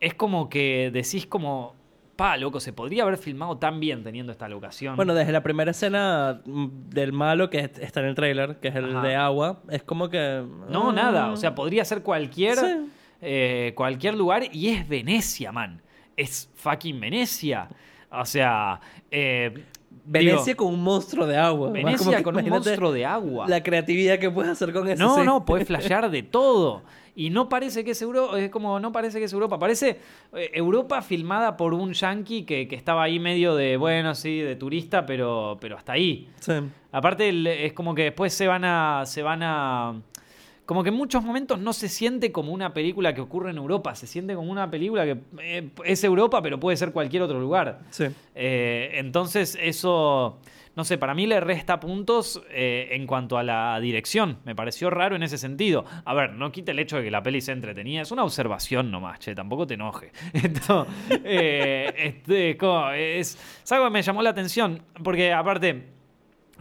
es 0.00 0.14
como 0.14 0.48
que 0.48 0.90
decís 0.92 1.26
como, 1.26 1.74
pa, 2.16 2.36
loco, 2.36 2.60
se 2.60 2.72
podría 2.72 3.02
haber 3.02 3.18
filmado 3.18 3.58
tan 3.58 3.78
bien 3.78 4.02
teniendo 4.02 4.32
esta 4.32 4.48
locación. 4.48 4.96
Bueno, 4.96 5.14
desde 5.14 5.32
la 5.32 5.42
primera 5.42 5.70
escena 5.70 6.40
mm, 6.44 6.88
del 6.88 7.12
malo 7.12 7.50
que 7.50 7.58
está 7.58 8.00
en 8.00 8.06
el 8.06 8.14
trailer, 8.14 8.56
que 8.56 8.68
es 8.68 8.74
el 8.74 9.02
de 9.02 9.14
agua, 9.14 9.60
es 9.70 9.82
como 9.82 10.08
que... 10.08 10.42
No, 10.68 10.92
nada, 10.92 11.30
o 11.30 11.36
sea, 11.36 11.54
podría 11.54 11.84
ser 11.84 12.02
cualquier, 12.02 12.58
eh, 13.20 13.72
cualquier 13.76 14.14
lugar 14.14 14.44
y 14.52 14.68
es 14.68 14.88
Venecia, 14.88 15.52
man. 15.52 15.82
Es 16.16 16.50
fucking 16.56 16.98
Venecia. 16.98 17.68
O 18.10 18.24
sea... 18.24 18.80
Eh, 19.10 19.64
Venecia 20.06 20.54
con 20.54 20.68
un 20.68 20.82
monstruo 20.82 21.26
de 21.26 21.36
agua. 21.36 21.70
Venecia 21.70 22.22
con 22.22 22.36
un 22.36 22.48
monstruo 22.48 22.92
de 22.92 23.04
agua. 23.04 23.46
La 23.48 23.62
creatividad 23.62 24.18
que 24.18 24.30
puedes 24.30 24.52
hacer 24.52 24.72
con 24.72 24.88
eso. 24.88 25.02
No, 25.02 25.24
no, 25.24 25.44
puedes 25.44 25.66
flashear 25.66 26.10
de 26.10 26.22
todo. 26.22 26.82
Y 27.14 27.30
no 27.30 27.48
parece 27.48 27.82
que 27.82 27.92
es 27.92 28.02
Europa, 28.02 28.38
es 28.38 28.50
como 28.50 28.78
no 28.78 28.92
parece 28.92 29.18
que 29.18 29.24
es 29.24 29.32
Europa, 29.32 29.58
parece 29.58 30.00
eh, 30.34 30.50
Europa 30.52 31.00
filmada 31.00 31.56
por 31.56 31.72
un 31.72 31.94
yankee 31.94 32.44
que, 32.44 32.68
estaba 32.72 33.04
ahí 33.04 33.18
medio 33.18 33.56
de, 33.56 33.78
bueno, 33.78 34.14
sí, 34.14 34.38
de 34.40 34.54
turista, 34.54 35.06
pero, 35.06 35.56
pero 35.58 35.78
hasta 35.78 35.94
ahí. 35.94 36.28
Sí. 36.40 36.52
Aparte 36.92 37.64
es 37.64 37.72
como 37.72 37.94
que 37.94 38.02
después 38.04 38.34
se 38.34 38.46
van 38.46 38.66
a, 38.66 39.04
se 39.06 39.22
van 39.22 39.42
a, 39.42 39.94
como 40.66 40.82
que 40.82 40.90
en 40.90 40.96
muchos 40.96 41.22
momentos 41.22 41.60
no 41.60 41.72
se 41.72 41.88
siente 41.88 42.32
como 42.32 42.52
una 42.52 42.74
película 42.74 43.14
que 43.14 43.20
ocurre 43.20 43.50
en 43.50 43.56
Europa, 43.56 43.94
se 43.94 44.06
siente 44.06 44.34
como 44.34 44.50
una 44.50 44.68
película 44.68 45.04
que 45.04 45.18
eh, 45.40 45.70
es 45.84 46.04
Europa, 46.04 46.42
pero 46.42 46.60
puede 46.60 46.76
ser 46.76 46.92
cualquier 46.92 47.22
otro 47.22 47.40
lugar. 47.40 47.80
Sí. 47.90 48.06
Eh, 48.34 48.90
entonces 48.94 49.56
eso 49.60 50.38
no 50.76 50.84
sé, 50.84 50.98
para 50.98 51.14
mí 51.14 51.26
le 51.26 51.40
resta 51.40 51.80
puntos 51.80 52.42
eh, 52.50 52.88
en 52.90 53.06
cuanto 53.06 53.38
a 53.38 53.42
la 53.42 53.80
dirección. 53.80 54.40
Me 54.44 54.54
pareció 54.54 54.90
raro 54.90 55.16
en 55.16 55.22
ese 55.22 55.38
sentido. 55.38 55.86
A 56.04 56.12
ver, 56.12 56.34
no 56.34 56.52
quita 56.52 56.72
el 56.72 56.78
hecho 56.78 56.98
de 56.98 57.04
que 57.04 57.10
la 57.10 57.22
peli 57.22 57.40
se 57.40 57.52
entretenía. 57.52 58.02
Es 58.02 58.10
una 58.10 58.24
observación 58.24 58.90
nomás, 58.90 59.18
che, 59.18 59.34
tampoco 59.34 59.66
te 59.66 59.72
enoje. 59.72 60.12
Esto, 60.34 60.86
este, 61.08 62.50
es, 62.50 63.38
es, 63.64 63.72
algo 63.72 63.86
que 63.86 63.90
me 63.90 64.02
llamó 64.02 64.20
la 64.20 64.30
atención, 64.30 64.82
porque 65.02 65.32
aparte 65.32 65.95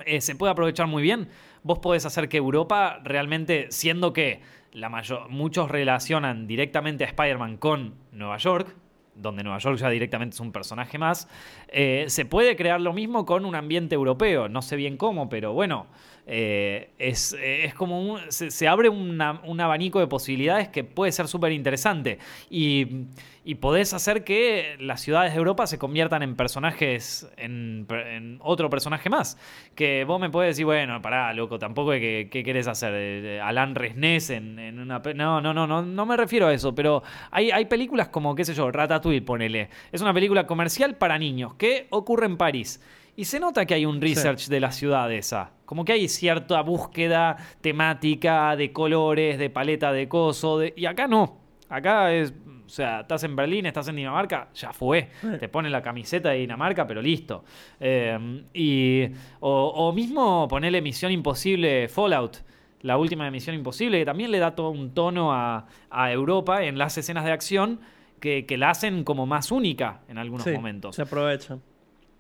eh, 0.05 0.21
se 0.21 0.35
puede 0.35 0.51
aprovechar 0.51 0.87
muy 0.87 1.03
bien. 1.03 1.29
Vos 1.63 1.79
podés 1.79 2.05
hacer 2.05 2.29
que 2.29 2.37
Europa 2.37 2.99
realmente, 3.03 3.67
siendo 3.69 4.13
que 4.13 4.41
la 4.71 4.89
mayor, 4.89 5.29
muchos 5.29 5.71
relacionan 5.71 6.47
directamente 6.47 7.03
a 7.03 7.07
Spider-Man 7.07 7.57
con 7.57 7.95
Nueva 8.11 8.37
York, 8.37 8.75
donde 9.15 9.43
Nueva 9.43 9.59
York 9.59 9.77
ya 9.77 9.89
directamente 9.89 10.35
es 10.35 10.39
un 10.39 10.51
personaje 10.51 10.97
más, 10.97 11.29
eh, 11.69 12.05
se 12.07 12.25
puede 12.25 12.55
crear 12.55 12.81
lo 12.81 12.93
mismo 12.93 13.25
con 13.25 13.45
un 13.45 13.55
ambiente 13.55 13.95
europeo. 13.95 14.49
No 14.49 14.61
sé 14.61 14.75
bien 14.75 14.97
cómo, 14.97 15.29
pero 15.29 15.53
bueno, 15.53 15.87
eh, 16.27 16.89
es, 16.97 17.35
es, 17.39 17.75
como 17.75 18.01
un, 18.01 18.19
se, 18.29 18.67
abre 18.67 18.89
un 18.89 19.21
abanico 19.21 19.99
de 19.99 20.07
posibilidades 20.07 20.69
que 20.69 20.83
puede 20.83 21.11
ser 21.11 21.27
súper 21.27 21.51
interesante. 21.51 22.17
Y, 22.49 23.05
y, 23.43 23.55
podés 23.55 23.93
hacer 23.93 24.23
que 24.23 24.75
las 24.79 25.01
ciudades 25.01 25.33
de 25.33 25.37
Europa 25.37 25.67
se 25.67 25.77
conviertan 25.77 26.23
en 26.23 26.35
personajes, 26.35 27.29
en, 27.37 28.39
otro 28.41 28.71
personaje 28.71 29.09
más. 29.09 29.37
Que 29.75 30.03
vos 30.03 30.19
me 30.19 30.31
podés 30.31 30.51
decir, 30.51 30.65
bueno, 30.65 30.99
pará, 31.01 31.31
loco, 31.33 31.59
tampoco 31.59 31.91
que, 31.91 32.27
¿qué 32.31 32.43
querés 32.43 32.67
hacer? 32.67 32.93
Eh, 32.95 33.39
Alan 33.41 33.75
Resnés 33.75 34.31
en, 34.31 34.57
en, 34.57 34.79
una... 34.79 34.99
No, 35.15 35.41
no, 35.41 35.53
no, 35.53 35.67
no, 35.67 35.83
no 35.83 36.05
me 36.05 36.17
refiero 36.17 36.47
a 36.47 36.53
eso, 36.53 36.73
pero 36.73 37.03
hay, 37.29 37.51
hay 37.51 37.65
películas 37.65 38.07
como, 38.07 38.33
qué 38.33 38.45
sé 38.45 38.55
yo, 38.55 38.71
Ratatouille, 38.71 39.21
ponele. 39.21 39.69
Es 39.91 40.01
una 40.01 40.13
película 40.13 40.47
comercial 40.47 40.95
para 40.95 41.19
niños 41.19 41.53
que 41.53 41.85
ocurre 41.91 42.25
en 42.25 42.37
París. 42.37 42.81
Y 43.17 43.25
se 43.25 43.39
nota 43.39 43.65
que 43.65 43.73
hay 43.73 43.85
un 43.85 44.01
research 44.01 44.47
de 44.47 44.59
la 44.59 44.71
ciudad 44.71 45.11
esa. 45.11 45.51
Como 45.65 45.85
que 45.85 45.93
hay 45.93 46.07
cierta 46.09 46.61
búsqueda 46.61 47.37
temática 47.61 48.55
de 48.55 48.73
colores, 48.73 49.39
de 49.39 49.49
paleta 49.49 49.93
de 49.93 50.09
coso. 50.09 50.61
Y 50.75 50.85
acá 50.85 51.07
no. 51.07 51.37
Acá 51.69 52.13
es. 52.13 52.33
O 52.65 52.69
sea, 52.69 53.01
estás 53.01 53.23
en 53.23 53.35
Berlín, 53.35 53.67
estás 53.67 53.87
en 53.89 53.95
Dinamarca, 53.95 54.49
ya 54.55 54.73
fue. 54.73 55.09
Te 55.39 55.47
ponen 55.47 55.71
la 55.71 55.83
camiseta 55.83 56.29
de 56.29 56.39
Dinamarca, 56.39 56.87
pero 56.87 56.99
listo. 56.99 57.45
Eh, 57.79 58.43
y, 58.53 59.03
o, 59.39 59.93
mismo 59.93 60.47
ponerle 60.47 60.81
Misión 60.81 61.11
Imposible 61.11 61.87
Fallout 61.87 62.37
la 62.81 62.97
última 62.97 63.25
de 63.25 63.31
Misión 63.31 63.55
Imposible, 63.55 63.99
que 63.99 64.05
también 64.05 64.31
le 64.31 64.39
da 64.39 64.55
todo 64.55 64.69
un 64.69 64.93
tono 64.93 65.31
a, 65.31 65.65
Europa 66.11 66.63
en 66.63 66.77
las 66.77 66.97
escenas 66.97 67.23
de 67.23 67.31
acción 67.31 67.79
que, 68.19 68.45
la 68.57 68.71
hacen 68.71 69.03
como 69.03 69.25
más 69.25 69.51
única 69.51 70.01
en 70.07 70.17
algunos 70.17 70.45
momentos. 70.47 70.95
Se 70.95 71.03
aprovecha 71.03 71.59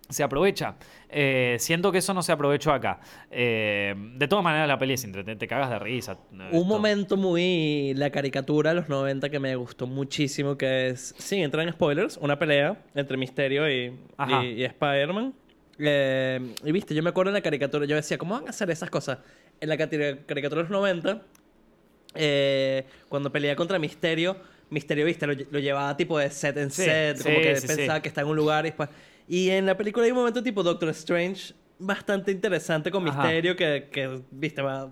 se 0.09 0.23
aprovecha. 0.23 0.75
Eh, 1.09 1.57
siento 1.59 1.91
que 1.91 1.99
eso 1.99 2.13
no 2.13 2.21
se 2.21 2.31
aprovechó 2.31 2.71
acá. 2.71 2.99
Eh, 3.31 3.95
de 4.15 4.27
todas 4.27 4.43
maneras, 4.43 4.67
la 4.67 4.77
peli 4.77 4.93
es 4.93 5.03
entretenida, 5.03 5.37
te 5.37 5.47
cagas 5.47 5.69
de 5.69 5.79
risa. 5.79 6.17
Un 6.51 6.67
momento 6.67 7.17
muy. 7.17 7.93
La 7.95 8.09
caricatura 8.11 8.71
de 8.71 8.75
los 8.77 8.89
90 8.89 9.29
que 9.29 9.39
me 9.39 9.55
gustó 9.55 9.87
muchísimo, 9.87 10.57
que 10.57 10.89
es. 10.89 11.15
Sí, 11.17 11.41
entra 11.41 11.63
en 11.63 11.71
spoilers, 11.71 12.17
una 12.17 12.37
pelea 12.37 12.77
entre 12.93 13.17
Misterio 13.17 13.69
y, 13.69 13.97
y, 14.57 14.63
Spider-Man. 14.63 15.33
Eh, 15.79 16.39
y 16.63 16.71
viste, 16.71 16.95
yo 16.95 17.03
me 17.03 17.09
acuerdo 17.09 17.31
en 17.31 17.35
la 17.35 17.41
caricatura, 17.41 17.85
yo 17.85 17.95
decía, 17.95 18.17
¿cómo 18.17 18.35
van 18.35 18.47
a 18.47 18.51
hacer 18.51 18.69
esas 18.69 18.89
cosas? 18.89 19.19
En 19.59 19.69
la 19.69 19.77
caricatura 19.77 20.63
de 20.63 20.69
los 20.69 20.69
90, 20.69 21.21
cuando 23.09 23.31
pelea 23.31 23.55
contra 23.55 23.79
Misterio, 23.79 24.37
Misterio, 24.69 25.05
viste, 25.05 25.27
lo, 25.27 25.59
llevaba 25.59 25.95
tipo 25.95 26.17
de 26.17 26.29
set 26.29 26.57
en 26.57 26.71
set, 26.71 27.21
como 27.21 27.35
que 27.39 27.61
pensaba 27.65 28.01
que 28.01 28.07
está 28.07 28.21
en 28.21 28.27
un 28.27 28.35
lugar 28.35 28.65
y 28.65 28.69
después. 28.69 28.89
Y 29.27 29.49
en 29.49 29.65
la 29.65 29.75
película 29.75 30.05
hay 30.05 30.11
un 30.11 30.17
momento 30.17 30.43
tipo 30.43 30.63
Doctor 30.63 30.89
Strange 30.89 31.53
bastante 31.79 32.31
interesante 32.31 32.91
con 32.91 33.03
misterio 33.03 33.55
que, 33.55 33.89
que, 33.91 34.21
viste, 34.31 34.61
va... 34.61 34.89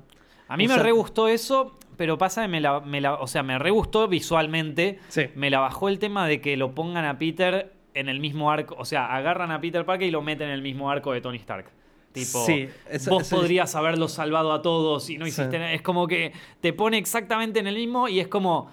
A 0.47 0.57
mí 0.57 0.67
me 0.67 0.77
re 0.77 0.91
gustó 0.91 1.27
eso, 1.27 1.77
pero 1.97 2.17
pasa 2.17 2.43
que 2.43 2.47
me 2.47 2.59
la, 2.59 2.79
me 2.81 3.01
la, 3.01 3.15
o 3.15 3.27
sea, 3.27 3.43
me 3.43 3.57
re 3.57 3.71
gustó 3.71 4.07
visualmente. 4.07 4.99
Sí. 5.07 5.27
Me 5.35 5.49
la 5.49 5.59
bajó 5.59 5.89
el 5.89 5.99
tema 5.99 6.27
de 6.27 6.41
que 6.41 6.57
lo 6.57 6.75
pongan 6.75 7.05
a 7.05 7.17
Peter 7.17 7.73
en 7.93 8.09
el 8.09 8.19
mismo 8.19 8.51
arco, 8.51 8.75
o 8.77 8.85
sea, 8.85 9.15
agarran 9.15 9.51
a 9.51 9.61
Peter 9.61 9.85
Parker 9.85 10.07
y 10.07 10.11
lo 10.11 10.21
meten 10.21 10.47
en 10.47 10.55
el 10.55 10.61
mismo 10.61 10.89
arco 10.89 11.13
de 11.13 11.21
Tony 11.21 11.37
Stark. 11.37 11.65
Tipo, 12.11 12.45
sí, 12.45 12.69
vos 13.09 13.27
podrías 13.27 13.73
haberlo 13.73 14.07
salvado 14.07 14.53
a 14.53 14.61
todos 14.61 15.09
y 15.09 15.17
no 15.17 15.25
hiciste 15.25 15.57
nada. 15.57 15.73
Es 15.73 15.81
como 15.81 16.07
que 16.07 16.31
te 16.61 16.71
pone 16.71 16.99
exactamente 16.99 17.59
en 17.59 17.65
el 17.65 17.75
mismo 17.75 18.07
y 18.07 18.19
es 18.19 18.27
como, 18.27 18.69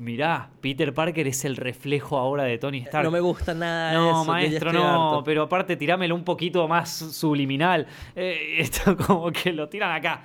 mirá, 0.00 0.48
Peter 0.60 0.92
Parker 0.94 1.28
es 1.28 1.44
el 1.44 1.56
reflejo 1.56 2.16
ahora 2.16 2.44
de 2.44 2.58
Tony 2.58 2.78
Stark. 2.78 3.04
No 3.04 3.10
me 3.10 3.20
gusta 3.20 3.54
nada 3.54 3.92
No, 3.92 4.10
eso, 4.10 4.24
maestro, 4.24 4.72
no, 4.72 5.22
pero 5.24 5.42
aparte 5.42 5.76
tirámelo 5.76 6.14
un 6.14 6.24
poquito 6.24 6.66
más 6.66 6.90
subliminal. 6.90 7.86
Eh, 8.16 8.56
esto 8.58 8.96
como 8.96 9.30
que 9.30 9.52
lo 9.52 9.68
tiran 9.68 9.92
acá. 9.92 10.22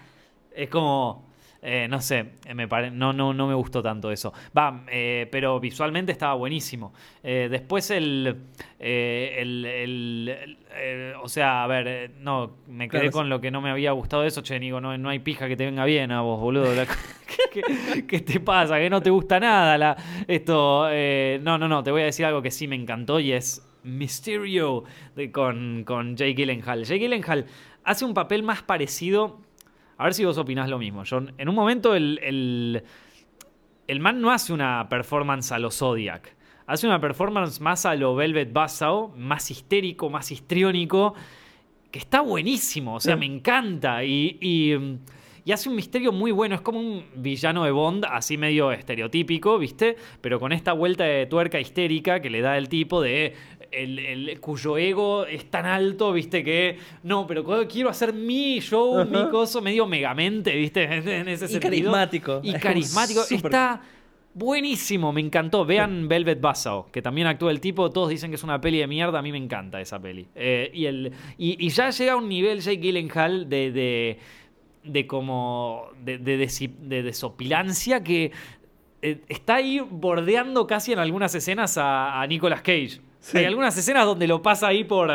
Es 0.53 0.69
como... 0.69 1.25
Eh, 1.67 1.87
no 1.89 1.99
sé, 1.99 2.33
eh, 2.45 2.53
me 2.53 2.67
no, 2.91 3.11
no, 3.11 3.33
no 3.33 3.47
me 3.47 3.55
gustó 3.55 3.81
tanto 3.81 4.11
eso. 4.11 4.31
Va, 4.55 4.83
eh, 4.87 5.27
pero 5.31 5.59
visualmente 5.59 6.11
estaba 6.11 6.35
buenísimo. 6.35 6.93
después 7.23 7.89
el, 7.89 8.37
el, 8.77 10.57
O 11.23 11.27
sea, 11.27 11.63
a 11.63 11.67
ver, 11.67 12.11
no, 12.19 12.57
me 12.67 12.87
quedé 12.87 13.09
con 13.09 13.29
lo 13.29 13.41
que 13.41 13.49
no 13.49 13.61
me 13.61 13.71
había 13.71 13.93
gustado 13.93 14.21
de 14.21 14.27
eso. 14.27 14.43
Che, 14.43 14.59
Nico, 14.59 14.79
no, 14.79 14.95
no 14.99 15.09
hay 15.09 15.17
pija 15.17 15.47
que 15.47 15.57
te 15.57 15.65
venga 15.65 15.85
bien 15.85 16.11
a 16.11 16.21
vos, 16.21 16.39
boludo. 16.39 16.69
¿Qué, 18.07 18.19
te 18.19 18.39
pasa? 18.39 18.77
Que 18.77 18.89
no 18.91 19.01
te 19.01 19.09
gusta 19.09 19.39
nada 19.39 19.75
la, 19.75 19.97
esto. 20.27 20.87
no, 21.41 21.57
no, 21.57 21.67
no, 21.67 21.83
te 21.83 21.89
voy 21.89 22.03
a 22.03 22.05
decir 22.05 22.27
algo 22.27 22.43
que 22.43 22.51
sí 22.51 22.67
me 22.67 22.75
encantó 22.75 23.19
y 23.19 23.31
es 23.31 23.67
Mysterio 23.81 24.83
con, 25.31 25.83
con 25.83 26.15
Jake 26.15 26.35
Gyllenhaal. 26.35 26.83
Jake 26.83 26.99
Gyllenhaal 26.99 27.47
hace 27.83 28.05
un 28.05 28.13
papel 28.13 28.43
más 28.43 28.61
parecido 28.61 29.44
a 29.97 30.03
ver 30.03 30.13
si 30.13 30.25
vos 30.25 30.37
opinás 30.37 30.69
lo 30.69 30.77
mismo, 30.77 31.03
John. 31.09 31.33
En 31.37 31.49
un 31.49 31.55
momento 31.55 31.95
el, 31.95 32.83
el, 33.87 33.99
man 33.99 34.19
no 34.19 34.31
hace 34.31 34.51
una 34.53 34.87
performance 34.89 35.51
a 35.51 35.59
lo 35.59 35.71
Zodiac. 35.71 36.35
Hace 36.67 36.87
una 36.87 36.99
performance 36.99 37.61
más 37.61 37.85
a 37.85 37.95
lo 37.95 38.15
Velvet 38.15 38.51
Buzzsaw, 38.51 39.13
más 39.15 39.51
histérico, 39.51 40.09
más 40.09 40.31
histriónico, 40.31 41.13
que 41.91 41.99
está 41.99 42.21
buenísimo. 42.21 42.95
O 42.95 42.99
sea, 42.99 43.15
me 43.15 43.27
encanta. 43.27 44.03
Y, 44.03 44.37
y 45.45 45.51
hace 45.51 45.69
un 45.69 45.75
misterio 45.75 46.11
muy 46.11 46.31
bueno. 46.31 46.55
Es 46.55 46.61
como 46.61 46.79
un 46.79 47.05
villano 47.15 47.63
de 47.65 47.71
Bond, 47.71 48.05
así 48.09 48.35
medio 48.35 48.71
estereotípico, 48.71 49.59
¿viste? 49.59 49.95
Pero 50.19 50.39
con 50.39 50.51
esta 50.51 50.73
vuelta 50.73 51.03
de 51.03 51.27
tuerca 51.27 51.59
histérica 51.59 52.19
que 52.19 52.31
le 52.31 52.41
da 52.41 52.57
el 52.57 52.67
tipo 52.67 52.99
de. 52.99 53.35
El, 53.71 53.99
el- 53.99 54.39
cuyo 54.39 54.77
ego 54.77 55.25
es 55.25 55.49
tan 55.51 55.65
alto, 55.65 56.11
viste, 56.13 56.43
que 56.43 56.77
no, 57.03 57.25
pero 57.27 57.43
quiero 57.67 57.89
hacer 57.89 58.13
mi 58.13 58.59
show, 58.59 59.05
mi 59.05 59.29
coso, 59.29 59.61
medio 59.61 59.85
megamente, 59.87 60.55
viste, 60.55 60.83
en, 60.91 61.07
en 61.07 61.27
ese 61.27 61.45
Y 61.45 61.47
sentido. 61.47 61.61
carismático. 61.61 62.41
Y 62.43 62.55
Es 62.55 62.61
carismático. 62.61 63.21
Está 63.29 63.81
buenísimo, 64.33 65.11
me 65.13 65.21
encantó. 65.21 65.65
Vean 65.65 66.07
Velvet 66.07 66.41
Buzzsaw, 66.41 66.91
que 66.91 67.01
también 67.01 67.27
actúa 67.27 67.51
el 67.51 67.59
tipo. 67.61 67.89
Todos 67.91 68.09
dicen 68.09 68.31
que 68.31 68.35
es 68.35 68.43
una 68.43 68.59
peli 68.61 68.79
de 68.79 68.87
mierda. 68.87 69.19
A 69.19 69.21
mí 69.21 69.31
me 69.31 69.37
encanta 69.37 69.79
esa 69.81 69.99
peli. 69.99 70.27
Eh, 70.35 70.69
y, 70.73 70.85
el, 70.85 71.11
y, 71.37 71.65
y 71.65 71.69
ya 71.69 71.89
llega 71.89 72.13
a 72.13 72.15
un 72.17 72.27
nivel 72.29 72.59
Jake 72.61 72.77
Gyllenhaal 72.77 73.49
de, 73.49 73.71
de, 73.71 74.19
de 74.83 75.07
como. 75.07 75.87
de, 76.03 76.17
de, 76.17 77.03
desopilancia 77.03 78.03
que. 78.03 78.31
eh, 79.01 79.19
Está 79.29 79.55
ahí 79.55 79.79
bordeando 79.79 80.67
casi 80.67 80.91
en 80.93 80.99
algunas 80.99 81.33
escenas 81.35 81.77
a, 81.77 82.21
a 82.21 82.27
Nicolas 82.27 82.61
Cage. 82.61 82.99
Sí. 83.25 83.39
Hay 83.39 83.45
algunas 83.45 83.75
escenas 83.75 84.05
donde 84.05 84.27
lo 84.27 84.43
pasa 84.43 84.67
ahí 84.67 84.83
por 84.83 85.09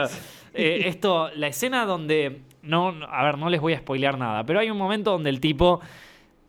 eh, 0.52 0.82
esto. 0.86 1.30
La 1.36 1.46
escena 1.46 1.86
donde. 1.86 2.40
No, 2.62 2.88
a 3.08 3.22
ver, 3.24 3.38
no 3.38 3.48
les 3.48 3.60
voy 3.60 3.72
a 3.74 3.78
spoilear 3.78 4.18
nada, 4.18 4.44
pero 4.44 4.58
hay 4.58 4.68
un 4.68 4.76
momento 4.76 5.12
donde 5.12 5.30
el 5.30 5.38
tipo 5.38 5.80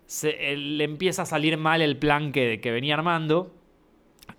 se- 0.08 0.56
le 0.58 0.84
empieza 0.84 1.22
a 1.22 1.26
salir 1.28 1.56
mal 1.58 1.84
el 1.84 1.98
plan 1.98 2.32
que, 2.32 2.60
que 2.60 2.72
venía 2.72 2.96
armando. 2.96 3.54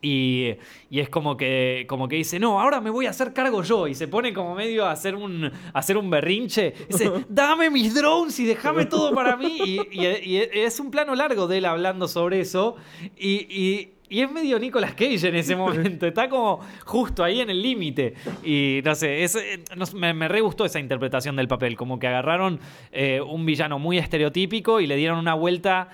Y, 0.01 0.55
y 0.91 0.99
es 0.99 1.09
como 1.09 1.37
que, 1.37 1.85
como 1.89 2.09
que 2.09 2.17
dice, 2.17 2.41
no, 2.41 2.61
ahora 2.61 2.81
me 2.81 2.91
voy 2.91 3.07
a 3.07 3.11
hacer 3.11 3.33
cargo 3.33 3.63
yo. 3.63 3.87
Y 3.87 3.95
se 3.95 4.09
pone 4.09 4.33
como 4.35 4.57
medio 4.57 4.85
a 4.85 4.91
hacer 4.91 5.15
un, 5.15 5.45
a 5.45 5.79
hacer 5.79 5.97
un 5.97 6.11
berrinche. 6.11 6.75
Dice, 6.89 7.09
dame 7.29 7.71
mis 7.71 7.95
drones 7.95 8.39
y 8.41 8.47
déjame 8.47 8.87
todo 8.87 9.15
para 9.15 9.37
mí. 9.37 9.59
Y, 9.61 10.01
y- 10.05 10.27
y 10.35 10.37
es 10.59 10.81
un 10.81 10.91
plano 10.91 11.15
largo 11.15 11.47
de 11.47 11.59
él 11.59 11.67
hablando 11.67 12.09
sobre 12.09 12.41
eso. 12.41 12.75
Y, 13.17 13.91
y- 14.13 14.21
es 14.23 14.31
medio 14.31 14.59
Nicolas 14.59 14.93
Cage 14.95 15.29
en 15.29 15.35
ese 15.37 15.57
momento. 15.57 16.07
Está 16.07 16.29
como 16.29 16.61
justo 16.85 17.25
ahí 17.25 17.41
en 17.41 17.51
el 17.51 17.61
límite. 17.63 18.15
Y 18.45 18.81
no 18.85 18.95
sé, 18.95 19.25
es- 19.25 19.37
eh, 19.37 19.61
no 19.77 19.85
me, 19.95 20.13
me 20.15 20.29
re 20.29 20.41
gustó 20.41 20.65
esa 20.65 20.79
interpretación 20.81 21.37
del 21.37 21.49
papel. 21.49 21.77
Como 21.77 21.99
que 21.99 22.07
agarraron 22.07 22.61
eh, 22.93 23.21
un 23.21 23.45
villano 23.47 23.79
muy 23.79 23.99
estereotípico 23.99 24.81
y 24.81 24.87
le 24.87 24.97
dieron 24.97 25.19
una 25.19 25.35
vuelta 25.35 25.89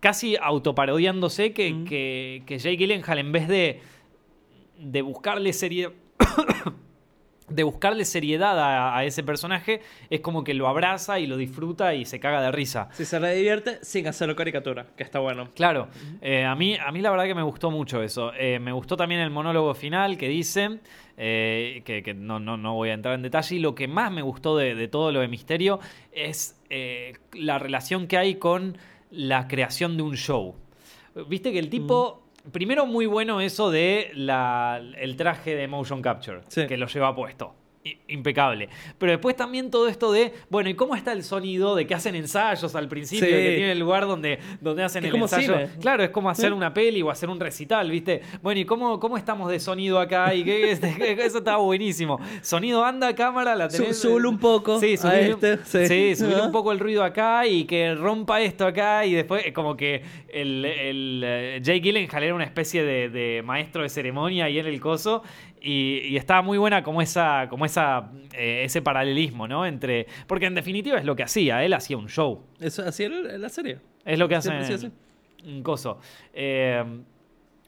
casi 0.00 0.36
autoparodiándose 0.40 1.52
que, 1.52 1.72
Mm. 1.72 1.84
que, 1.86 2.42
que 2.46 2.58
Jake 2.58 2.76
Gyllenhaal 2.76 3.18
en 3.18 3.32
vez 3.32 3.48
de, 3.48 3.80
de 4.78 5.02
buscarle 5.02 5.52
seriedad 5.52 5.92
de 7.48 7.62
buscarle 7.62 8.06
seriedad 8.06 8.58
a, 8.58 8.96
a 8.96 9.04
ese 9.04 9.22
personaje 9.22 9.82
es 10.08 10.20
como 10.20 10.44
que 10.44 10.54
lo 10.54 10.66
abraza 10.66 11.20
y 11.20 11.26
lo 11.26 11.36
disfruta 11.36 11.94
y 11.94 12.06
se 12.06 12.18
caga 12.18 12.40
de 12.40 12.50
risa. 12.50 12.88
Si 12.92 13.04
se 13.04 13.20
le 13.20 13.34
divierte 13.34 13.78
sin 13.82 14.06
hacerlo 14.06 14.34
caricatura, 14.34 14.86
que 14.96 15.02
está 15.02 15.18
bueno. 15.18 15.48
Claro, 15.54 15.88
eh, 16.22 16.44
a, 16.44 16.54
mí, 16.54 16.76
a 16.76 16.90
mí 16.90 17.02
la 17.02 17.10
verdad 17.10 17.26
que 17.26 17.34
me 17.34 17.42
gustó 17.42 17.70
mucho 17.70 18.02
eso. 18.02 18.32
Eh, 18.34 18.58
me 18.58 18.72
gustó 18.72 18.96
también 18.96 19.20
el 19.20 19.30
monólogo 19.30 19.74
final 19.74 20.16
que 20.16 20.28
dice, 20.28 20.78
eh, 21.18 21.82
que, 21.84 22.02
que 22.02 22.14
no, 22.14 22.40
no, 22.40 22.56
no 22.56 22.74
voy 22.74 22.88
a 22.88 22.94
entrar 22.94 23.14
en 23.14 23.22
detalle, 23.22 23.56
y 23.56 23.58
lo 23.58 23.74
que 23.74 23.88
más 23.88 24.10
me 24.10 24.22
gustó 24.22 24.56
de, 24.56 24.74
de 24.74 24.88
todo 24.88 25.12
lo 25.12 25.20
de 25.20 25.28
Misterio 25.28 25.80
es 26.12 26.58
la 27.34 27.58
relación 27.58 28.06
que 28.06 28.16
hay 28.16 28.36
con 28.36 28.78
la 29.10 29.46
creación 29.48 29.96
de 29.96 30.02
un 30.02 30.16
show. 30.16 30.56
Viste 31.28 31.52
que 31.52 31.58
el 31.58 31.68
tipo... 31.68 32.23
Primero, 32.52 32.84
muy 32.86 33.06
bueno 33.06 33.40
eso 33.40 33.70
de 33.70 34.10
la, 34.14 34.80
el 34.98 35.16
traje 35.16 35.54
de 35.56 35.66
motion 35.66 36.02
capture, 36.02 36.40
Sí. 36.48 36.66
que 36.66 36.76
lo 36.76 36.86
lleva 36.86 37.14
puesto. 37.14 37.54
Impecable. 38.08 38.70
Pero 38.98 39.12
después 39.12 39.36
también 39.36 39.70
todo 39.70 39.88
esto 39.88 40.10
de, 40.10 40.32
bueno, 40.48 40.70
¿y 40.70 40.74
cómo 40.74 40.94
está 40.96 41.12
el 41.12 41.22
sonido 41.22 41.74
de 41.74 41.86
que 41.86 41.94
hacen 41.94 42.14
ensayos 42.14 42.74
al 42.74 42.88
principio? 42.88 43.26
Sí. 43.26 43.30
Que 43.32 43.54
tiene 43.56 43.72
el 43.72 43.78
lugar 43.78 44.06
donde, 44.06 44.38
donde 44.62 44.82
hacen 44.82 45.02
es 45.04 45.08
el 45.08 45.12
como 45.12 45.26
ensayo. 45.26 45.52
cine. 45.52 45.68
Claro, 45.80 46.02
es 46.02 46.08
como 46.10 46.30
hacer 46.30 46.50
Sí. 46.50 46.56
una 46.56 46.72
peli 46.72 47.02
o 47.02 47.10
hacer 47.10 47.28
un 47.28 47.38
recital, 47.38 47.90
¿viste? 47.90 48.22
Bueno, 48.42 48.60
¿y 48.60 48.64
cómo, 48.64 48.98
cómo 48.98 49.18
estamos 49.18 49.50
de 49.50 49.60
sonido 49.60 49.98
acá? 50.00 50.34
Y 50.34 50.44
que, 50.44 50.70
eso 50.72 51.38
está 51.38 51.56
buenísimo. 51.56 52.18
Sonido 52.40 52.82
anda, 52.84 53.14
cámara, 53.14 53.54
la 53.54 53.68
Su- 53.68 53.82
tenés. 53.82 54.02
un 54.04 54.38
poco 54.38 54.80
Sí, 54.80 54.96
subile, 54.96 55.30
este, 55.32 55.58
sí. 55.64 55.86
sí, 55.86 56.16
subile 56.16 56.36
Ajá. 56.36 56.46
un 56.46 56.52
poco 56.52 56.72
el 56.72 56.78
ruido 56.78 57.04
acá 57.04 57.46
y 57.46 57.64
que 57.64 57.94
rompa 57.94 58.40
esto 58.40 58.66
acá. 58.66 59.04
Y 59.04 59.12
después, 59.12 59.44
eh, 59.46 59.52
como 59.52 59.76
que 59.76 60.02
el, 60.32 60.64
el 60.64 61.22
eh, 61.24 61.58
Jake 61.62 61.80
Gyllenhaal 61.80 62.22
era 62.22 62.34
una 62.34 62.44
especie 62.44 62.82
de, 62.82 63.10
de 63.10 63.42
maestro 63.44 63.82
de 63.82 63.90
ceremonia 63.90 64.46
ahí 64.46 64.58
en 64.58 64.66
el 64.66 64.80
coso. 64.80 65.22
Y, 65.66 66.00
y 66.08 66.16
estaba 66.18 66.42
muy 66.42 66.58
buena 66.58 66.82
como 66.82 67.00
esa, 67.00 67.46
como 67.48 67.64
esa, 67.64 68.10
eh, 68.34 68.64
ese 68.64 68.82
paralelismo, 68.82 69.48
¿no? 69.48 69.64
Entre. 69.64 70.06
Porque 70.26 70.44
en 70.44 70.54
definitiva 70.54 70.98
es 70.98 71.06
lo 71.06 71.16
que 71.16 71.22
hacía, 71.22 71.64
él 71.64 71.72
hacía 71.72 71.96
un 71.96 72.08
show. 72.10 72.44
Eso, 72.60 72.82
era 72.82 73.38
la 73.38 73.48
serie. 73.48 73.78
Es 74.04 74.18
lo 74.18 74.28
que 74.28 74.34
hace 74.36 74.50
un 75.46 75.62
coso. 75.62 75.98
Eh, 76.34 76.84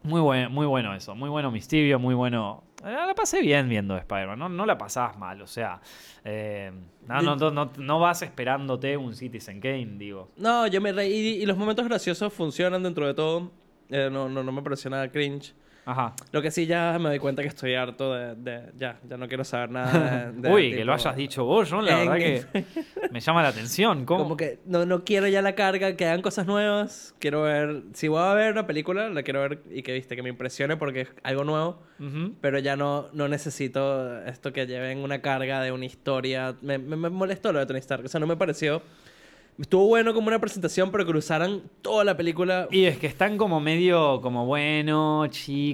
muy, 0.03 0.21
buen, 0.21 0.53
muy 0.53 0.67
bueno 0.67 0.95
eso. 0.95 1.15
Muy 1.15 1.31
bueno 1.31 1.51
Mysterio, 1.51 1.99
muy 1.99 2.15
bueno. 2.15 2.65
Eh, 2.85 2.93
la 2.93 3.15
pasé 3.15 3.41
bien 3.41 3.67
viendo 3.69 3.97
Spider-Man. 3.97 4.39
No, 4.39 4.49
no 4.51 4.67
la 4.67 4.77
pasabas 4.77 5.17
mal. 5.17 5.41
O 5.41 5.47
sea, 5.47 5.81
eh, 6.23 6.71
no, 7.09 7.23
no, 7.23 7.51
no, 7.51 7.73
no- 7.79 7.99
vas 7.99 8.21
esperándote 8.21 8.97
un 8.99 9.15
Citizen 9.15 9.59
Kane, 9.59 9.95
digo. 9.97 10.29
No, 10.37 10.67
yo 10.67 10.83
me 10.83 10.93
reí. 10.93 11.13
Y, 11.13 11.43
y 11.43 11.47
los 11.47 11.57
momentos 11.57 11.87
graciosos 11.87 12.31
funcionan 12.33 12.83
dentro 12.83 13.07
de 13.07 13.15
todo. 13.15 13.51
No, 13.89 14.29
no, 14.29 14.43
no 14.43 14.53
me 14.53 14.61
pareció 14.63 14.91
nada 14.91 15.11
cringe. 15.11 15.55
Ajá. 15.87 16.15
Lo 16.33 16.43
que 16.43 16.51
sí 16.51 16.67
ya 16.67 16.99
me 16.99 17.09
doy 17.11 17.19
cuenta 17.21 17.43
que 17.43 17.49
estoy 17.49 17.75
harto 17.75 18.13
de... 18.13 18.35
de- 18.35 18.73
ya, 18.77 18.99
ya 19.09 19.17
no 19.17 19.29
quiero 19.29 19.45
saber 19.45 19.71
nada 19.71 20.33
de... 20.33 20.43
de 20.49 20.53
Uy, 20.53 20.63
tipo- 20.65 20.77
que 20.79 20.85
lo 20.85 20.93
hayas 20.95 21.17
dicho 21.17 21.45
vos, 21.45 21.69
John, 21.71 21.87
la 21.87 21.97
verdad 21.99 22.17
que 22.17 22.45
me 23.13 23.21
llama 23.21 23.43
la 23.43 23.49
atención. 23.51 24.05
¿Cómo? 24.05 24.25
Como 24.25 24.37
que 24.37 24.59
no, 24.67 24.85
no 24.85 25.05
quiero 25.05 25.29
ya 25.29 25.43
la 25.43 25.55
carga, 25.55 25.95
que 25.97 26.05
hagan 26.05 26.23
cosas 26.23 26.45
nuevas. 26.47 27.15
Quiero 27.21 27.43
ver... 27.43 27.83
Si 27.95 28.09
voy 28.09 28.21
a 28.21 28.35
ver 28.35 28.53
una 28.53 28.67
película, 28.67 29.09
la 29.09 29.23
quiero 29.23 29.41
ver 29.43 29.63
y 29.71 29.83
que, 29.83 29.93
viste, 29.93 30.17
que 30.17 30.23
me 30.23 30.29
impresione 30.29 30.77
porque 30.77 31.03
es 31.03 31.09
algo 31.23 31.45
nuevo. 31.45 31.81
Ujú. 32.01 32.35
Pero 32.41 32.59
ya 32.59 32.75
no, 32.77 33.09
no 33.13 33.29
necesito 33.29 34.23
esto 34.25 34.53
que 34.53 34.67
lleven 34.67 34.99
una 34.99 35.23
carga 35.23 35.61
de 35.63 35.71
una 35.71 35.85
historia. 35.87 36.57
Me, 36.63 36.79
me, 36.79 36.97
me 36.97 37.11
molestó 37.11 37.53
lo 37.53 37.61
de 37.61 37.67
Tony 37.67 37.79
Stark. 37.79 38.05
O 38.05 38.09
sea, 38.09 38.19
no 38.19 38.27
me 38.27 38.37
pareció... 38.37 38.83
Estuvo 39.59 39.87
bueno 39.87 40.13
como 40.13 40.29
una 40.29 40.39
presentación, 40.39 40.91
pero 40.91 41.07
usaran 41.19 41.63
toda 41.81 42.05
la 42.05 42.17
película. 42.17 42.69
Y 42.71 42.85
es 42.85 42.99
que 42.99 43.07
están 43.07 43.39
como 43.39 43.59
medio, 43.59 44.21
como 44.21 44.45
bueno, 44.45 45.27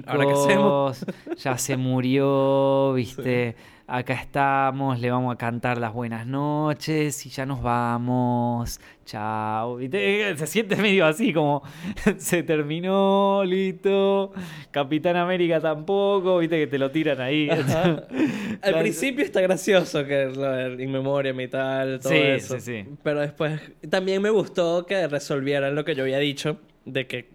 ¿Ahora 0.07 0.25
qué 0.25 0.35
chicos, 0.35 1.05
ya 1.37 1.57
se 1.57 1.75
murió, 1.75 2.93
viste, 2.95 3.55
acá 3.85 4.13
estamos, 4.13 4.99
le 4.99 5.11
vamos 5.11 5.33
a 5.33 5.37
cantar 5.37 5.77
las 5.77 5.93
buenas 5.93 6.25
noches 6.25 7.25
y 7.25 7.29
ya 7.29 7.45
nos 7.45 7.61
vamos, 7.61 8.79
chao, 9.05 9.77
Eh, 9.81 10.33
se 10.37 10.47
siente 10.47 10.75
medio 10.77 11.05
así 11.05 11.33
como 11.33 11.63
se 12.17 12.43
terminó, 12.43 13.43
listo, 13.45 14.31
Capitán 14.71 15.17
América 15.17 15.59
tampoco, 15.59 16.37
viste 16.39 16.57
que 16.59 16.67
te 16.67 16.77
lo 16.79 16.91
tiran 16.91 17.19
ahí. 17.21 17.49
Ajá. 17.49 18.03
Al 18.61 18.79
principio 18.79 19.25
está 19.25 19.41
gracioso 19.41 20.05
que 20.05 20.25
lo 20.27 20.79
In 20.81 20.91
Memoriam 20.91 21.39
y 21.41 21.47
tal, 21.49 21.99
todo 21.99 22.13
Sí, 22.13 22.17
eso. 22.19 22.59
sí, 22.59 22.83
sí. 22.83 22.89
Pero 23.03 23.19
después 23.19 23.59
también 23.89 24.21
me 24.21 24.29
gustó 24.29 24.85
que 24.85 25.07
resolvieran 25.07 25.75
lo 25.75 25.83
que 25.83 25.93
yo 25.95 26.03
había 26.03 26.19
dicho, 26.19 26.57
de 26.85 27.05
que 27.05 27.29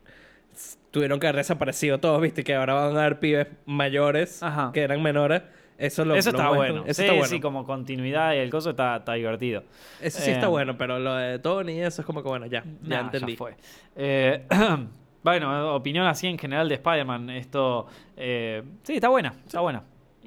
tuvieron 0.90 1.20
que 1.20 1.26
haber 1.26 1.36
desaparecido 1.36 1.98
todos, 1.98 2.20
viste, 2.22 2.42
que 2.42 2.54
ahora 2.54 2.72
van 2.72 2.96
a 2.96 3.00
haber 3.00 3.20
pibes 3.20 3.46
mayores 3.66 4.42
Ajá. 4.42 4.70
que 4.72 4.80
eran 4.80 5.02
menores. 5.02 5.42
Eso, 5.78 6.04
lo, 6.04 6.16
Eso 6.16 6.32
lo 6.32 6.38
está 6.38 6.50
bueno. 6.50 6.82
Eso 6.84 6.94
sí, 6.94 7.02
está 7.02 7.12
bueno. 7.14 7.28
sí, 7.28 7.40
como 7.40 7.64
continuidad 7.64 8.34
y 8.34 8.38
el 8.38 8.50
coso 8.50 8.70
está, 8.70 8.96
está 8.96 9.14
divertido. 9.14 9.62
Eso 10.00 10.20
sí 10.20 10.30
está 10.32 10.46
Eh, 10.46 10.50
bueno, 10.50 10.76
pero 10.76 10.98
lo 10.98 11.14
de 11.14 11.38
Tony 11.38 11.72
y 11.74 11.80
eso 11.80 12.02
es 12.02 12.06
como 12.06 12.20
que 12.22 12.28
bueno, 12.28 12.46
ya, 12.46 12.64
ya 12.82 12.96
Nah, 12.96 13.00
entendí. 13.06 13.36
fue. 13.36 13.54
Eh, 13.94 14.44
bueno, 15.22 15.74
opinión 15.74 16.06
así 16.06 16.26
en 16.26 16.36
general 16.36 16.68
de 16.68 16.74
Spider-Man. 16.74 17.30
Esto. 17.30 17.86
eh, 18.16 18.62
sí, 18.82 18.94
está 18.94 19.08
buena. 19.08 19.34
Está 19.46 19.60
buena. 19.60 19.84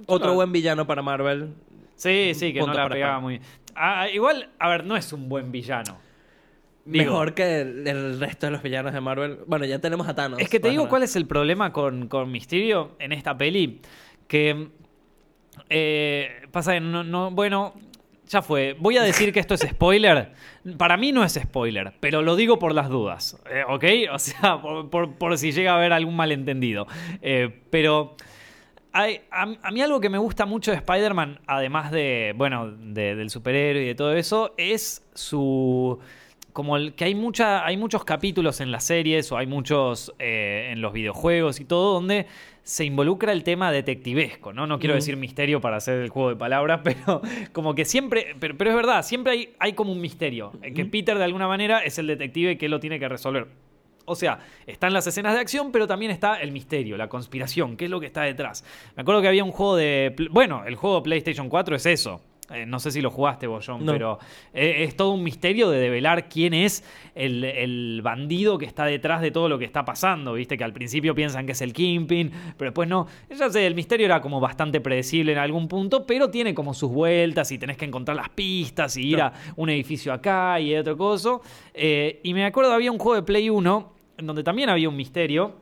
Otro 0.07 0.33
buen 0.33 0.51
villano 0.53 0.87
para 0.87 1.01
Marvel. 1.01 1.53
Sí, 1.95 2.31
sí, 2.33 2.53
que 2.53 2.61
no 2.61 2.73
la 2.73 2.87
pegaba 2.89 3.19
muy 3.19 3.33
bien. 3.39 3.43
Ah, 3.75 4.07
igual, 4.09 4.49
a 4.57 4.69
ver, 4.69 4.85
no 4.85 4.95
es 4.95 5.11
un 5.13 5.29
buen 5.29 5.51
villano. 5.51 5.97
Digo, 6.83 7.11
Mejor 7.11 7.33
que 7.35 7.61
el, 7.61 7.87
el 7.87 8.19
resto 8.19 8.47
de 8.47 8.51
los 8.53 8.63
villanos 8.63 8.93
de 8.93 9.01
Marvel. 9.01 9.39
Bueno, 9.45 9.65
ya 9.65 9.79
tenemos 9.79 10.07
a 10.07 10.15
Thanos. 10.15 10.39
Es 10.39 10.49
que 10.49 10.59
te 10.59 10.69
digo 10.69 10.87
cuál 10.89 11.03
es 11.03 11.15
el 11.15 11.27
problema 11.27 11.71
con, 11.71 12.07
con 12.07 12.31
Mysterio 12.31 12.95
en 12.99 13.11
esta 13.11 13.37
peli. 13.37 13.81
Que. 14.27 14.69
Eh, 15.69 16.47
pasa 16.51 16.73
que 16.73 16.79
no, 16.81 17.03
no- 17.03 17.31
Bueno, 17.31 17.73
ya 18.27 18.41
fue. 18.41 18.75
Voy 18.79 18.97
a 18.97 19.03
decir 19.03 19.33
que 19.33 19.39
esto 19.39 19.53
es 19.55 19.61
spoiler. 19.61 20.31
Para 20.77 20.95
mí 20.97 21.11
no 21.11 21.23
es 21.23 21.33
spoiler, 21.33 21.93
pero 21.99 22.21
lo 22.21 22.35
digo 22.35 22.59
por 22.59 22.73
las 22.73 22.89
dudas. 22.89 23.41
eh, 23.51 23.63
¿Ok? 23.67 23.83
O 24.13 24.19
sea, 24.19 24.61
por, 24.61 25.37
si 25.37 25.51
llega 25.51 25.73
a 25.73 25.77
haber 25.77 25.93
algún 25.93 26.15
malentendido. 26.15 26.87
Eh, 27.21 27.61
pero. 27.69 28.15
hay- 28.93 29.21
a, 29.31 29.45
mí 29.71 29.81
algo 29.81 29.99
que 30.01 30.09
me 30.09 30.17
gusta 30.17 30.45
mucho 30.45 30.71
de 30.71 30.77
Spider-Man, 30.77 31.39
además 31.47 31.91
de, 31.91 32.33
bueno, 32.35 32.71
de- 32.71 33.15
del 33.15 33.29
superhéroe 33.29 33.83
y 33.83 33.87
de 33.87 33.95
todo 33.95 34.13
eso, 34.13 34.53
es 34.57 35.03
su... 35.13 35.99
Como 36.53 36.75
el, 36.75 36.95
que 36.95 37.05
hay, 37.05 37.15
mucha, 37.15 37.65
hay 37.65 37.77
muchos 37.77 38.03
capítulos 38.03 38.59
en 38.59 38.71
las 38.73 38.83
series 38.83 39.31
o 39.31 39.37
hay 39.37 39.47
muchos 39.47 40.13
eh, 40.19 40.69
en 40.73 40.81
los 40.81 40.91
videojuegos 40.91 41.61
y 41.61 41.65
todo 41.65 41.93
donde 41.93 42.27
se 42.63 42.85
involucra 42.85 43.31
el 43.31 43.43
tema 43.43 43.71
detectivesco, 43.71 44.53
¿no? 44.53 44.67
No 44.67 44.79
quiero 44.79 44.93
Mm. 44.93 44.97
decir 44.97 45.17
misterio 45.17 45.61
para 45.61 45.77
hacer 45.77 45.99
el 45.99 46.09
juego 46.09 46.29
de 46.29 46.35
palabras, 46.35 46.81
pero 46.83 47.21
como 47.53 47.73
que 47.75 47.85
siempre, 47.85 48.35
pero, 48.39 48.55
pero 48.57 48.69
es 48.69 48.75
verdad, 48.75 49.03
siempre 49.03 49.33
hay, 49.33 49.53
hay 49.59 49.73
como 49.73 49.91
un 49.91 49.99
misterio, 50.01 50.51
eh, 50.61 50.73
que 50.73 50.85
Peter 50.85 51.17
de 51.17 51.23
alguna 51.23 51.47
manera 51.47 51.79
es 51.79 51.97
el 51.97 52.07
detective 52.07 52.57
que 52.57 52.69
lo 52.69 52.79
tiene 52.79 52.99
que 52.99 53.09
resolver. 53.09 53.47
O 54.05 54.15
sea, 54.15 54.39
están 54.67 54.93
las 54.93 55.05
escenas 55.07 55.33
de 55.35 55.39
acción, 55.39 55.71
pero 55.71 55.87
también 55.87 56.11
está 56.11 56.41
el 56.41 56.51
misterio, 56.51 56.97
la 56.97 57.07
conspiración, 57.07 57.77
qué 57.77 57.85
es 57.85 57.91
lo 57.91 57.99
que 57.99 58.07
está 58.07 58.23
detrás. 58.23 58.63
Me 58.95 59.01
acuerdo 59.03 59.21
que 59.21 59.27
había 59.27 59.43
un 59.43 59.51
juego 59.51 59.75
de... 59.75 60.15
Bueno, 60.31 60.63
el 60.65 60.75
juego 60.75 60.97
de 60.97 61.01
PlayStation 61.03 61.47
4 61.49 61.75
es 61.75 61.85
eso. 61.85 62.21
Eh, 62.53 62.65
no 62.65 62.79
sé 62.79 62.91
si 62.91 63.01
lo 63.01 63.09
jugaste 63.11 63.47
vos, 63.47 63.65
John, 63.65 63.85
No. 63.85 63.91
pero 63.93 64.19
eh, 64.53 64.83
es 64.83 64.95
todo 64.95 65.11
un 65.11 65.23
misterio 65.23 65.69
de 65.69 65.79
develar 65.79 66.27
quién 66.29 66.53
es 66.53 66.83
el, 67.15 67.43
el 67.43 68.01
bandido 68.03 68.57
que 68.57 68.65
está 68.65 68.85
detrás 68.85 69.21
de 69.21 69.31
todo 69.31 69.47
lo 69.49 69.57
que 69.57 69.65
está 69.65 69.85
pasando. 69.85 70.33
Viste 70.33 70.57
que 70.57 70.63
al 70.63 70.73
principio 70.73 71.15
piensan 71.15 71.45
que 71.45 71.53
es 71.53 71.61
el 71.61 71.73
Kingpin, 71.73 72.31
pero 72.57 72.71
después 72.71 72.89
no. 72.89 73.07
Ya 73.29 73.49
sé, 73.49 73.65
el 73.65 73.75
misterio 73.75 74.05
era 74.05 74.21
como 74.21 74.39
bastante 74.39 74.81
predecible 74.81 75.31
en 75.31 75.37
algún 75.37 75.67
punto, 75.67 76.05
pero 76.05 76.29
tiene 76.29 76.53
como 76.53 76.73
sus 76.73 76.91
vueltas 76.91 77.51
y 77.51 77.57
tenés 77.57 77.77
que 77.77 77.85
encontrar 77.85 78.17
las 78.17 78.29
pistas 78.29 78.97
y 78.97 79.07
ir 79.09 79.21
a 79.21 79.31
un 79.55 79.69
edificio 79.69 80.11
acá 80.13 80.59
y 80.59 80.75
otro 80.75 80.97
coso. 80.97 81.41
Eh, 81.73 82.19
y 82.23 82.33
me 82.33 82.45
acuerdo, 82.45 82.73
había 82.73 82.91
un 82.91 82.97
juego 82.99 83.15
de 83.15 83.23
Play 83.23 83.49
1 83.49 83.93
en 84.17 84.27
donde 84.27 84.43
también 84.43 84.69
había 84.69 84.89
un 84.89 84.95
misterio 84.95 85.60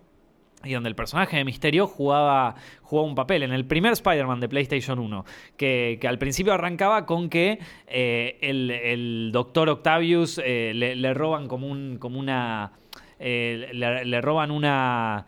y 0.64 0.74
donde 0.74 0.89
el 0.89 0.95
personaje 0.95 1.38
de 1.38 1.45
Misterio 1.45 1.88
jugaba, 1.88 2.55
jugaba 2.82 3.07
un 3.07 3.16
papel. 3.16 3.43
En 3.43 3.51
el 3.51 3.66
primer 3.66 3.93
Spider-Man 3.93 4.39
de 4.39 4.49
PlayStation 4.49 4.99
1, 4.99 5.26
que, 5.57 5.97
que 6.01 6.07
al 6.07 6.18
principio 6.18 6.53
arrancaba 6.53 7.05
con 7.05 7.30
que 7.30 7.60
eh, 7.88 8.38
el, 8.41 8.72
el 8.72 9.30
doctor 9.32 9.70
Octavius 9.70 10.41
eh, 10.43 10.74
le, 10.76 11.14
roban 11.14 11.47
como, 11.47 11.68
un, 11.68 11.97
como 11.97 12.20
una... 12.20 12.74
eh, 13.20 13.70
le 13.74 14.22
roban 14.22 14.51
una... 14.51 15.26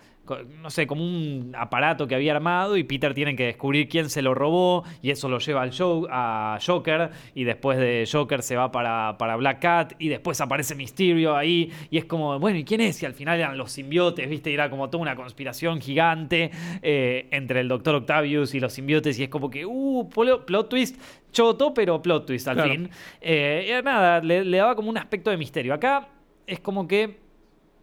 No 0.61 0.69
sé, 0.69 0.87
como 0.87 1.03
un 1.03 1.51
aparato 1.57 2.07
que 2.07 2.15
había 2.15 2.33
armado 2.33 2.77
y 2.77 2.83
Peter 2.85 3.13
tiene 3.13 3.35
que 3.35 3.45
descubrir 3.47 3.89
quién 3.89 4.09
se 4.09 4.21
lo 4.21 4.33
robó 4.33 4.83
y 5.01 5.09
eso 5.09 5.27
lo 5.27 5.39
lleva 5.39 5.61
al 5.61 5.71
show, 5.71 6.07
a 6.09 6.57
Joker 6.65 7.09
y 7.35 7.43
después 7.43 7.77
de 7.79 8.07
Joker 8.09 8.41
se 8.41 8.55
va 8.55 8.71
para, 8.71 9.17
para 9.17 9.35
Black 9.35 9.59
Cat 9.59 9.93
y 9.99 10.07
después 10.07 10.39
aparece 10.39 10.73
Mysterio 10.75 11.35
ahí 11.35 11.69
y 11.89 11.97
es 11.97 12.05
como, 12.05 12.39
bueno, 12.39 12.57
¿y 12.59 12.63
quién 12.63 12.79
es? 12.81 13.01
Y 13.03 13.05
al 13.05 13.13
final 13.13 13.39
eran 13.39 13.57
los 13.57 13.71
simbiotes, 13.73 14.29
¿viste? 14.29 14.51
Y 14.51 14.53
era 14.53 14.69
como 14.69 14.89
toda 14.89 15.01
una 15.01 15.15
conspiración 15.15 15.81
gigante 15.81 16.51
eh, 16.81 17.27
entre 17.31 17.59
el 17.59 17.67
Doctor 17.67 17.95
Octavius 17.95 18.53
y 18.55 18.59
los 18.61 18.71
simbiotes 18.71 19.19
y 19.19 19.23
es 19.23 19.29
como 19.29 19.49
que, 19.49 19.65
uh, 19.65 20.07
plot 20.09 20.69
twist, 20.69 21.01
choto, 21.31 21.73
pero 21.73 22.01
plot 22.01 22.25
twist 22.27 22.47
al 22.47 22.55
Claro. 22.55 22.71
fin. 22.71 22.89
Eh, 23.19 23.75
y 23.79 23.83
nada, 23.83 24.21
le, 24.21 24.45
le 24.45 24.57
daba 24.57 24.75
como 24.75 24.89
un 24.89 24.97
aspecto 24.97 25.29
de 25.29 25.37
misterio. 25.37 25.73
Acá 25.73 26.07
es 26.47 26.59
como 26.59 26.87
que 26.87 27.20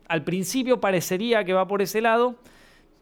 al 0.09 0.24
principio 0.24 0.80
parecería 0.80 1.44
que 1.44 1.52
va 1.52 1.66
por 1.68 1.82
ese 1.82 2.00
lado, 2.00 2.36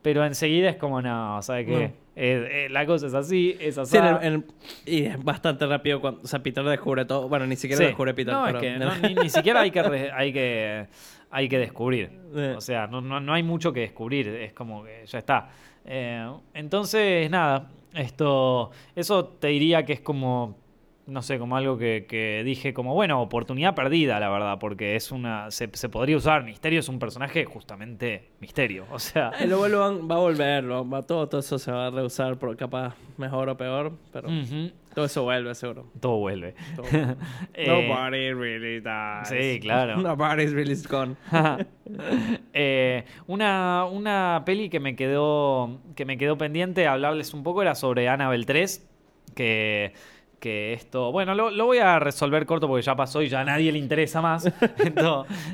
pero 0.02 0.24
enseguida 0.24 0.68
es 0.68 0.76
como, 0.76 1.00
no, 1.02 1.40
¿sabe 1.42 1.64
qué? 1.66 1.72
No. 1.72 2.06
Eh, 2.18 2.64
eh, 2.64 2.68
la 2.70 2.86
cosa 2.86 3.08
es 3.08 3.14
así, 3.14 3.56
es 3.60 3.76
así. 3.76 3.98
Sí, 3.98 4.42
y 4.86 5.04
es 5.04 5.22
bastante 5.22 5.66
rápido 5.66 6.00
cuando. 6.00 6.22
O 6.22 6.26
sea, 6.26 6.42
Peter 6.42 6.64
descubre 6.64 7.04
todo. 7.04 7.28
Bueno, 7.28 7.46
ni 7.46 7.56
siquiera 7.56 7.78
Sí. 7.82 7.86
descubre 7.88 8.14
Peter. 8.14 8.32
No, 8.32 8.44
pero- 8.46 8.58
es 8.58 8.62
que 8.62 8.78
no, 8.78 8.96
ni, 8.96 9.14
ni 9.14 9.28
siquiera 9.28 9.60
hay 9.60 9.70
que, 9.70 9.80
hay 10.14 10.32
que, 10.32 10.86
hay 11.30 11.48
que 11.48 11.58
descubrir. 11.58 12.10
Eh. 12.34 12.54
O 12.56 12.60
sea, 12.62 12.86
no, 12.86 13.02
no, 13.02 13.20
no 13.20 13.34
hay 13.34 13.42
mucho 13.42 13.70
que 13.72 13.80
descubrir. 13.80 14.28
Es 14.28 14.54
como 14.54 14.82
que 14.84 15.04
ya 15.06 15.18
está. 15.18 15.50
Eh, 15.84 16.26
entonces, 16.54 17.30
nada. 17.30 17.68
Esto. 17.92 18.70
Eso 18.94 19.26
te 19.26 19.48
diría 19.48 19.84
que 19.84 19.92
es 19.94 20.00
como. 20.00 20.56
No 21.06 21.22
sé, 21.22 21.38
como 21.38 21.56
algo 21.56 21.78
que, 21.78 22.04
que 22.08 22.42
dije 22.44 22.74
como, 22.74 22.92
bueno, 22.92 23.22
oportunidad 23.22 23.76
perdida, 23.76 24.18
la 24.18 24.28
verdad, 24.28 24.58
porque 24.58 24.96
es 24.96 25.12
una. 25.12 25.52
Se, 25.52 25.70
se 25.72 25.88
podría 25.88 26.16
usar. 26.16 26.42
Misterio 26.42 26.80
es 26.80 26.88
un 26.88 26.98
personaje 26.98 27.44
justamente 27.44 28.30
misterio. 28.40 28.86
O 28.90 28.98
sea. 28.98 29.30
Eh, 29.40 29.46
lo 29.46 29.60
va 29.60 30.14
a 30.16 30.18
volver, 30.18 30.64
lo- 30.64 30.88
va, 30.88 31.02
todo, 31.02 31.28
todo 31.28 31.40
eso 31.40 31.58
se 31.60 31.70
va 31.70 31.86
a 31.86 31.90
reusar 31.90 32.36
por 32.38 32.56
capaz 32.56 32.96
mejor 33.18 33.48
o 33.48 33.56
peor, 33.56 33.92
pero 34.12 34.28
todo 34.94 35.04
eso 35.04 35.22
vuelve 35.22 35.54
seguro. 35.54 35.86
todo 36.00 36.16
vuelve. 36.18 36.54
Todo. 36.74 36.86
Eh, 37.54 37.66
Nobody 37.68 38.32
really 38.32 38.80
dies. 38.80 39.28
sí, 39.28 39.60
claro. 39.60 39.96
Nobody's 40.02 40.52
really 40.52 40.74
gone. 40.90 41.14
Eh, 42.52 43.04
una, 43.26 43.84
una 43.84 44.42
peli 44.44 44.68
que 44.68 44.80
me 44.80 44.96
quedó 44.96 45.78
que 45.94 46.04
me 46.04 46.18
quedó 46.18 46.36
pendiente 46.36 46.86
hablarles 46.86 47.32
un 47.34 47.42
poco 47.42 47.62
era 47.62 47.74
sobre 47.74 48.08
Annabelle 48.08 48.44
3 48.44 48.88
que 49.34 49.92
que 50.40 50.74
esto 50.74 51.12
bueno 51.12 51.34
lo, 51.34 51.50
lo 51.50 51.64
voy 51.66 51.78
a 51.78 51.98
resolver 51.98 52.44
corto 52.44 52.68
porque 52.68 52.82
ya 52.82 52.94
pasó 52.94 53.22
y 53.22 53.28
ya 53.28 53.40
a 53.40 53.44
nadie 53.44 53.72
le 53.72 53.78
interesa 53.78 54.20
más 54.20 54.44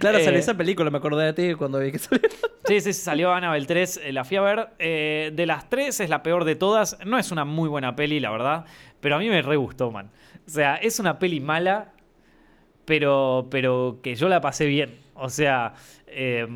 Claro, 0.00 0.18
eh, 0.18 0.24
salió 0.24 0.38
esa 0.38 0.54
película, 0.54 0.90
me 0.90 0.98
acordé 0.98 1.32
de 1.32 1.32
ti 1.32 1.54
cuando 1.54 1.78
vi 1.78 1.92
que 1.92 1.98
salió. 1.98 2.28
Sí, 2.64 2.80
sí, 2.80 2.92
salió 2.92 3.32
Annabelle 3.32 3.66
3, 3.66 4.00
eh, 4.04 4.12
la 4.12 4.24
fui 4.24 4.36
a 4.36 4.40
ver. 4.42 4.68
Eh, 4.78 5.32
de 5.34 5.46
las 5.46 5.68
tres 5.68 6.00
es 6.00 6.08
la 6.08 6.22
peor 6.22 6.44
de 6.44 6.54
todas. 6.54 6.96
No 7.04 7.18
es 7.18 7.30
una 7.32 7.44
muy 7.44 7.68
buena 7.68 7.96
peli, 7.96 8.20
la 8.20 8.30
verdad, 8.30 8.64
pero 9.00 9.16
a 9.16 9.18
mí 9.18 9.28
me 9.28 9.42
re 9.42 9.56
gustó, 9.56 9.90
man. 9.90 10.10
O 10.46 10.50
sea, 10.50 10.76
es 10.76 10.98
una 11.00 11.18
peli 11.18 11.40
mala, 11.40 11.92
pero, 12.84 13.48
pero 13.50 13.98
que 14.02 14.14
yo 14.14 14.28
la 14.28 14.40
pasé 14.40 14.66
bien. 14.66 15.00
O 15.14 15.28
sea, 15.28 15.74
eh, 16.06 16.46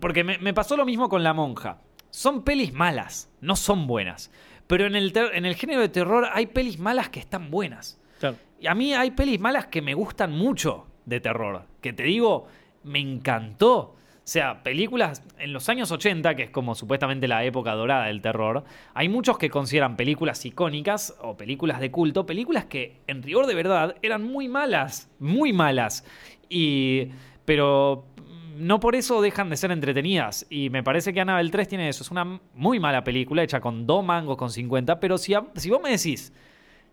porque 0.00 0.24
me, 0.24 0.38
me 0.38 0.54
pasó 0.54 0.76
lo 0.76 0.84
mismo 0.84 1.08
con 1.08 1.22
La 1.22 1.32
Monja. 1.34 1.78
Son 2.10 2.42
pelis 2.42 2.72
malas, 2.72 3.30
no 3.40 3.56
son 3.56 3.86
buenas. 3.86 4.30
Pero 4.66 4.86
en 4.86 4.96
el, 4.96 5.12
en 5.16 5.44
el 5.44 5.54
género 5.54 5.80
de 5.80 5.88
terror 5.88 6.28
hay 6.32 6.46
pelis 6.46 6.78
malas 6.78 7.08
que 7.08 7.20
están 7.20 7.50
buenas. 7.50 8.00
Claro. 8.18 8.36
Y 8.60 8.66
a 8.66 8.74
mí 8.74 8.94
hay 8.94 9.10
pelis 9.10 9.38
malas 9.40 9.66
que 9.66 9.82
me 9.82 9.94
gustan 9.94 10.32
mucho 10.32 10.86
de 11.04 11.20
terror. 11.20 11.66
Que 11.80 11.92
te 11.92 12.04
digo, 12.04 12.46
me 12.82 12.98
encantó. 12.98 13.94
O 14.24 14.26
sea, 14.26 14.62
películas 14.62 15.22
en 15.38 15.52
los 15.52 15.68
años 15.68 15.90
80, 15.90 16.34
que 16.34 16.44
es 16.44 16.50
como 16.50 16.74
supuestamente 16.74 17.28
la 17.28 17.44
época 17.44 17.72
dorada 17.72 18.06
del 18.06 18.22
terror, 18.22 18.64
hay 18.94 19.10
muchos 19.10 19.36
que 19.36 19.50
consideran 19.50 19.96
películas 19.96 20.46
icónicas 20.46 21.14
o 21.20 21.36
películas 21.36 21.78
de 21.78 21.90
culto, 21.90 22.24
películas 22.24 22.64
que 22.64 23.02
en 23.06 23.22
rigor 23.22 23.46
de 23.46 23.54
verdad 23.54 23.96
eran 24.00 24.22
muy 24.22 24.48
malas, 24.48 25.10
muy 25.18 25.52
malas. 25.52 26.06
Y. 26.48 27.08
Pero. 27.44 28.06
No 28.56 28.80
por 28.80 28.94
eso 28.96 29.20
dejan 29.22 29.50
de 29.50 29.56
ser 29.56 29.70
entretenidas. 29.70 30.46
Y 30.50 30.70
me 30.70 30.82
parece 30.82 31.12
que 31.12 31.20
Annabelle 31.20 31.50
3 31.50 31.68
tiene 31.68 31.88
eso. 31.88 32.02
Es 32.02 32.10
una 32.10 32.40
muy 32.54 32.78
mala 32.80 33.04
película 33.04 33.42
hecha 33.42 33.60
con 33.60 33.86
dos 33.86 34.04
mangos, 34.04 34.36
con 34.36 34.50
50. 34.50 35.00
Pero 35.00 35.18
si, 35.18 35.34
a- 35.34 35.44
si 35.56 35.70
vos 35.70 35.80
me 35.82 35.90
decís, 35.90 36.32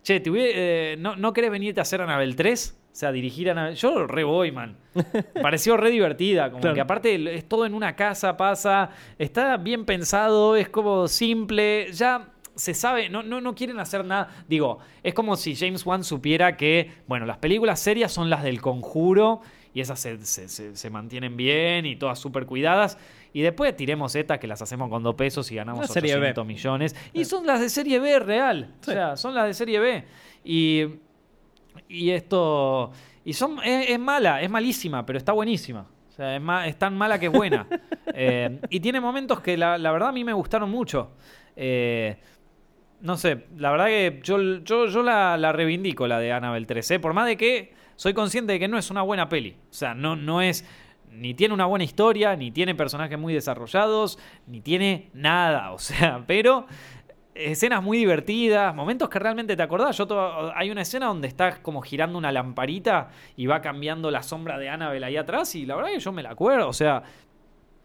Che, 0.02 0.18
te 0.18 0.30
eh, 0.34 0.96
¿no, 0.98 1.14
¿no 1.14 1.32
querés 1.32 1.52
venirte 1.52 1.80
a 1.80 1.82
hacer 1.82 2.00
Anabel 2.00 2.34
3? 2.34 2.76
O 2.92 2.94
sea, 2.94 3.12
dirigir 3.12 3.48
a 3.48 3.52
Anabel. 3.52 3.76
Yo 3.76 4.06
re 4.08 4.24
voy, 4.24 4.50
man. 4.50 4.76
Pareció 5.42 5.76
re 5.76 5.90
divertida. 5.90 6.50
Como 6.50 6.60
Claro. 6.60 6.74
que 6.74 6.80
aparte 6.80 7.34
es 7.36 7.48
todo 7.48 7.66
en 7.66 7.72
una 7.74 7.94
casa, 7.94 8.36
pasa. 8.36 8.90
Está 9.18 9.56
bien 9.58 9.84
pensado, 9.84 10.56
es 10.56 10.68
como 10.68 11.06
simple. 11.06 11.92
Ya 11.92 12.30
se 12.56 12.74
sabe, 12.74 13.08
no, 13.08 13.22
no, 13.22 13.40
no 13.40 13.54
quieren 13.54 13.78
hacer 13.78 14.04
nada. 14.04 14.28
Digo, 14.48 14.80
es 15.04 15.14
como 15.14 15.36
si 15.36 15.54
James 15.54 15.86
Wan 15.86 16.02
supiera 16.02 16.56
que, 16.56 16.90
bueno, 17.06 17.24
las 17.24 17.38
películas 17.38 17.78
serias 17.78 18.10
son 18.12 18.28
las 18.28 18.42
del 18.42 18.60
conjuro 18.60 19.40
y 19.74 19.80
esas 19.80 19.98
se, 20.00 20.18
se- 20.24 20.48
se- 20.48 20.76
se 20.76 20.90
mantienen 20.90 21.36
bien 21.36 21.86
y 21.86 21.96
todas 21.96 22.18
súper 22.18 22.46
cuidadas. 22.46 22.98
Y 23.32 23.40
después 23.42 23.74
tiremos 23.76 24.14
estas 24.14 24.38
que 24.38 24.46
las 24.46 24.60
hacemos 24.62 24.90
con 24.90 25.02
dos 25.02 25.14
pesos 25.14 25.50
y 25.50 25.54
ganamos 25.56 25.84
Una 25.86 25.88
serie 25.88 26.12
B. 26.14 26.18
800 26.20 26.46
millones. 26.46 26.96
Y 27.12 27.24
son 27.24 27.46
las 27.46 27.60
de 27.60 27.68
serie 27.70 27.98
B 27.98 28.18
real. 28.18 28.74
Sí. 28.82 28.90
O 28.90 28.94
sea, 28.94 29.16
son 29.16 29.34
las 29.34 29.46
de 29.46 29.54
serie 29.54 29.80
B. 29.80 30.04
Y, 30.44 30.84
y 31.88 32.10
esto. 32.10 32.92
Y 33.24 33.32
son, 33.32 33.58
es, 33.64 33.90
es 33.90 33.98
mala, 33.98 34.42
es 34.42 34.50
malísima, 34.50 35.06
pero 35.06 35.16
está 35.18 35.32
buenísima. 35.32 35.86
O 36.10 36.12
sea, 36.12 36.36
es, 36.36 36.42
ma- 36.42 36.66
es 36.66 36.76
tan 36.78 36.94
mala 36.96 37.18
que 37.18 37.26
es 37.26 37.32
buena. 37.32 37.66
Eh, 38.14 38.60
y 38.68 38.78
tiene 38.80 39.00
momentos 39.00 39.40
que 39.40 39.56
la, 39.56 39.78
la 39.78 39.90
verdad 39.90 40.10
a 40.10 40.12
mí 40.12 40.22
me 40.22 40.34
gustaron 40.34 40.68
mucho. 40.68 41.12
Eh, 41.56 42.18
no 43.00 43.16
sé, 43.16 43.46
la 43.56 43.70
verdad 43.70 43.86
que 43.86 44.20
yo, 44.22 44.58
yo, 44.58 44.86
yo 44.86 45.02
la, 45.02 45.38
la 45.38 45.50
reivindico, 45.52 46.06
la 46.06 46.18
de 46.18 46.30
Annabelle 46.30 46.66
3. 46.66 46.90
¿eh? 46.90 46.98
Por 47.00 47.14
más 47.14 47.26
de 47.26 47.38
que 47.38 47.72
soy 48.02 48.14
consciente 48.14 48.52
de 48.54 48.58
que 48.58 48.66
no 48.66 48.78
es 48.78 48.90
una 48.90 49.02
buena 49.02 49.28
peli. 49.28 49.56
O 49.70 49.72
sea, 49.72 49.94
no, 49.94 50.16
no 50.16 50.42
es. 50.42 50.64
Ni 51.08 51.34
tiene 51.34 51.54
una 51.54 51.66
buena 51.66 51.84
historia, 51.84 52.34
ni 52.34 52.50
tiene 52.50 52.74
personajes 52.74 53.16
muy 53.16 53.32
desarrollados, 53.32 54.18
ni 54.48 54.60
tiene 54.60 55.08
nada. 55.14 55.70
O 55.70 55.78
sea, 55.78 56.24
pero 56.26 56.66
escenas 57.34 57.80
muy 57.80 57.98
divertidas, 57.98 58.74
momentos 58.74 59.08
que 59.08 59.20
realmente 59.20 59.54
te 59.56 59.62
acordás. 59.62 59.96
Yo 59.96 60.06
to- 60.08 60.52
hay 60.56 60.70
una 60.72 60.82
escena 60.82 61.06
donde 61.06 61.28
está 61.28 61.62
como 61.62 61.80
girando 61.80 62.18
una 62.18 62.32
lamparita 62.32 63.10
y 63.36 63.46
va 63.46 63.60
cambiando 63.60 64.10
la 64.10 64.24
sombra 64.24 64.58
de 64.58 64.68
Annabelle 64.68 65.04
ahí 65.06 65.16
atrás 65.16 65.54
y 65.54 65.64
la 65.64 65.76
verdad 65.76 65.90
que 65.92 66.00
yo 66.00 66.10
me 66.10 66.24
la 66.24 66.30
acuerdo. 66.30 66.68
O 66.68 66.72
sea, 66.72 67.04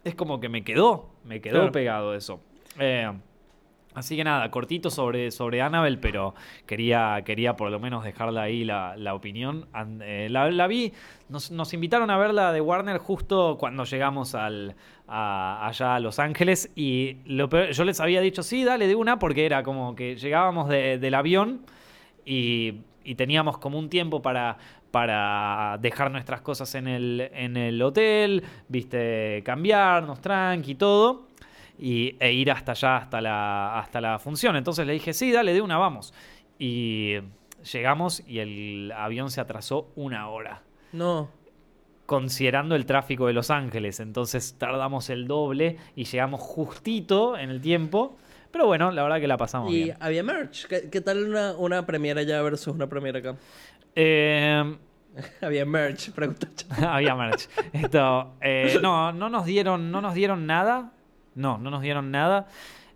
es 0.02 0.16
como 0.16 0.40
que 0.40 0.48
me 0.48 0.64
quedó, 0.64 1.10
me 1.24 1.40
quedó 1.40 1.58
Claro. 1.58 1.72
pegado 1.72 2.14
eso. 2.14 2.40
Eh, 2.78 3.08
así 3.98 4.16
que 4.16 4.24
nada, 4.24 4.50
cortito 4.50 4.90
sobre, 4.90 5.30
sobre 5.30 5.60
Annabelle, 5.62 5.98
pero 5.98 6.34
quería, 6.66 7.22
quería 7.24 7.56
por 7.56 7.70
lo 7.70 7.78
menos 7.80 8.04
dejarla 8.04 8.42
ahí 8.42 8.64
la, 8.64 8.96
la 8.96 9.14
opinión. 9.14 9.66
An- 9.72 10.00
eh, 10.02 10.28
la, 10.30 10.66
vi, 10.66 10.92
nos, 11.28 11.50
nos 11.50 11.72
invitaron 11.74 12.10
a 12.10 12.16
ver 12.16 12.32
la 12.32 12.52
de 12.52 12.60
Warner 12.60 12.98
justo 12.98 13.56
cuando 13.58 13.84
llegamos 13.84 14.34
al, 14.34 14.74
allá 15.06 15.96
a 15.96 16.00
Los 16.00 16.18
Ángeles 16.18 16.70
y 16.74 17.16
lo 17.26 17.48
peor- 17.48 17.70
yo 17.72 17.84
les 17.84 18.00
había 18.00 18.20
dicho, 18.20 18.42
sí, 18.42 18.64
dale 18.64 18.86
de 18.86 18.94
una, 18.94 19.18
porque 19.18 19.46
era 19.46 19.62
como 19.62 19.94
que 19.94 20.16
llegábamos 20.16 20.68
de- 20.68 20.98
del 20.98 21.14
avión 21.14 21.60
y, 22.24 22.74
y 23.04 23.14
teníamos 23.14 23.58
como 23.58 23.78
un 23.78 23.88
tiempo 23.88 24.20
para, 24.22 24.58
para 24.90 25.78
dejar 25.80 26.10
nuestras 26.10 26.40
cosas 26.40 26.74
en 26.74 26.88
el, 26.88 27.30
en 27.32 27.56
el 27.56 27.80
hotel, 27.82 28.42
viste, 28.68 29.42
cambiarnos 29.44 30.20
tranqui 30.20 30.72
y 30.72 30.74
todo. 30.74 31.27
Y, 31.78 32.16
e 32.20 32.32
ir 32.32 32.50
hasta 32.50 32.72
allá, 32.72 32.96
hasta 32.96 33.20
la, 33.20 33.78
hasta 33.78 34.00
la 34.00 34.18
función. 34.18 34.56
Entonces 34.56 34.86
le 34.86 34.92
dije, 34.94 35.12
sí, 35.12 35.30
dale, 35.32 35.52
de 35.54 35.60
una, 35.62 35.76
vamos. 35.78 36.12
Y 36.58 37.14
llegamos 37.72 38.22
y 38.26 38.38
el 38.40 38.92
avión 38.96 39.30
se 39.30 39.40
atrasó 39.40 39.90
una 39.96 40.28
hora 40.28 40.62
No. 40.92 41.30
considerando 42.06 42.74
el 42.74 42.86
tráfico 42.86 43.26
de 43.26 43.32
Los 43.32 43.50
Ángeles. 43.50 44.00
Entonces 44.00 44.56
tardamos 44.58 45.10
el 45.10 45.26
doble 45.28 45.76
y 45.94 46.04
llegamos 46.04 46.40
justito 46.40 47.36
en 47.36 47.50
el 47.50 47.60
tiempo. 47.60 48.16
Pero 48.50 48.66
bueno, 48.66 48.90
la 48.90 49.02
verdad 49.02 49.20
que 49.20 49.28
la 49.28 49.36
pasamos 49.36 49.70
Y 49.72 49.84
bien. 49.84 49.96
había 50.00 50.22
merch. 50.22 50.66
¿Qué, 50.66 50.88
qué 50.90 51.00
tal 51.02 51.22
una, 51.28 51.52
una 51.56 51.84
premiera 51.84 52.20
allá 52.22 52.40
versus 52.42 52.74
una 52.74 52.86
premiera 52.88 53.18
acá? 53.18 53.36
Eh, 53.94 54.76
había 55.42 55.66
merch, 55.66 56.10
pregunta. 56.12 56.48
había 56.94 57.14
merch. 57.14 57.48
Esto, 57.72 58.34
eh, 58.40 58.78
no, 58.82 59.12
no 59.12 59.28
nos 59.28 59.44
dieron, 59.44 59.90
no 59.90 60.00
nos 60.00 60.14
dieron 60.14 60.46
nada. 60.46 60.92
No, 61.38 61.56
no 61.58 61.70
nos 61.70 61.82
dieron 61.82 62.10
nada. 62.10 62.46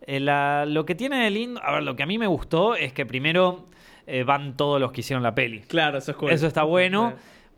Eh, 0.07 0.21
la- 0.21 0.67
lo 0.67 0.85
que 0.85 0.95
tiene 0.95 1.23
de 1.25 1.31
lindo, 1.31 1.61
a 1.63 1.73
ver, 1.75 1.83
lo 1.85 1.95
que 1.97 2.03
a 2.03 2.07
mí 2.07 2.19
me 2.19 2.27
gustó 2.27 2.75
es 2.75 2.93
que 2.93 3.07
primero 3.07 3.69
eh, 4.07 4.25
van 4.25 4.57
todos 4.57 4.81
los 4.81 4.91
que 4.93 5.01
hicieron 5.01 5.23
la 5.23 5.35
peli. 5.35 5.61
Claro, 5.61 5.99
eso 5.99 6.11
es 6.11 6.17
cool. 6.17 6.33
Eso 6.33 6.47
está 6.49 6.65
bueno, 6.65 7.13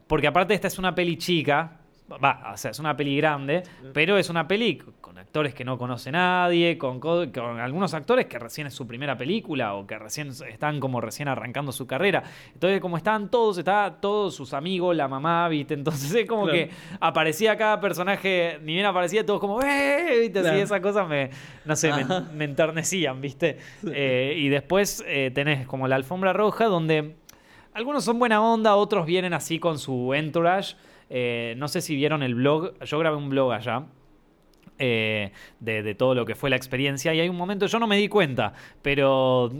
porque 0.06 0.26
aparte 0.26 0.52
esta 0.52 0.68
es 0.68 0.78
una 0.78 0.94
peli 0.94 1.16
chica, 1.16 1.78
va, 2.22 2.50
o 2.52 2.56
sea, 2.58 2.70
es 2.70 2.78
una 2.78 2.94
peli 2.94 3.16
grande, 3.16 3.62
pero 3.94 4.18
es 4.18 4.28
una 4.28 4.46
peli 4.46 4.76
con 5.00 5.13
actores 5.34 5.52
que 5.52 5.64
no 5.64 5.76
conoce 5.76 6.12
nadie, 6.12 6.78
con, 6.78 7.00
co- 7.00 7.24
con 7.34 7.58
algunos 7.58 7.92
actores 7.92 8.26
que 8.26 8.38
recién 8.38 8.68
es 8.68 8.74
su 8.74 8.86
primera 8.86 9.18
película 9.18 9.74
o 9.74 9.84
que 9.84 9.98
recién 9.98 10.28
están 10.28 10.78
como 10.78 11.00
recién 11.00 11.26
arrancando 11.26 11.72
su 11.72 11.88
carrera. 11.88 12.22
Entonces, 12.52 12.80
como 12.80 12.96
estaban 12.96 13.28
todos, 13.32 13.58
estaban 13.58 14.00
todos 14.00 14.32
sus 14.36 14.54
amigos, 14.54 14.94
la 14.94 15.08
mamá, 15.08 15.48
¿viste? 15.48 15.74
Entonces 15.74 16.14
es 16.14 16.28
como 16.28 16.44
Claro. 16.44 16.56
que 16.56 16.70
aparecía 17.00 17.56
cada 17.56 17.80
personaje, 17.80 18.60
ni 18.62 18.74
bien 18.74 18.86
aparecía, 18.86 19.26
todos 19.26 19.40
como, 19.40 19.60
¡eh! 19.60 20.18
¿Viste? 20.20 20.38
Así 20.38 20.48
Claro. 20.50 20.62
esas 20.62 20.80
cosas 20.80 21.08
me, 21.08 21.30
no 21.64 21.74
sé, 21.74 21.90
me, 22.32 22.44
enternecían, 22.44 23.20
¿viste? 23.20 23.58
Eh, 23.90 24.36
y 24.38 24.48
después 24.50 25.02
eh, 25.04 25.32
tenés 25.34 25.66
como 25.66 25.88
la 25.88 25.96
alfombra 25.96 26.32
roja 26.32 26.66
donde 26.66 27.16
algunos 27.72 28.04
son 28.04 28.20
buena 28.20 28.40
onda, 28.40 28.76
otros 28.76 29.04
vienen 29.04 29.32
así 29.32 29.58
con 29.58 29.80
su 29.80 30.14
entourage. 30.14 30.76
Eh, 31.10 31.54
no 31.58 31.66
sé 31.66 31.80
si 31.80 31.96
vieron 31.96 32.22
el 32.22 32.36
blog, 32.36 32.78
yo 32.84 32.98
grabé 33.00 33.16
un 33.16 33.30
blog 33.30 33.52
allá. 33.52 33.82
Eh, 34.78 35.32
de, 35.60 35.82
de 35.82 35.94
todo 35.94 36.14
lo 36.14 36.24
que 36.26 36.34
fue 36.34 36.50
la 36.50 36.56
experiencia 36.56 37.14
y 37.14 37.20
hay 37.20 37.28
un 37.28 37.36
momento, 37.36 37.66
yo 37.66 37.78
no 37.78 37.86
me 37.86 37.96
di 37.96 38.08
cuenta, 38.08 38.52
pero, 38.82 39.50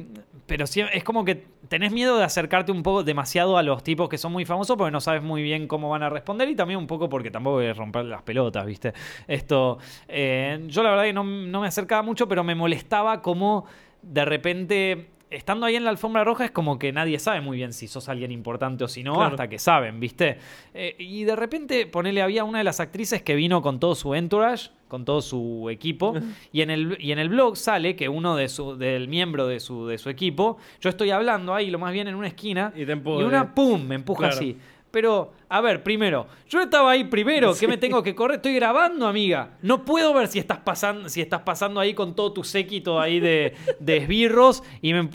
pero 0.47 0.67
sí, 0.67 0.83
es 0.93 1.05
como 1.05 1.25
que 1.25 1.47
tenés 1.69 1.93
miedo 1.93 2.19
de 2.19 2.25
acercarte 2.25 2.73
un 2.73 2.83
poco 2.83 3.03
demasiado 3.05 3.57
a 3.57 3.63
los 3.63 3.83
tipos 3.83 4.09
que 4.09 4.19
son 4.19 4.33
muy 4.33 4.45
famosos 4.45 4.77
porque 4.77 4.91
no 4.91 5.01
sabes 5.01 5.23
muy 5.23 5.43
bien 5.43 5.67
cómo 5.67 5.89
van 5.89 6.03
a 6.03 6.11
responder 6.11 6.49
y 6.49 6.55
también 6.57 6.79
un 6.79 6.87
poco 6.87 7.09
porque 7.09 7.31
tampoco 7.31 7.61
es 7.61 7.77
romper 7.77 8.05
las 8.07 8.23
pelotas, 8.23 8.67
¿viste? 8.67 8.93
Esto, 9.29 9.79
eh, 10.09 10.63
yo 10.69 10.83
la 10.83 10.91
verdad 10.91 11.05
que 11.05 11.13
no, 11.13 11.25
no 11.25 11.61
me 11.61 11.67
acercaba 11.69 12.03
mucho, 12.03 12.29
pero 12.29 12.45
me 12.45 12.55
molestaba 12.55 13.23
como 13.23 13.65
de 14.03 14.25
repente 14.25 15.11
estando 15.31 15.67
ahí 15.67 15.75
en 15.75 15.83
la 15.83 15.91
alfombra 15.91 16.23
roja 16.23 16.45
es 16.45 16.53
como 16.53 16.79
que 16.79 16.93
nadie 16.93 17.19
sabe 17.19 17.41
muy 17.41 17.57
bien 17.57 17.73
si 17.73 17.89
sos 17.89 18.09
alguien 18.09 18.31
importante 18.31 18.85
o 18.85 18.89
si 18.89 19.03
no, 19.03 19.15
Claro. 19.15 19.31
hasta 19.31 19.49
que 19.49 19.59
saben, 19.59 19.99
¿viste? 19.99 20.39
Eh, 20.75 20.95
y 20.99 21.25
de 21.25 21.35
repente, 21.35 21.87
ponele, 21.87 22.23
había 22.23 22.45
una 22.45 22.59
de 22.59 22.65
las 22.65 22.79
actrices 22.79 23.23
que 23.23 23.35
vino 23.35 23.61
con 23.61 23.81
todo 23.81 23.97
su 23.97 24.15
entourage, 24.15 24.71
con 24.95 25.05
todo 25.05 25.21
su 25.21 25.69
equipo, 25.71 26.15
y 26.53 26.61
en 26.61 26.71
el, 26.71 26.97
y 27.01 27.11
en 27.11 27.19
el 27.19 27.29
blog 27.29 27.57
sale 27.57 27.97
que 27.97 28.09
uno 28.09 28.37
de 28.37 28.49
su, 28.49 28.77
del 28.77 29.09
miembro 29.09 29.49
de 29.49 29.59
su, 29.59 29.89
de 29.89 29.99
su 29.99 30.09
equipo, 30.09 30.57
yo 30.81 30.89
estoy 30.89 31.11
hablando 31.11 31.53
ahí, 31.53 31.69
lo 31.69 31.81
más 31.81 31.93
bien 31.93 32.07
en 32.07 32.15
una 32.15 32.29
esquina, 32.29 32.73
Y 32.77 32.87
te 32.87 32.93
y 32.93 33.23
una 33.23 33.53
pum, 33.53 33.83
me 33.85 33.97
empuja 33.97 34.21
Claro. 34.29 34.37
así. 34.37 34.57
Pero, 34.93 35.33
a 35.49 35.61
ver, 35.61 35.83
primero, 35.83 36.29
yo 36.49 36.61
estaba 36.61 36.93
ahí 36.93 37.03
primero, 37.03 37.53
¿qué 37.59 37.67
me 37.67 37.77
tengo 37.77 38.01
que 38.01 38.15
correr? 38.15 38.37
Estoy 38.37 38.55
grabando, 38.55 39.09
amiga. 39.09 39.59
No 39.61 39.85
puedo 39.85 40.15
ver 40.15 40.29
si 40.29 40.39
estás 40.39 40.59
pasando, 40.59 41.09
si 41.09 41.21
estás 41.21 41.41
pasando 41.41 41.81
ahí 41.81 41.95
con 41.95 42.15
todo 42.15 42.33
tu 42.33 42.45
séquito 42.45 43.01
ahí 43.01 43.19
de, 43.19 43.55
de 43.81 43.97
esbirros. 43.97 44.63
Y 44.81 44.93
me 44.93 45.09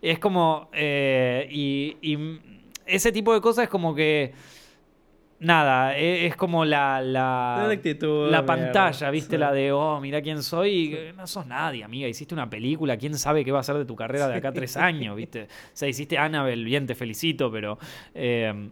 es 0.00 0.18
como. 0.18 0.70
eh, 0.72 1.46
y, 1.50 1.98
y 2.00 2.38
ese 2.86 3.12
tipo 3.12 3.34
de 3.34 3.42
cosas 3.42 3.64
es 3.64 3.68
como 3.68 3.94
que. 3.94 4.32
Nada, 5.44 5.96
e- 5.96 6.26
es, 6.26 6.36
como 6.36 6.64
la. 6.64 7.00
La, 7.02 7.64
La 7.66 7.72
actitud, 7.72 8.30
la 8.30 8.42
mierda. 8.42 8.46
pantalla, 8.46 9.10
¿viste? 9.10 9.36
Sí. 9.36 9.38
La 9.38 9.52
de, 9.52 9.72
oh, 9.72 10.00
mira 10.00 10.22
quién 10.22 10.42
soy. 10.42 10.70
y, 10.70 11.16
No 11.16 11.26
sos 11.26 11.46
nadie, 11.46 11.84
amiga. 11.84 12.08
Hiciste 12.08 12.34
una 12.34 12.48
película. 12.48 12.96
¿Quién 12.96 13.16
sabe 13.18 13.44
qué 13.44 13.52
va 13.52 13.60
a 13.60 13.62
ser 13.62 13.76
de 13.76 13.84
tu 13.84 13.94
carrera 13.94 14.26
de 14.28 14.36
acá 14.36 14.48
a 14.48 14.52
tres 14.52 14.76
años, 14.76 15.16
¿viste? 15.16 15.42
O 15.44 15.46
sea, 15.72 15.88
hiciste 15.88 16.16
Annabelle, 16.18 16.64
bien, 16.64 16.86
te 16.86 16.94
felicito, 16.94 17.50
pero. 17.52 17.78
eh, 18.14 18.70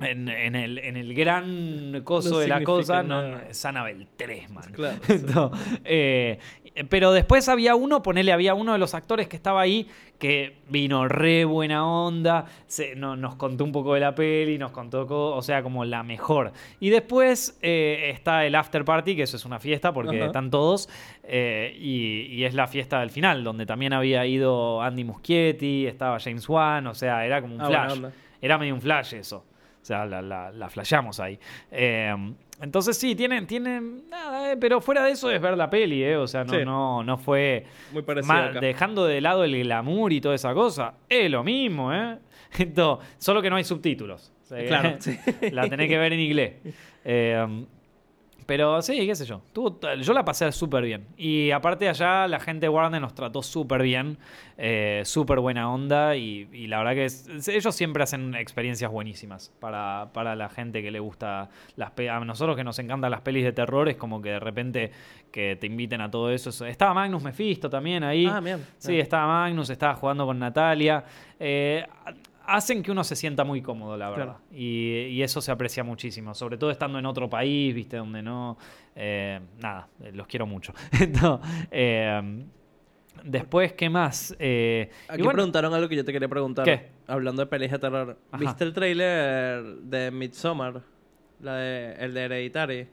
en, 0.00 0.28
en 0.28 0.56
el, 0.56 0.78
en 0.78 0.96
el 0.96 1.14
gran 1.14 2.00
coso 2.04 2.30
No 2.30 2.38
de 2.38 2.48
la 2.48 2.62
cosa, 2.62 3.02
no, 3.02 3.38
es 3.38 3.64
Annabelle 3.64 4.06
3, 4.16 4.50
man. 4.50 4.72
Claro, 4.72 4.96
sí. 5.06 5.20
No, 5.34 5.50
eh, 5.84 6.38
pero 6.88 7.12
después 7.12 7.48
había 7.48 7.76
uno, 7.76 8.02
ponele, 8.02 8.32
había 8.32 8.54
uno 8.54 8.72
de 8.72 8.78
los 8.78 8.94
actores 8.94 9.28
que 9.28 9.36
estaba 9.36 9.60
ahí 9.60 9.86
que 10.18 10.56
vino 10.68 11.06
re 11.06 11.44
buena 11.44 11.86
onda, 11.86 12.46
se- 12.66 12.96
no- 12.96 13.14
nos 13.16 13.36
contó 13.36 13.62
un 13.64 13.70
poco 13.72 13.94
de 13.94 14.00
la 14.00 14.14
peli, 14.14 14.58
nos 14.58 14.72
contó, 14.72 15.06
co- 15.06 15.34
o 15.36 15.42
sea, 15.42 15.62
como 15.62 15.84
la 15.84 16.02
mejor. 16.02 16.52
Y 16.80 16.90
después 16.90 17.58
eh, 17.62 18.10
está 18.12 18.44
el 18.46 18.54
after 18.56 18.84
party, 18.84 19.14
que 19.14 19.22
eso 19.22 19.36
es 19.36 19.44
una 19.44 19.60
fiesta 19.60 19.92
porque 19.92 20.16
Ajá. 20.16 20.26
están 20.26 20.50
todos, 20.50 20.88
eh, 21.22 21.76
y, 21.78 22.22
y 22.34 22.44
es 22.44 22.54
la 22.54 22.66
fiesta 22.66 23.00
del 23.00 23.10
final, 23.10 23.44
donde 23.44 23.66
también 23.66 23.92
había 23.92 24.26
ido 24.26 24.82
Andy 24.82 25.04
Muschietti, 25.04 25.86
estaba 25.86 26.18
James 26.18 26.48
Wan, 26.48 26.86
o 26.88 26.94
sea, 26.94 27.24
era 27.24 27.40
como 27.40 27.54
un 27.54 27.60
Ah, 27.60 27.66
flash. 27.66 28.00
Era 28.40 28.58
medio 28.58 28.74
un 28.74 28.80
flash 28.82 29.14
eso. 29.14 29.44
O 29.84 29.86
sea, 29.86 30.06
la, 30.06 30.22
la, 30.22 30.50
la 30.50 30.70
flasheamos 30.70 31.20
ahí. 31.20 31.38
Eh, 31.70 32.14
entonces 32.62 32.96
sí, 32.96 33.14
tienen, 33.14 33.46
tienen 33.46 34.08
nada, 34.08 34.52
eh, 34.52 34.56
pero 34.56 34.80
fuera 34.80 35.04
de 35.04 35.10
eso 35.10 35.30
es 35.30 35.38
ver 35.42 35.58
la 35.58 35.68
peli, 35.68 36.02
¿eh? 36.02 36.16
O 36.16 36.26
sea, 36.26 36.42
no, 36.42 36.52
Sí. 36.54 36.64
no, 36.64 37.04
no 37.04 37.18
fue... 37.18 37.66
Muy 37.92 38.00
parecido 38.00 38.32
ma- 38.32 38.46
acá. 38.46 38.60
dejando 38.60 39.04
de 39.04 39.20
lado 39.20 39.44
el 39.44 39.62
glamour 39.62 40.10
y 40.14 40.22
toda 40.22 40.36
esa 40.36 40.54
cosa. 40.54 40.94
Es 41.06 41.30
lo 41.30 41.44
mismo, 41.44 41.92
¿eh? 41.92 42.16
Esto, 42.58 42.98
solo 43.18 43.42
que 43.42 43.50
no 43.50 43.56
hay 43.56 43.64
subtítulos. 43.64 44.32
O 44.42 44.46
sea, 44.46 44.64
Claro, 44.66 44.96
sí. 45.00 45.18
La 45.52 45.68
tenés 45.68 45.86
que 45.88 45.98
ver 45.98 46.14
en 46.14 46.20
inglés. 46.20 46.52
Eh, 47.04 47.64
pero 48.46 48.82
sí, 48.82 49.06
qué 49.06 49.14
sé 49.14 49.24
yo. 49.24 49.42
Yo 50.00 50.12
la 50.12 50.24
pasé 50.24 50.50
súper 50.52 50.84
bien. 50.84 51.06
Y 51.16 51.50
aparte 51.50 51.88
allá 51.88 52.28
la 52.28 52.38
gente 52.40 52.66
de 52.66 52.68
Warner 52.70 53.00
nos 53.00 53.14
trató 53.14 53.42
súper 53.42 53.82
bien. 53.82 54.18
eh, 54.56 55.02
súper 55.04 55.40
buena 55.40 55.68
onda. 55.72 56.14
Y, 56.16 56.48
y 56.52 56.68
la 56.68 56.78
verdad 56.78 56.94
que 56.94 57.04
es- 57.06 57.48
ellos 57.48 57.74
siempre 57.74 58.02
hacen 58.04 58.34
experiencias 58.36 58.88
buenísimas 58.90 59.52
para, 59.58 60.10
para 60.12 60.36
la 60.36 60.48
gente 60.48 60.80
que 60.80 60.90
le 60.92 61.00
gusta 61.00 61.48
las 61.76 61.90
A 62.08 62.20
nosotros 62.24 62.56
que 62.56 62.62
nos 62.62 62.78
encantan 62.78 63.10
las 63.10 63.20
pelis 63.22 63.42
de 63.42 63.52
terror 63.52 63.88
es 63.88 63.96
como 63.96 64.22
que 64.22 64.30
de 64.30 64.38
repente 64.40 64.92
que 65.32 65.56
te 65.56 65.66
inviten 65.66 66.00
a 66.00 66.10
todo 66.10 66.30
eso. 66.30 66.50
Estaba 66.66 66.94
Magnus 66.94 67.22
Mephisto 67.24 67.68
también 67.68 68.04
ahí. 68.04 68.26
Ah, 68.30 68.38
bien. 68.40 68.64
Sí, 68.78 68.98
estaba 69.00 69.26
Magnus, 69.26 69.70
estaba 69.70 69.94
jugando 69.96 70.24
con 70.24 70.38
Natalia. 70.38 71.02
Eh, 71.40 71.84
hacen 72.46 72.82
que 72.82 72.90
uno 72.90 73.04
se 73.04 73.16
sienta 73.16 73.44
muy 73.44 73.62
cómodo, 73.62 73.96
la 73.96 74.10
verdad. 74.10 74.24
Claro. 74.24 74.40
Y, 74.52 75.06
y 75.10 75.22
eso 75.22 75.40
se 75.40 75.50
aprecia 75.52 75.84
muchísimo. 75.84 76.34
Sobre 76.34 76.56
todo 76.56 76.70
estando 76.70 76.98
en 76.98 77.06
otro 77.06 77.28
país, 77.28 77.74
viste, 77.74 77.96
donde 77.96 78.22
no. 78.22 78.56
eh, 78.94 79.40
nada, 79.58 79.88
eh, 80.02 80.12
los 80.12 80.26
quiero 80.26 80.46
mucho. 80.46 80.72
No, 81.22 81.40
eh, 81.70 82.44
después, 83.22 83.72
¿qué 83.74 83.88
más? 83.90 84.34
Eh, 84.38 84.90
Aquí 85.08 85.22
bueno, 85.22 85.36
preguntaron 85.36 85.72
algo 85.74 85.88
que 85.88 85.96
yo 85.96 86.04
te 86.04 86.12
quería 86.12 86.28
preguntar. 86.28 86.64
¿Qué? 86.64 86.90
Hablando 87.06 87.42
de 87.42 87.46
pelis 87.46 87.70
de 87.70 87.78
terror. 87.78 88.18
Ajá. 88.30 88.40
¿Viste 88.40 88.64
el 88.64 88.72
tráiler 88.72 89.62
de 89.82 90.10
Midsommar? 90.10 90.82
La 91.40 91.56
de, 91.56 91.94
el 91.98 92.14
de 92.14 92.20
Hereditary. 92.22 92.88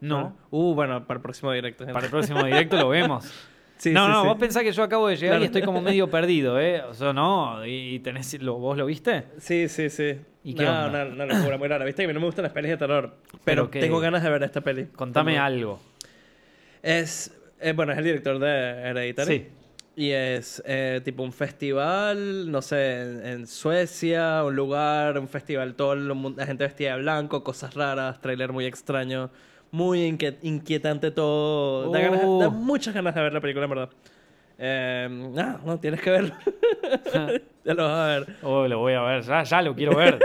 no. 0.00 0.36
Uh, 0.50 0.74
bueno, 0.74 1.06
para 1.06 1.18
el 1.18 1.22
próximo 1.22 1.50
directo. 1.52 1.86
Para 1.86 2.04
el 2.06 2.10
próximo 2.10 2.44
directo 2.44 2.76
lo 2.76 2.88
vemos. 2.88 3.32
Sí, 3.76 3.90
no, 3.92 4.06
sí, 4.06 4.12
no, 4.12 4.22
sí. 4.22 4.28
vos 4.28 4.36
pensás 4.38 4.62
que 4.62 4.72
yo 4.72 4.82
acabo 4.82 5.08
de 5.08 5.16
llegar 5.16 5.32
Claro. 5.32 5.42
y 5.44 5.46
estoy 5.46 5.62
como 5.62 5.80
medio 5.82 6.08
perdido, 6.10 6.60
¿eh? 6.60 6.82
O 6.82 6.94
sea, 6.94 7.12
no, 7.12 7.66
y, 7.66 7.98
tenés, 8.00 8.40
lo, 8.40 8.54
¿vos 8.54 8.78
lo 8.78 8.86
viste? 8.86 9.24
Sí, 9.38 9.68
sí, 9.68 9.90
sí. 9.90 10.16
¿Y 10.44 10.54
qué 10.54 10.62
no, 10.64 10.86
onda? 10.86 11.04
Una, 11.06 11.24
una 11.24 11.26
locura 11.26 11.58
muy 11.58 11.68
rara. 11.68 11.84
Viste 11.84 12.02
que 12.02 12.04
a 12.04 12.08
mí 12.08 12.14
no 12.14 12.20
me 12.20 12.26
gustan 12.26 12.42
las 12.44 12.52
pelis 12.52 12.70
de 12.70 12.76
terror. 12.76 13.14
Pero, 13.44 13.70
Pero 13.70 13.84
tengo 13.84 13.98
ganas 14.00 14.22
de 14.22 14.30
ver 14.30 14.42
esta 14.42 14.60
peli. 14.60 14.86
Contame 14.94 15.38
algo. 15.38 15.80
Es, 16.82 17.32
eh, 17.60 17.72
bueno, 17.72 17.92
es 17.92 17.98
el 17.98 18.04
director 18.04 18.38
de 18.38 18.48
Hereditary. 18.48 19.38
Sí. 19.38 19.46
Y 19.96 20.10
es 20.10 20.62
eh, 20.66 21.00
tipo 21.04 21.22
un 21.22 21.32
festival, 21.32 22.50
no 22.50 22.60
sé, 22.62 23.00
en, 23.00 23.26
en 23.26 23.46
Suecia, 23.46 24.42
un 24.44 24.56
lugar, 24.56 25.18
un 25.18 25.28
festival, 25.28 25.74
todo 25.76 25.92
el 25.92 26.12
mundo, 26.14 26.40
la 26.40 26.46
gente 26.46 26.64
vestida 26.64 26.96
de 26.96 27.02
blanco, 27.02 27.44
cosas 27.44 27.74
raras, 27.74 28.20
tráiler 28.20 28.52
muy 28.52 28.66
extraño, 28.66 29.30
muy 29.74 30.04
inquietante 30.42 31.10
todo. 31.10 31.90
Da, 31.90 31.98
ganas- 32.00 32.38
da 32.38 32.48
muchas 32.48 32.94
ganas 32.94 33.12
de 33.12 33.20
ver 33.22 33.32
la 33.32 33.40
película, 33.40 33.64
en 33.64 33.70
verdad. 33.70 33.90
Eh, 34.56 35.32
ah, 35.36 35.56
no, 35.64 35.80
tienes 35.80 36.00
que 36.00 36.10
verlo. 36.10 36.32
ya 37.64 37.74
lo 37.74 37.82
vas 37.88 37.92
a 37.92 38.06
ver. 38.06 38.36
Oh, 38.44 38.68
lo 38.68 38.78
voy 38.78 38.92
a 38.92 39.02
ver, 39.02 39.22
ya, 39.22 39.42
ya 39.42 39.62
lo 39.62 39.74
quiero 39.74 39.96
ver. 39.96 40.20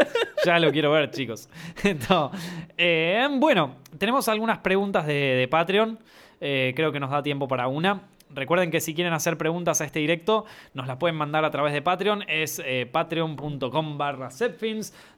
ya 0.45 0.59
lo 0.59 0.71
quiero 0.71 0.91
ver, 0.91 1.09
chicos. 1.09 1.49
No, 2.09 2.31
eh, 2.77 3.27
bueno, 3.39 3.77
tenemos 3.97 4.27
algunas 4.29 4.59
preguntas 4.59 5.07
de, 5.07 5.13
de 5.13 5.47
Patreon. 5.47 5.97
Eh, 6.39 6.73
creo 6.75 6.91
que 6.91 6.99
nos 6.99 7.09
da 7.09 7.23
tiempo 7.23 7.47
para 7.47 7.67
una. 7.67 8.01
Recuerden 8.29 8.69
que 8.69 8.79
si 8.79 8.93
quieren 8.93 9.13
hacer 9.13 9.35
preguntas 9.35 9.81
a 9.81 9.85
este 9.85 9.97
directo, 9.97 10.45
nos 10.75 10.85
las 10.85 10.97
pueden 10.97 11.15
mandar 11.15 11.43
a 11.43 11.49
través 11.49 11.73
de 11.73 11.81
Patreon. 11.81 12.23
Es 12.27 12.61
eh, 12.63 12.85
patreon.com 12.85 13.97
barra. 13.97 14.29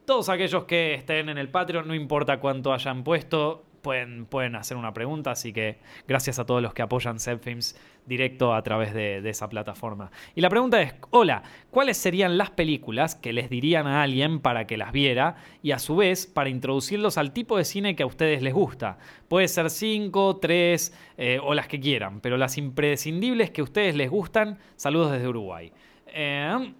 Todos 0.06 0.30
aquellos 0.30 0.64
que 0.64 0.94
estén 0.94 1.28
en 1.28 1.36
el 1.36 1.50
Patreon, 1.50 1.86
no 1.86 1.94
importa 1.94 2.40
cuánto 2.40 2.72
hayan 2.72 3.04
puesto, 3.04 3.64
pueden, 3.82 4.26
pueden 4.26 4.56
hacer 4.56 4.76
una 4.76 4.94
pregunta, 4.94 5.32
así 5.32 5.52
que 5.52 5.78
gracias 6.08 6.38
a 6.38 6.46
todos 6.46 6.62
los 6.62 6.72
que 6.72 6.82
apoyan 6.82 7.18
Zepfilms 7.18 7.76
directo 8.06 8.54
a 8.54 8.62
través 8.62 8.94
de, 8.94 9.20
de 9.20 9.30
esa 9.30 9.48
plataforma. 9.48 10.10
Y 10.34 10.40
la 10.40 10.48
pregunta 10.48 10.80
es, 10.80 10.94
hola, 11.10 11.42
¿cuáles 11.70 11.96
serían 11.96 12.38
las 12.38 12.50
películas 12.50 13.14
que 13.14 13.32
les 13.32 13.50
dirían 13.50 13.86
a 13.86 14.02
alguien 14.02 14.40
para 14.40 14.66
que 14.66 14.76
las 14.76 14.92
viera 14.92 15.36
y 15.62 15.72
a 15.72 15.78
su 15.78 15.96
vez 15.96 16.26
para 16.26 16.48
introducirlos 16.48 17.18
al 17.18 17.32
tipo 17.32 17.58
de 17.58 17.64
cine 17.64 17.94
que 17.94 18.02
a 18.02 18.06
ustedes 18.06 18.42
les 18.42 18.54
gusta? 18.54 18.98
Puede 19.28 19.48
ser 19.48 19.70
5, 19.70 20.38
3 20.38 20.94
o 21.42 21.54
las 21.54 21.68
que 21.68 21.78
quieran, 21.78 22.20
pero 22.20 22.36
las 22.36 22.58
imprescindibles 22.58 23.50
que 23.50 23.60
a 23.60 23.64
ustedes 23.64 23.94
les 23.94 24.10
gustan, 24.10 24.58
saludos 24.76 25.12
desde 25.12 25.28
Uruguay. 25.28 25.72
Eh, 26.14 26.72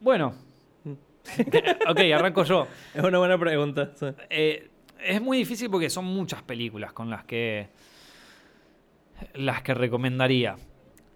bueno, 0.00 0.34
ok, 1.88 2.00
arranco 2.14 2.44
yo. 2.44 2.66
Es 2.94 3.02
una 3.02 3.18
buena 3.18 3.38
pregunta. 3.38 3.92
sí. 3.94 4.06
Eh, 4.30 4.68
es 5.04 5.20
muy 5.20 5.38
difícil 5.38 5.70
porque 5.70 5.90
son 5.90 6.04
muchas 6.04 6.42
películas 6.42 6.92
con 6.92 7.10
las 7.10 7.24
que 7.24 7.68
las 9.34 9.62
que 9.62 9.74
recomendaría. 9.74 10.56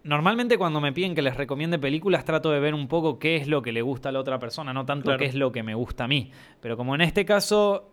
Normalmente 0.03 0.57
cuando 0.57 0.79
me 0.79 0.93
piden 0.93 1.13
que 1.13 1.21
les 1.21 1.35
recomiende 1.35 1.77
películas 1.77 2.23
trato 2.23 2.49
de 2.51 2.59
ver 2.61 2.73
un 2.73 2.87
poco 2.87 3.19
qué 3.19 3.35
es 3.35 3.47
lo 3.47 3.61
que 3.61 3.73
le 3.73 3.81
gusta 3.81 4.09
a 4.09 4.11
la 4.13 4.19
otra 4.19 4.39
persona, 4.39 4.71
no 4.73 4.85
tanto 4.85 5.05
Claro. 5.05 5.19
qué 5.19 5.25
es 5.25 5.35
lo 5.35 5.51
que 5.51 5.63
me 5.63 5.75
gusta 5.75 6.05
a 6.05 6.07
mí. 6.07 6.31
Pero 6.61 6.77
como 6.77 6.95
en 6.95 7.01
este 7.01 7.25
caso 7.25 7.91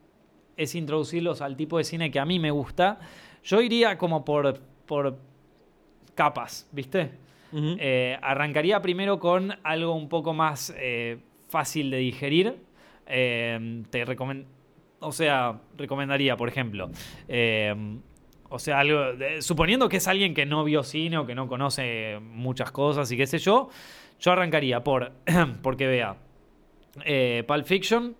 es 0.57 0.76
introducirlos 0.76 1.40
al 1.40 1.57
tipo 1.57 1.78
de 1.78 1.84
cine 1.84 2.11
que 2.12 2.20
a 2.20 2.24
mí 2.24 2.38
me 2.38 2.53
gusta, 2.53 3.01
yo 3.42 3.61
iría 3.61 3.99
como 3.99 4.24
por, 4.24 4.61
por 4.86 5.18
capas, 6.14 6.68
¿viste? 6.72 7.11
Eh, 7.57 8.18
arrancaría 8.20 8.80
primero 8.82 9.18
con 9.20 9.53
algo 9.62 9.95
un 9.95 10.09
poco 10.09 10.32
más 10.34 10.74
eh, 10.76 11.18
fácil 11.49 11.88
de 11.90 11.99
digerir. 11.99 12.57
Eh, 13.07 13.82
te 13.90 14.05
recomen- 14.05 14.47
o 15.05 15.12
sea, 15.12 15.61
recomendaría, 15.76 16.36
por 16.36 16.48
ejemplo, 16.48 16.90
eh, 17.28 17.74
o 18.48 18.59
sea, 18.59 18.80
algo, 18.80 19.14
de- 19.14 19.42
suponiendo 19.42 19.88
que 19.88 19.96
es 19.98 20.09
alguien 20.09 20.34
que 20.34 20.46
no 20.46 20.64
vio 20.64 20.82
cine 20.82 21.18
o 21.18 21.26
que 21.26 21.34
no 21.34 21.48
conoce 21.48 22.18
muchas 22.22 22.70
cosas 22.70 23.11
y 23.12 23.16
qué 23.16 23.26
sé 23.26 23.38
yo, 23.38 23.68
yo 24.20 24.32
arrancaría 24.32 24.82
por, 24.84 25.12
porque 25.62 25.86
vea, 25.86 26.16
eh, 27.05 27.42
Pulp 27.46 27.64
Fiction, 27.66 28.14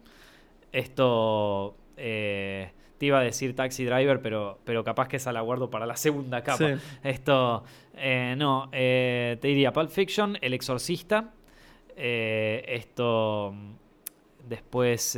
esto, 0.73 1.77
eh, 1.97 2.73
te 2.99 3.07
iba 3.07 3.21
a 3.21 3.23
decir 3.23 3.55
Taxi 3.55 3.85
Driver, 3.85 4.21
pero, 4.21 4.59
pero 4.65 4.83
capaz 4.83 5.07
que 5.09 5.17
esa 5.17 5.33
la 5.33 5.41
guardo 5.41 5.71
para 5.71 5.87
la 5.87 5.97
segunda 5.97 6.43
capa. 6.43 6.77
Sí. 6.77 6.83
Esto, 7.05 7.63
eh, 7.97 8.35
no, 8.37 8.69
te 8.71 9.39
diría 9.41 9.73
Pulp 9.73 9.91
Fiction, 9.91 10.37
El 10.41 10.55
Exorcista, 10.55 11.33
esto, 11.97 13.55
después, 14.49 15.17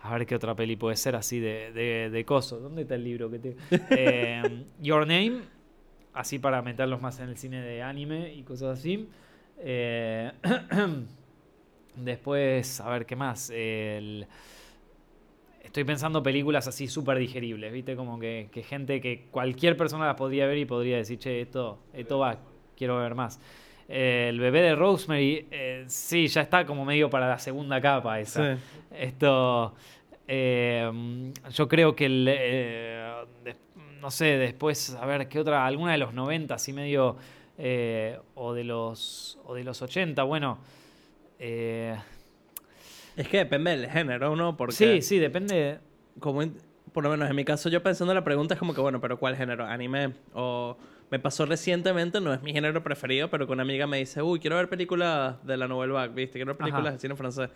a 0.00 0.12
ver 0.16 0.26
qué 0.26 0.34
otra 0.36 0.54
peli 0.54 0.76
puede 0.76 0.96
ser 0.96 1.16
así 1.16 1.40
de, 1.40 1.72
de, 1.72 2.10
de 2.10 2.24
coso. 2.24 2.58
¿Dónde 2.60 2.82
está 2.82 2.94
el 2.94 3.04
libro 3.04 3.30
que 3.30 3.38
te... 3.38 3.56
Eh, 3.90 4.64
Your 4.80 5.00
Name, 5.06 5.40
así 6.12 6.38
para 6.38 6.62
meterlos 6.62 7.00
más 7.00 7.20
en 7.20 7.28
el 7.30 7.36
cine 7.36 7.62
de 7.62 7.82
anime 7.82 8.32
y 8.34 8.42
cosas 8.44 8.78
así. 8.78 9.08
Eh, 9.58 10.32
después, 11.96 12.80
a 12.80 12.90
ver 12.90 13.06
qué 13.06 13.16
más. 13.16 13.50
El- 13.50 14.26
Estoy 15.62 15.84
pensando 15.84 16.22
películas 16.22 16.66
así 16.66 16.88
súper 16.88 17.18
digeribles, 17.18 17.72
¿viste? 17.72 17.94
Como 17.96 18.18
que, 18.18 18.48
que 18.50 18.62
gente 18.62 19.00
que 19.00 19.26
cualquier 19.30 19.76
persona 19.76 20.06
las 20.06 20.14
podría 20.16 20.46
ver 20.46 20.56
y 20.58 20.64
podría 20.64 20.96
decir, 20.96 21.18
che, 21.18 21.42
esto, 21.42 21.78
esto 21.92 22.18
va, 22.18 22.38
quiero 22.76 22.96
ver 22.98 23.14
más. 23.14 23.38
Eh, 23.88 24.26
el 24.28 24.38
bebé 24.38 24.60
de 24.62 24.74
Rosemary, 24.74 25.46
eh, 25.50 25.84
sí, 25.88 26.26
ya 26.28 26.42
está 26.42 26.66
como 26.66 26.84
medio 26.84 27.08
para 27.08 27.26
la 27.28 27.38
segunda 27.38 27.80
capa 27.80 28.20
esa. 28.20 28.54
Sí. 28.56 28.60
Esto, 28.98 29.74
eh, 30.26 31.32
yo 31.50 31.68
creo 31.68 31.96
que 31.96 32.06
el, 32.06 32.26
eh, 32.28 33.12
de- 33.44 33.56
no 34.00 34.10
sé, 34.10 34.36
después, 34.36 34.94
a 35.00 35.06
ver, 35.06 35.28
¿qué 35.28 35.40
otra? 35.40 35.64
Alguna 35.66 35.92
de 35.92 35.98
los 35.98 36.12
90, 36.12 36.54
así 36.56 36.72
medio, 36.72 37.16
o, 38.34 38.52
de 38.54 38.64
los, 38.64 39.38
o 39.44 39.54
de 39.54 39.64
los 39.64 39.80
80, 39.82 40.22
bueno. 40.24 40.58
Es 43.16 43.26
que 43.28 43.38
depende 43.38 43.76
del 43.76 43.90
género, 43.90 44.36
¿no? 44.36 44.56
Porque 44.56 44.74
sí, 44.74 45.02
sí, 45.02 45.18
depende. 45.18 45.78
como 46.20 46.42
por 46.92 47.04
lo 47.04 47.10
menos 47.10 47.28
en 47.28 47.36
mi 47.36 47.44
caso, 47.44 47.68
yo 47.68 47.82
pensando 47.82 48.12
en 48.12 48.16
la 48.16 48.24
pregunta 48.24 48.54
es 48.54 48.58
como 48.60 48.74
que, 48.74 48.80
bueno, 48.80 49.00
pero 49.00 49.18
¿cuál 49.18 49.36
género? 49.36 49.64
¿Anime? 49.66 50.12
O 50.34 50.76
me 51.10 51.18
pasó 51.18 51.46
recientemente, 51.46 52.20
no 52.20 52.32
es 52.32 52.42
mi 52.42 52.52
género 52.52 52.82
preferido, 52.82 53.30
pero 53.30 53.46
que 53.46 53.52
una 53.52 53.62
amiga 53.62 53.86
me 53.86 53.98
dice, 53.98 54.22
uy, 54.22 54.40
quiero 54.40 54.56
ver 54.56 54.68
películas 54.68 55.36
de 55.44 55.56
la 55.56 55.68
Nouvelle 55.68 55.92
Vague, 55.92 56.14
¿viste? 56.14 56.38
Quiero 56.38 56.52
ver 56.52 56.58
películas 56.58 56.94
de 56.94 56.98
cine 56.98 57.16
francés. 57.16 57.50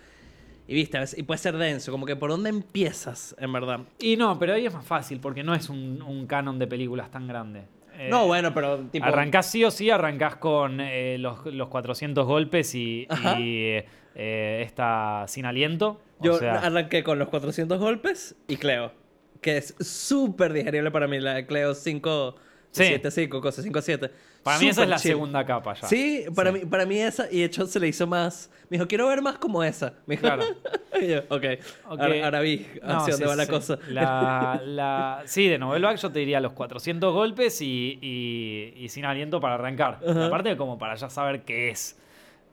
Y 0.66 0.74
viste, 0.74 0.98
y 1.16 1.22
puede 1.24 1.38
ser 1.38 1.56
denso, 1.56 1.90
como 1.90 2.06
que 2.06 2.16
por 2.16 2.30
dónde 2.30 2.48
empiezas, 2.48 3.34
en 3.38 3.52
verdad. 3.52 3.80
Y 3.98 4.16
no, 4.16 4.38
pero 4.38 4.54
ahí 4.54 4.66
es 4.66 4.72
más 4.72 4.86
fácil 4.86 5.18
porque 5.20 5.42
no 5.42 5.54
es 5.54 5.68
un, 5.68 6.00
un 6.02 6.26
canon 6.26 6.58
de 6.58 6.66
películas 6.66 7.10
tan 7.10 7.26
grande. 7.26 7.64
Eh, 7.98 8.08
no, 8.10 8.26
bueno, 8.26 8.54
pero 8.54 8.78
tipo... 8.90 9.04
Arrancás 9.04 9.46
sí 9.50 9.64
o 9.64 9.70
sí, 9.70 9.90
arrancás 9.90 10.36
con 10.36 10.80
eh, 10.80 11.18
los, 11.18 11.44
los 11.46 11.68
400 11.68 12.26
golpes 12.26 12.74
y, 12.74 13.06
y, 13.38 13.76
eh, 14.14 14.62
esta 14.64 15.24
sin 15.28 15.46
aliento. 15.46 16.00
O 16.18 16.24
Yo 16.24 16.38
sea, 16.38 16.54
arranqué 16.54 17.02
con 17.02 17.18
los 17.18 17.28
400 17.28 17.78
golpes 17.78 18.36
y 18.48 18.56
Cleo, 18.56 18.92
que 19.40 19.58
es 19.58 19.74
súper 19.80 20.52
digerible 20.52 20.90
para 20.90 21.06
mí, 21.06 21.20
la 21.20 21.34
de 21.34 21.46
Cleo 21.46 21.74
5, 21.74 22.36
Sí. 22.72 22.84
7, 22.86 23.10
5, 23.10 23.40
cosas 23.42 23.64
5, 23.64 23.80
7. 23.82 24.10
para 24.42 24.58
mí 24.58 24.68
esa 24.68 24.82
es 24.84 24.88
la 24.88 24.96
chill. 24.96 25.10
segunda 25.12 25.44
capa 25.44 25.74
ya. 25.74 25.86
Sí, 25.86 26.24
para, 26.34 26.50
Sí. 26.52 26.58
Mí, 26.60 26.64
para 26.66 26.86
mí 26.86 26.98
esa, 26.98 27.30
y 27.30 27.40
de 27.40 27.44
hecho 27.44 27.66
se 27.66 27.78
le 27.78 27.86
hizo 27.88 28.06
más. 28.06 28.50
Me 28.70 28.78
dijo, 28.78 28.88
quiero 28.88 29.06
ver 29.08 29.20
más 29.20 29.36
como 29.36 29.62
esa. 29.62 29.92
Me 30.06 30.14
dijo, 30.16 30.22
Claro. 30.26 30.42
y 31.00 31.06
yo, 31.08 31.18
ok, 31.28 31.44
Ok. 31.90 32.00
Ahora, 32.24 32.40
vi 32.40 32.66
No, 32.82 32.96
hacia 32.96 33.04
sí, 33.14 33.22
dónde 33.22 33.26
va 33.26 33.36
la 33.36 33.46
cosa. 33.46 33.78
La, 33.88 34.62
la- 34.64 35.22
sí, 35.26 35.48
de 35.48 35.58
Novel 35.58 35.82
Back 35.82 35.98
yo 35.98 36.10
te 36.10 36.18
diría 36.20 36.40
los 36.40 36.54
400 36.54 37.12
golpes 37.12 37.60
y, 37.60 37.98
y- 38.00 38.72
y 38.76 38.88
sin 38.88 39.04
aliento 39.04 39.38
para 39.38 39.54
arrancar. 39.56 40.00
Aparte 40.08 40.56
como 40.56 40.78
para 40.78 40.94
ya 40.94 41.10
saber 41.10 41.42
qué 41.42 41.68
es. 41.68 41.98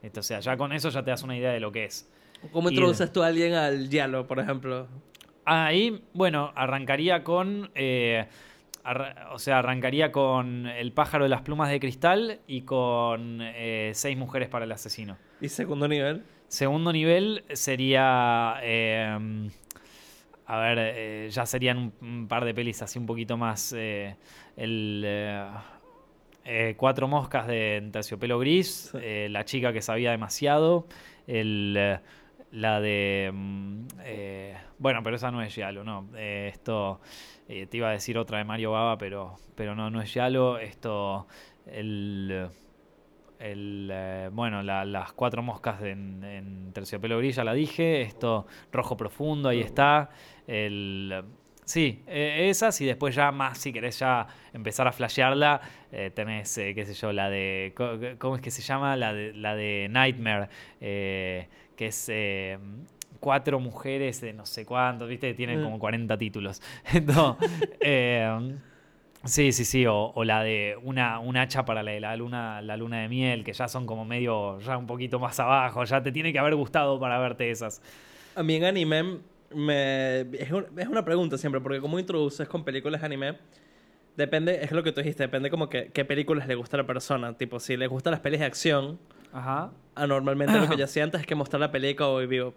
Esto, 0.03 0.19
o 0.19 0.23
sea, 0.23 0.41
ya 0.41 0.57
con 0.57 0.73
eso 0.73 0.89
ya 0.89 1.01
te 1.01 1.11
das 1.11 1.23
una 1.23 1.37
idea 1.37 1.51
de 1.53 1.61
lo 1.61 1.71
que 1.71 1.85
es. 1.85 2.09
¿Cómo 2.51 2.69
introduces 2.69 3.11
tú 3.13 3.23
a 3.23 3.27
alguien 3.27 3.53
al 3.53 3.89
Yalo, 3.89 4.27
por 4.27 4.39
ejemplo? 4.39 4.87
Ahí, 5.45 6.03
bueno, 6.13 6.51
arrancaría 6.55 7.23
con. 7.23 7.71
eh, 7.75 8.27
o 9.31 9.39
sea, 9.39 9.59
arrancaría 9.59 10.11
con 10.11 10.65
El 10.67 10.91
pájaro 10.91 11.25
de 11.25 11.29
las 11.29 11.41
plumas 11.41 11.69
de 11.69 11.79
cristal 11.79 12.39
y 12.47 12.61
con 12.61 13.39
eh, 13.41 13.91
Seis 13.93 14.17
mujeres 14.17 14.49
para 14.49 14.65
el 14.65 14.71
asesino. 14.71 15.17
Y 15.41 15.49
segundo 15.49 15.87
nivel. 15.87 16.23
Segundo 16.47 16.91
nivel 16.91 17.43
sería. 17.53 18.55
eh, 18.63 19.49
a 20.47 20.57
ver, 20.59 20.77
eh, 20.79 21.27
ya 21.29 21.45
serían 21.45 21.77
un, 21.77 21.93
un 22.01 22.27
par 22.27 22.43
de 22.43 22.53
pelis 22.55 22.81
así 22.81 22.97
un 22.97 23.05
poquito 23.05 23.37
más. 23.37 23.73
eh, 23.77 24.15
el. 24.57 25.05
Cuatro 26.77 27.07
moscas 27.07 27.45
de 27.45 27.89
Terciopelo 27.91 28.39
Gris, 28.39 28.89
Sí. 28.91 29.27
La 29.29 29.45
chica 29.45 29.71
que 29.71 29.83
sabía 29.83 30.09
demasiado, 30.09 30.87
el, 31.27 31.99
la 32.51 32.79
de... 32.81 33.31
mm, 33.33 33.87
eh, 34.03 34.57
bueno, 34.77 35.01
pero 35.03 35.15
esa 35.17 35.31
no 35.31 35.41
es 35.41 35.55
Yalo, 35.55 35.83
no. 35.83 36.09
Eh, 36.15 36.49
esto, 36.53 36.99
eh, 37.47 37.67
te 37.67 37.77
iba 37.77 37.89
a 37.89 37.91
decir 37.91 38.17
otra 38.17 38.37
de 38.39 38.43
Mario 38.45 38.71
Baba, 38.71 38.97
pero, 38.97 39.35
pero 39.55 39.75
no, 39.75 39.89
no 39.89 40.01
es 40.01 40.13
Yalo. 40.13 40.57
Esto, 40.59 41.27
el... 41.65 42.49
el, 43.39 43.89
eh, 43.91 44.29
bueno, 44.31 44.61
la- 44.63 44.85
las 44.85 45.13
cuatro 45.13 45.41
moscas 45.41 45.81
en, 45.83 46.23
en 46.23 46.73
Terciopelo 46.73 47.17
Gris, 47.19 47.37
la 47.37 47.53
dije. 47.53 48.01
Esto, 48.01 48.45
Rojo 48.71 48.97
Profundo, 48.97 49.49
ahí 49.49 49.61
está. 49.61 50.09
El... 50.47 51.23
Sí, 51.65 52.01
eh, 52.07 52.47
esas 52.49 52.81
y 52.81 52.85
después 52.87 53.13
ya 53.13 53.31
más, 53.31 53.59
si 53.59 53.71
querés 53.71 53.99
ya 53.99 54.25
empezar 54.53 54.87
a 54.87 54.91
flashearla, 54.91 55.61
tenés, 56.15 56.57
eh, 56.57 56.73
qué 56.73 56.83
sé 56.83 56.95
yo, 56.95 57.11
la 57.13 57.29
de, 57.29 57.75
¿cómo 58.17 58.35
es 58.35 58.41
que 58.41 58.49
se 58.49 58.63
llama? 58.63 58.95
La 58.95 59.13
de, 59.13 59.33
la 59.35 59.55
de 59.55 59.87
Nightmare, 59.87 60.49
eh, 60.81 61.47
que 61.79 61.87
es 61.87 62.09
eh, 62.11 62.57
cuatro 63.21 63.57
mujeres 63.61 64.19
de 64.19 64.33
no 64.33 64.45
sé 64.45 64.65
cuántos, 64.65 65.07
¿viste? 65.07 65.33
Tienen 65.33 65.61
Mm. 65.61 65.63
como 65.63 65.79
40 65.79 66.17
títulos. 66.17 66.61
Eh, 67.79 68.57
sí, 69.23 69.53
sí, 69.53 69.63
sí, 69.63 69.85
o, 69.85 70.11
o 70.13 70.23
la 70.25 70.43
de 70.43 70.75
una, 70.83 71.19
un 71.19 71.37
hacha 71.37 71.63
para 71.63 71.81
la 71.81 71.97
la 72.01 72.17
luna, 72.17 72.61
la 72.61 72.75
luna 72.75 72.99
de 73.01 73.07
miel, 73.07 73.45
que 73.45 73.53
ya 73.53 73.69
son 73.69 73.85
como 73.85 74.03
medio, 74.03 74.59
ya 74.59 74.77
un 74.77 74.87
poquito 74.87 75.19
más 75.19 75.39
abajo, 75.39 75.85
ya 75.85 76.03
te 76.03 76.11
tiene 76.11 76.33
que 76.33 76.39
haber 76.39 76.55
gustado 76.55 76.99
para 76.99 77.17
verte 77.17 77.49
esas. 77.49 77.81
A 78.35 78.43
mí 78.43 78.55
en 78.55 78.65
anime 78.65 79.19
me... 79.55 80.19
es, 80.37 80.51
un- 80.51 80.65
es 80.77 80.87
una 80.87 81.05
pregunta 81.05 81.37
siempre, 81.37 81.61
porque 81.61 81.79
como 81.79 81.97
introduces 81.97 82.45
con 82.49 82.65
películas 82.65 83.03
anime, 83.03 83.37
depende, 84.17 84.63
es 84.65 84.71
lo 84.73 84.83
que 84.83 84.91
tú 84.91 84.99
dijiste, 84.99 85.23
depende 85.23 85.49
como 85.49 85.69
que 85.69 85.91
qué 85.93 86.03
películas 86.03 86.45
le 86.45 86.55
gusta 86.55 86.75
a 86.75 86.81
la 86.81 86.85
persona. 86.85 87.37
Tipo, 87.37 87.57
si 87.61 87.77
le 87.77 87.87
gustan 87.87 88.11
las 88.11 88.19
pelis 88.19 88.41
de 88.41 88.45
acción, 88.47 88.99
Ajá. 89.33 89.71
ah, 89.95 90.07
normalmente 90.07 90.57
lo 90.59 90.67
que 90.69 90.77
yo 90.77 90.85
hacía 90.85 91.03
antes 91.03 91.21
es 91.21 91.27
que 91.27 91.35
mostrar 91.35 91.59
la 91.59 91.71
película 91.71 92.09
hoy 92.09 92.25
vivo. 92.27 92.53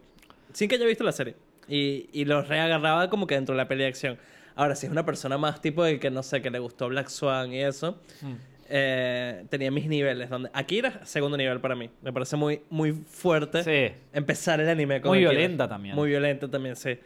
Sin 0.52 0.68
que 0.68 0.76
haya 0.76 0.86
visto 0.86 1.04
la 1.04 1.12
serie. 1.12 1.34
Y, 1.68 2.08
y 2.12 2.24
los 2.24 2.48
reagarraba 2.48 3.08
como 3.08 3.26
que 3.26 3.34
dentro 3.34 3.54
de 3.54 3.58
la 3.58 3.68
peli 3.68 3.82
de 3.82 3.88
acción. 3.88 4.18
Ahora, 4.54 4.74
si 4.76 4.86
es 4.86 4.92
una 4.92 5.04
persona 5.06 5.38
más 5.38 5.60
tipo 5.62 5.82
de 5.84 5.98
que, 5.98 6.10
no 6.10 6.22
sé, 6.22 6.42
que 6.42 6.50
le 6.50 6.58
gustó 6.58 6.88
Black 6.88 7.08
Swan 7.08 7.52
y 7.52 7.62
eso, 7.62 7.98
Mm. 8.20 8.32
eh, 8.68 9.44
tenía 9.48 9.70
mis 9.70 9.86
niveles. 9.86 10.28
donde 10.28 10.50
Akira, 10.52 11.04
segundo 11.04 11.36
nivel 11.36 11.60
para 11.60 11.74
mí. 11.74 11.88
Me 12.02 12.12
parece 12.12 12.36
muy, 12.36 12.60
muy 12.68 12.92
fuerte 12.92 13.62
Sí. 13.64 13.94
empezar 14.12 14.60
el 14.60 14.68
anime 14.68 15.00
con 15.00 15.10
Muy 15.10 15.18
Akira. 15.18 15.30
violenta 15.30 15.68
también. 15.68 15.94
Muy 15.94 16.08
violenta 16.10 16.48
también, 16.50 16.76
sí. 16.76 16.98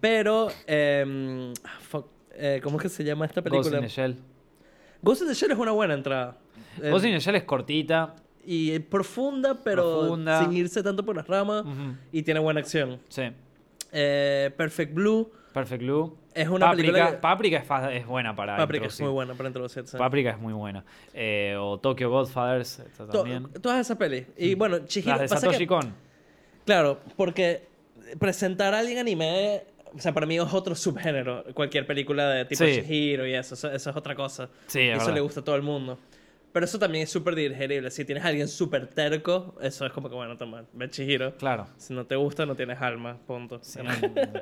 Pero, 0.00 0.48
eh, 0.66 1.52
ah, 1.64 1.78
fuck, 1.80 2.06
Eh, 2.42 2.60
¿Cómo 2.62 2.78
es 2.78 2.82
que 2.84 2.88
se 2.88 3.04
llama 3.04 3.26
esta 3.26 3.40
Ghost 3.42 3.50
película? 3.52 3.78
in 3.78 3.82
the 3.84 3.88
Shell. 3.90 4.16
Ghost 5.02 5.22
in 5.22 5.28
the 5.28 5.34
Shell 5.34 5.50
es 5.50 5.58
una 5.58 5.72
buena 5.72 5.92
entrada. 5.94 6.36
Eh, 6.82 6.88
Ghost 6.90 7.04
in 7.04 7.12
the 7.12 7.18
Shell 7.20 7.34
es 7.36 7.42
cortita. 7.44 8.14
Y 8.44 8.78
profunda, 8.78 9.58
pero 9.62 10.00
Profunda. 10.00 10.42
sin 10.42 10.52
irse 10.54 10.82
tanto 10.82 11.04
por 11.04 11.16
las 11.16 11.26
ramas. 11.26 11.64
Y 12.12 12.22
tiene 12.22 12.40
buena 12.40 12.60
acción. 12.60 12.98
Sí. 13.08 13.22
Eh, 13.92 14.50
Perfect 14.56 14.94
Blue 14.94 15.30
Perfect 15.52 15.82
Blue. 15.82 16.16
es 16.32 16.48
una 16.48 16.70
película. 16.70 17.10
que- 17.10 17.16
Paprika 17.16 17.56
es, 17.56 18.00
es 18.02 18.06
buena 18.06 18.36
para 18.36 18.56
Paprika 18.56 18.86
es 18.86 18.92
introducir. 18.92 19.04
muy 19.06 19.12
buena 19.14 19.34
para 19.34 19.48
introducirse. 19.48 19.98
Paprika 19.98 20.30
es 20.30 20.38
muy 20.38 20.52
buena. 20.52 20.84
Eh, 21.12 21.56
o 21.58 21.78
Tokyo 21.78 22.08
Godfathers 22.08 22.82
To- 22.96 23.06
también. 23.08 23.48
Todas 23.60 23.80
esas 23.80 23.96
pelis. 23.96 24.26
Y 24.36 24.54
bueno, 24.54 24.78
Chihiro. 24.86 25.16
Las 25.16 25.22
de 25.22 25.28
Satoshi 25.36 25.66
Kon. 25.66 25.92
Claro, 26.64 27.00
porque 27.16 27.66
presentar 28.20 28.74
a 28.74 28.78
alguien 28.78 28.98
anime, 28.98 29.62
o 29.92 29.98
sea, 29.98 30.12
para 30.14 30.24
mí 30.24 30.36
es 30.36 30.54
otro 30.54 30.76
subgénero. 30.76 31.44
Cualquier 31.52 31.84
película 31.84 32.28
de 32.30 32.44
tipo 32.44 32.64
Sí. 32.64 32.76
Chihiro 32.82 33.26
y 33.26 33.34
eso, 33.34 33.54
eso, 33.54 33.72
eso 33.72 33.90
es 33.90 33.96
otra 33.96 34.14
cosa. 34.14 34.48
Sí, 34.68 34.78
y 34.78 34.82
es 34.82 34.90
eso 34.90 34.98
verdad. 35.00 35.14
le 35.14 35.20
gusta 35.20 35.40
a 35.40 35.44
todo 35.44 35.56
el 35.56 35.62
mundo. 35.62 35.98
Pero 36.52 36.64
eso 36.64 36.78
también 36.78 37.04
es 37.04 37.10
súper 37.10 37.34
digerible. 37.34 37.90
Si 37.90 38.04
tienes 38.04 38.24
a 38.24 38.28
alguien 38.28 38.48
súper 38.48 38.88
terco, 38.88 39.56
eso 39.60 39.86
es 39.86 39.92
como 39.92 40.08
que, 40.08 40.16
bueno, 40.16 40.36
toma, 40.36 40.64
ve 40.72 40.90
Chihiro. 40.90 41.36
Claro. 41.36 41.66
Si 41.76 41.94
no 41.94 42.06
te 42.06 42.16
gusta, 42.16 42.44
no 42.44 42.56
tienes 42.56 42.80
alma, 42.80 43.18
punto. 43.26 43.60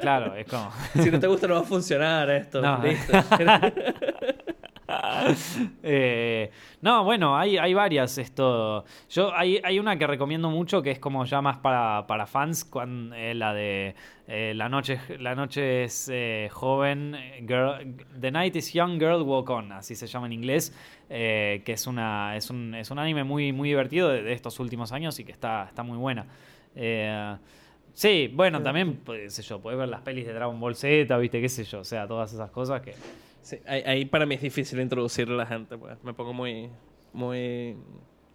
Claro, 0.00 0.34
es 0.34 0.46
como. 0.46 0.72
si 1.02 1.10
no 1.10 1.20
te 1.20 1.26
gusta, 1.26 1.46
no 1.46 1.54
va 1.54 1.60
a 1.60 1.64
funcionar 1.64 2.30
esto. 2.30 2.62
No. 2.62 2.82
Listo. 2.82 3.12
Eh, 5.82 6.50
no, 6.80 7.04
bueno, 7.04 7.36
hay, 7.36 7.58
hay 7.58 7.74
varias. 7.74 8.16
Esto. 8.18 8.84
Yo 9.10 9.34
hay, 9.34 9.60
hay 9.62 9.78
una 9.78 9.98
que 9.98 10.06
recomiendo 10.06 10.50
mucho 10.50 10.82
que 10.82 10.90
es 10.90 10.98
como 10.98 11.24
ya 11.24 11.42
más 11.42 11.58
para, 11.58 12.06
para 12.06 12.26
fans, 12.26 12.68
eh, 13.14 13.34
la 13.34 13.52
de 13.52 13.94
eh, 14.26 14.52
la 14.56 14.68
noche, 14.68 14.98
la 15.18 15.34
noche 15.34 15.84
es 15.84 16.10
joven, 16.52 17.16
girl- 17.46 17.96
The 18.18 18.30
Night 18.30 18.56
is 18.56 18.72
Young 18.72 18.98
Girl 18.98 19.22
Walk 19.22 19.50
On, 19.50 19.72
así 19.72 19.94
se 19.94 20.06
llama 20.06 20.26
en 20.26 20.32
inglés, 20.32 20.74
que 21.08 21.62
es 21.66 21.86
una 21.86 22.36
es 22.36 22.50
un, 22.50 22.74
es 22.74 22.90
un 22.90 22.98
anime 22.98 23.24
muy 23.24 23.52
muy 23.52 23.68
divertido 23.70 24.08
de, 24.08 24.22
de 24.22 24.32
estos 24.32 24.58
últimos 24.60 24.92
años 24.92 25.18
y 25.18 25.24
que 25.24 25.32
está, 25.32 25.64
está 25.68 25.82
muy 25.82 25.98
buena. 25.98 26.26
Sí, 27.94 28.30
bueno, 28.32 28.62
también, 28.62 28.96
pues, 29.04 29.22
qué 29.22 29.30
sé 29.30 29.42
yo, 29.42 29.60
puedes 29.60 29.76
ver 29.78 29.88
las 29.88 30.02
pelis 30.02 30.24
de 30.24 30.32
Dragon 30.32 30.58
Ball 30.60 30.76
Z, 30.76 31.16
viste, 31.18 31.40
qué 31.40 31.48
sé 31.48 31.64
yo, 31.64 31.80
o 31.80 31.84
sea, 31.84 32.06
todas 32.06 32.32
esas 32.32 32.50
cosas 32.50 32.80
que... 32.80 32.94
Sí, 33.42 33.56
ahí, 33.66 33.82
ahí 33.86 34.04
para 34.04 34.26
mí 34.26 34.34
es 34.34 34.42
difícil 34.42 34.80
introducirle 34.80 35.34
a 35.34 35.38
la 35.38 35.46
gente, 35.46 35.76
pues. 35.78 35.96
Me 36.02 36.12
pongo 36.14 36.32
muy. 36.32 36.68
Muy. 37.12 37.76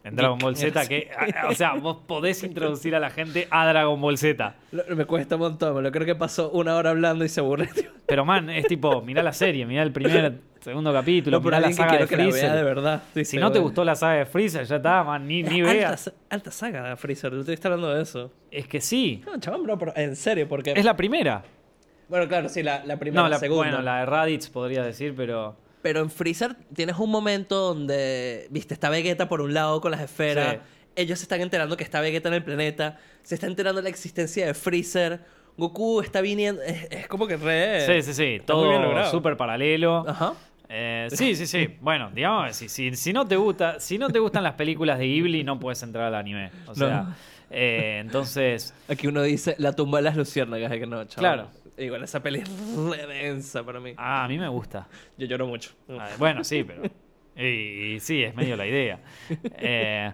En 0.06 0.18
Dragon 0.18 0.38
Ball 0.38 0.58
Z, 0.58 0.86
que, 0.90 1.10
a- 1.16 1.48
o 1.48 1.54
sea, 1.54 1.76
vos 1.76 2.00
podés 2.06 2.44
introducir 2.44 2.94
a 2.94 3.00
la 3.00 3.10
gente 3.10 3.48
a 3.50 3.66
Dragon 3.66 4.02
Ball 4.02 4.18
Z. 4.18 4.54
Lo- 4.74 4.84
Me 4.98 5.06
cuesta 5.06 5.36
un 5.36 5.42
montón, 5.44 5.76
me 5.76 5.82
lo 5.82 5.92
creo 5.94 6.06
que 6.06 6.16
pasó 6.16 6.50
una 6.52 6.76
hora 6.76 6.90
hablando 6.90 7.24
y 7.24 7.30
se 7.30 7.40
aburre. 7.40 7.70
Pero 8.06 8.26
man, 8.26 8.50
es 8.50 8.68
tipo, 8.68 9.02
mirá 9.02 9.24
la 9.24 9.32
serie, 9.32 9.66
mirá 9.66 9.82
el 9.82 9.94
primer, 9.94 10.40
segundo 10.60 10.92
capítulo, 10.92 11.38
No, 11.40 11.44
mirá 11.46 11.62
la 11.62 11.72
saga 11.72 11.94
de 11.94 12.00
la 12.02 12.06
vea 12.06 12.18
de 12.26 12.32
Freezer. 12.32 12.66
verdad. 12.66 13.04
Si 13.24 13.38
no 13.38 13.50
te 13.54 13.60
gustó 13.60 13.86
la 13.86 13.96
saga 13.96 14.16
de 14.16 14.26
Freezer, 14.26 14.66
ya 14.66 14.76
está, 14.76 15.06
man, 15.06 15.26
ni, 15.26 15.42
ni 15.42 15.62
alta, 15.62 15.72
veas. 15.74 16.14
alta 16.30 16.52
saga 16.52 16.90
de 16.90 16.98
Freezer, 16.98 17.32
tú 17.32 17.40
estás 17.50 17.66
hablando 17.68 17.94
de 17.96 18.02
eso. 18.04 18.30
Es 18.52 18.68
que 18.68 18.82
sí, 18.82 19.22
No, 19.26 19.40
chaval, 19.40 19.62
bro, 19.62 19.78
pero 19.78 19.94
en 19.96 20.18
serio, 20.18 20.50
porque. 20.50 20.74
es 20.76 20.84
la 20.84 20.98
primera. 20.98 21.44
Bueno, 22.14 22.28
claro, 22.28 22.48
sí, 22.48 22.62
la, 22.62 22.86
la 22.86 22.98
primera, 22.98 23.24
No, 23.24 23.28
la, 23.28 23.40
segunda. 23.40 23.64
bueno, 23.72 23.82
la 23.82 24.02
de 24.02 24.06
Raditz 24.06 24.48
podría 24.50 24.84
decir, 24.84 25.16
pero... 25.18 25.56
Pero 25.82 26.00
en 26.02 26.12
Freezer 26.12 26.56
tienes 26.76 27.00
un 27.00 27.10
momento 27.10 27.56
donde, 27.74 28.46
viste, 28.52 28.76
está 28.76 28.92
Vegeta 28.92 29.28
por 29.28 29.42
un 29.42 29.56
lado 29.56 29.82
con 29.82 29.90
las 29.90 30.00
esferas. 30.00 30.54
Sí. 30.54 30.60
Ellos 30.96 31.18
se 31.18 31.24
están 31.24 31.42
enterando 31.42 31.76
que 31.76 31.84
está 31.84 32.02
Vegeta 32.02 32.30
en 32.30 32.36
el 32.36 32.44
planeta. 32.44 33.00
Se 33.24 33.34
está 33.34 33.48
enterando 33.48 33.82
de 33.82 33.86
la 33.86 33.90
existencia 33.90 34.46
de 34.46 34.54
Freezer. 34.54 35.22
Goku 35.58 36.02
está 36.02 36.22
viniendo. 36.22 36.62
Es, 36.62 36.88
es 36.92 37.08
como 37.08 37.26
que 37.26 37.36
re. 37.36 37.82
Sí, 37.88 38.04
sí, 38.04 38.14
sí, 38.14 38.24
está 38.36 38.54
todo 38.54 39.10
súper 39.10 39.36
paralelo. 39.36 40.06
Ajá. 40.08 40.34
Eh, 40.70 41.08
sí, 41.10 41.36
sí, 41.36 41.48
sí. 41.48 41.68
Bueno, 41.82 42.12
digamos, 42.14 42.56
si, 42.56 42.70
si, 42.70 42.96
si 42.96 43.12
no 43.12 43.28
te 43.28 43.38
gusta, 43.38 43.80
si 43.80 43.98
no 43.98 44.12
te 44.12 44.20
gustan 44.20 44.44
las 44.44 44.54
películas 44.54 45.00
de 45.00 45.06
Ghibli, 45.06 45.44
no 45.44 45.60
puedes 45.60 45.82
entrar 45.82 46.06
al 46.06 46.16
anime. 46.16 46.52
O 46.68 46.76
sea, 46.76 47.02
No. 47.02 47.16
eh, 47.50 47.98
entonces, 48.02 48.72
Aquí 48.88 49.08
uno 49.08 49.24
dice 49.24 49.56
la 49.58 49.74
tumba 49.74 49.98
de 49.98 50.04
las 50.04 50.16
luciérnagas. 50.16 50.72
Es 50.72 50.80
que 50.80 50.86
no, 50.86 51.04
chaval. 51.06 51.36
Claro. 51.36 51.63
Igual 51.78 52.04
esa 52.04 52.22
peli 52.22 52.40
es 52.40 52.50
re 52.90 53.08
densa 53.08 53.64
para 53.64 53.80
mí. 53.80 53.94
ah, 53.98 54.26
a 54.26 54.28
mí 54.28 54.38
me 54.38 54.48
gusta. 54.48 54.88
Yo 55.18 55.26
lloro 55.28 55.48
mucho. 55.48 55.72
Bueno, 56.20 56.44
sí, 56.44 56.64
pero. 56.64 56.84
Y, 57.36 57.96
y 57.96 58.00
sí, 58.00 58.22
es 58.24 58.36
medio 58.36 58.56
la 58.56 58.68
idea. 58.68 59.00
Eh, 59.58 60.12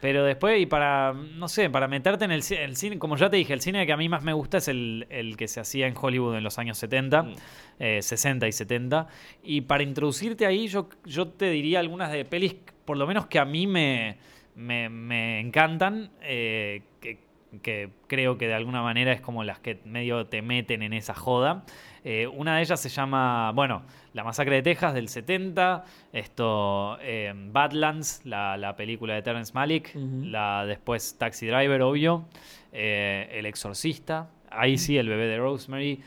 pero 0.00 0.24
después, 0.24 0.60
y 0.60 0.66
para, 0.66 1.12
no 1.14 1.48
sé, 1.48 1.68
para 1.70 1.88
meterte 1.88 2.24
en 2.26 2.30
el, 2.32 2.42
el 2.58 2.76
cine, 2.76 2.98
como 2.98 3.16
ya 3.16 3.28
te 3.30 3.36
dije, 3.36 3.52
el 3.54 3.60
cine 3.60 3.86
que 3.86 3.92
a 3.92 3.96
mí 3.96 4.08
más 4.08 4.22
me 4.22 4.32
gusta 4.34 4.58
es 4.58 4.68
el, 4.68 5.06
el 5.10 5.36
que 5.36 5.48
se 5.48 5.60
hacía 5.60 5.86
en 5.86 5.94
Hollywood 5.98 6.36
en 6.36 6.44
los 6.44 6.58
años 6.58 6.76
70, 6.78 7.22
Mm. 7.22 7.34
eh, 7.80 8.02
60 8.02 8.46
y 8.48 8.52
70. 8.52 9.06
Y 9.42 9.60
para 9.62 9.82
introducirte 9.82 10.46
ahí, 10.46 10.68
yo, 10.68 10.88
yo 11.04 11.28
te 11.28 11.50
diría 11.50 11.80
algunas 11.80 12.10
de 12.12 12.24
pelis, 12.24 12.54
por 12.84 12.96
lo 12.96 13.06
menos 13.06 13.26
que 13.26 13.38
a 13.38 13.44
mí 13.46 13.66
me, 13.66 14.16
me, 14.56 14.88
me 14.90 15.40
encantan, 15.40 16.10
eh, 16.22 16.82
que, 17.00 17.18
que 17.60 17.90
creo 18.06 18.38
que 18.38 18.46
de 18.48 18.54
alguna 18.54 18.82
manera 18.82 19.12
es 19.12 19.20
como 19.20 19.44
las 19.44 19.58
que 19.58 19.78
medio 19.84 20.26
te 20.26 20.42
meten 20.42 20.82
en 20.82 20.92
esa 20.92 21.14
joda. 21.14 21.64
Eh, 22.04 22.26
una 22.26 22.56
de 22.56 22.62
ellas 22.62 22.80
se 22.80 22.88
llama, 22.90 23.50
bueno, 23.52 23.82
La 24.12 24.24
Masacre 24.24 24.56
de 24.56 24.62
Texas 24.62 24.92
del 24.94 25.08
70, 25.08 25.84
esto, 26.12 26.98
eh, 27.00 27.32
Badlands, 27.34 28.22
la, 28.24 28.56
la 28.58 28.76
película 28.76 29.14
de 29.14 29.22
Terrence 29.22 29.52
Malick, 29.54 29.94
la 30.30 30.66
después 30.66 31.16
Taxi 31.18 31.46
Driver, 31.46 31.80
obvio, 31.82 32.26
eh, 32.72 33.28
El 33.32 33.46
Exorcista, 33.46 34.28
ahí 34.50 34.76
sí, 34.76 34.98
El 34.98 35.08
bebé 35.08 35.26
de 35.26 35.38
Rosemary, 35.38 36.00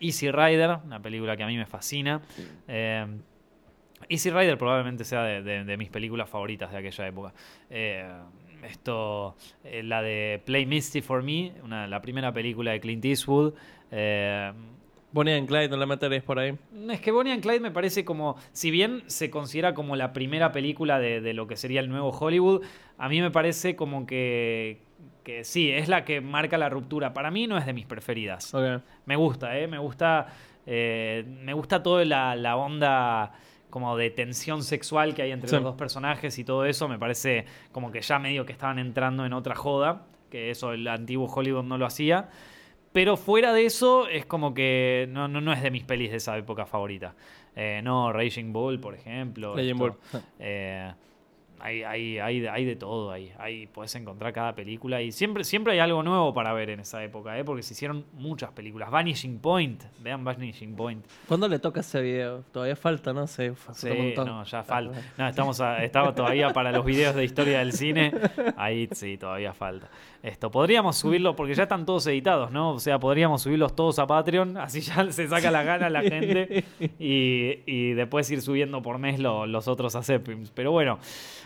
Easy 0.00 0.30
Rider, 0.30 0.78
una 0.84 1.00
película 1.02 1.36
que 1.36 1.42
a 1.42 1.46
mí 1.46 1.56
me 1.56 1.66
fascina. 1.66 2.20
Easy 4.08 4.30
Rider 4.30 4.56
probablemente 4.56 5.04
sea 5.04 5.22
de, 5.24 5.42
de- 5.42 5.64
de 5.64 5.76
mis 5.76 5.90
películas 5.90 6.28
favoritas 6.30 6.70
de 6.70 6.78
aquella 6.78 7.06
época. 7.08 7.32
Esto, 8.68 9.36
eh, 9.64 9.82
la 9.82 10.02
de 10.02 10.40
Play 10.44 10.66
Misty 10.66 11.00
for 11.00 11.22
Me, 11.22 11.52
una, 11.62 11.86
la 11.86 12.00
primera 12.00 12.32
película 12.32 12.72
de 12.72 12.80
Clint 12.80 13.04
Eastwood. 13.04 13.54
Eh, 13.90 14.52
Bonnie 15.10 15.34
and 15.34 15.48
Clyde, 15.48 15.68
no 15.70 15.76
la 15.76 15.86
meteréis 15.86 16.22
por 16.22 16.38
ahí. 16.38 16.54
es 16.90 17.00
que 17.00 17.10
Bonnie 17.10 17.32
and 17.32 17.42
Clyde 17.42 17.60
me 17.60 17.70
parece 17.70 18.04
como, 18.04 18.36
si 18.52 18.70
bien 18.70 19.04
se 19.06 19.30
considera 19.30 19.72
como 19.72 19.96
la 19.96 20.12
primera 20.12 20.52
película 20.52 20.98
de, 20.98 21.22
de 21.22 21.32
lo 21.32 21.46
que 21.46 21.56
sería 21.56 21.80
el 21.80 21.88
nuevo 21.88 22.10
Hollywood, 22.10 22.62
a 22.98 23.08
mí 23.08 23.20
me 23.22 23.30
parece 23.30 23.74
como 23.74 24.06
que, 24.06 24.82
que 25.24 25.44
sí, 25.44 25.70
es 25.70 25.88
la 25.88 26.04
que 26.04 26.20
marca 26.20 26.58
la 26.58 26.68
ruptura. 26.68 27.14
Para 27.14 27.30
mí 27.30 27.46
no 27.46 27.56
es 27.56 27.64
de 27.64 27.72
mis 27.72 27.86
preferidas. 27.86 28.54
Me 29.06 29.16
gusta, 29.16 29.58
¿eh? 29.58 29.66
Me 29.66 29.78
gusta, 29.78 30.26
eh, 30.66 31.24
me 31.42 31.54
gusta 31.54 31.82
toda 31.82 32.04
la, 32.04 32.36
la 32.36 32.56
onda 32.56 33.32
como 33.70 33.96
de 33.96 34.10
tensión 34.10 34.62
sexual 34.62 35.14
que 35.14 35.22
hay 35.22 35.32
entre 35.32 35.48
Sí. 35.50 35.56
los 35.56 35.64
dos 35.64 35.74
personajes 35.76 36.38
y 36.38 36.44
todo 36.44 36.64
eso. 36.64 36.88
Me 36.88 36.98
parece 36.98 37.44
como 37.72 37.90
que 37.90 38.00
ya 38.00 38.18
medio 38.18 38.44
que 38.46 38.52
estaban 38.52 38.78
entrando 38.78 39.24
en 39.26 39.32
otra 39.32 39.54
joda, 39.54 40.06
que 40.30 40.50
eso 40.50 40.72
el 40.72 40.86
antiguo 40.88 41.26
Hollywood 41.26 41.64
no 41.64 41.78
lo 41.78 41.86
hacía. 41.86 42.28
Pero 42.92 43.16
fuera 43.16 43.52
de 43.52 43.66
eso, 43.66 44.08
es 44.08 44.24
como 44.26 44.54
que 44.54 45.06
no, 45.10 45.28
no, 45.28 45.40
no 45.40 45.52
es 45.52 45.62
de 45.62 45.70
mis 45.70 45.84
pelis 45.84 46.10
de 46.10 46.16
esa 46.16 46.36
época 46.38 46.64
favorita. 46.66 47.14
Eh, 47.54 47.80
no, 47.84 48.12
Raging 48.12 48.52
Bull, 48.52 48.80
por 48.80 48.94
ejemplo. 48.94 49.54
Raging 49.54 49.76
Bull. 49.76 49.92
eh, 50.38 50.92
hay, 51.60 51.82
hay, 51.82 52.18
hay, 52.18 52.46
hay 52.46 52.64
de 52.64 52.76
todo 52.76 53.10
ahí. 53.10 53.32
Ahí 53.38 53.66
puedes 53.66 53.94
encontrar 53.94 54.32
cada 54.32 54.54
película. 54.54 55.00
Y 55.02 55.12
siempre, 55.12 55.44
siempre 55.44 55.72
hay 55.74 55.78
algo 55.80 56.02
nuevo 56.02 56.32
para 56.34 56.52
ver 56.52 56.70
en 56.70 56.80
esa 56.80 57.02
época, 57.04 57.38
¿eh? 57.38 57.44
porque 57.44 57.62
se 57.62 57.74
hicieron 57.74 58.04
muchas 58.14 58.50
películas. 58.52 58.90
Vanishing 58.90 59.38
Point. 59.38 59.82
Vean 60.00 60.24
Vanishing 60.24 60.74
Point. 60.76 61.04
¿Cuándo 61.26 61.48
le 61.48 61.58
toca 61.58 61.80
ese 61.80 62.00
video? 62.00 62.42
Todavía 62.52 62.76
falta, 62.76 63.12
¿no? 63.12 63.26
Falta 63.26 63.74
Sí, 63.74 64.14
no, 64.16 64.44
ya 64.44 64.62
falta. 64.62 64.98
No, 65.16 65.28
estamos, 65.28 65.60
a- 65.60 65.82
estamos 65.84 66.14
todavía 66.14 66.50
para 66.52 66.72
los 66.72 66.84
videos 66.84 67.14
de 67.14 67.24
historia 67.24 67.58
del 67.60 67.72
cine. 67.72 68.12
Ahí 68.56 68.88
sí, 68.92 69.16
todavía 69.18 69.52
falta. 69.52 69.88
Esto, 70.22 70.50
podríamos 70.50 70.96
subirlo, 70.96 71.36
porque 71.36 71.54
ya 71.54 71.62
están 71.64 71.86
todos 71.86 72.06
editados, 72.08 72.50
¿no? 72.50 72.72
O 72.72 72.80
sea, 72.80 72.98
podríamos 72.98 73.42
subirlos 73.42 73.76
todos 73.76 73.98
a 74.00 74.06
Patreon, 74.06 74.56
así 74.56 74.80
ya 74.80 75.10
se 75.12 75.28
saca 75.28 75.50
la 75.50 75.62
gana 75.62 75.88
la 75.90 76.02
gente 76.02 76.64
y, 76.98 77.60
y 77.66 77.92
después 77.92 78.28
ir 78.30 78.42
subiendo 78.42 78.82
por 78.82 78.98
mes 78.98 79.20
lo- 79.20 79.46
los 79.46 79.68
otros 79.68 79.94
a. 79.94 80.02
Pero 80.54 80.72
bueno. 80.72 80.98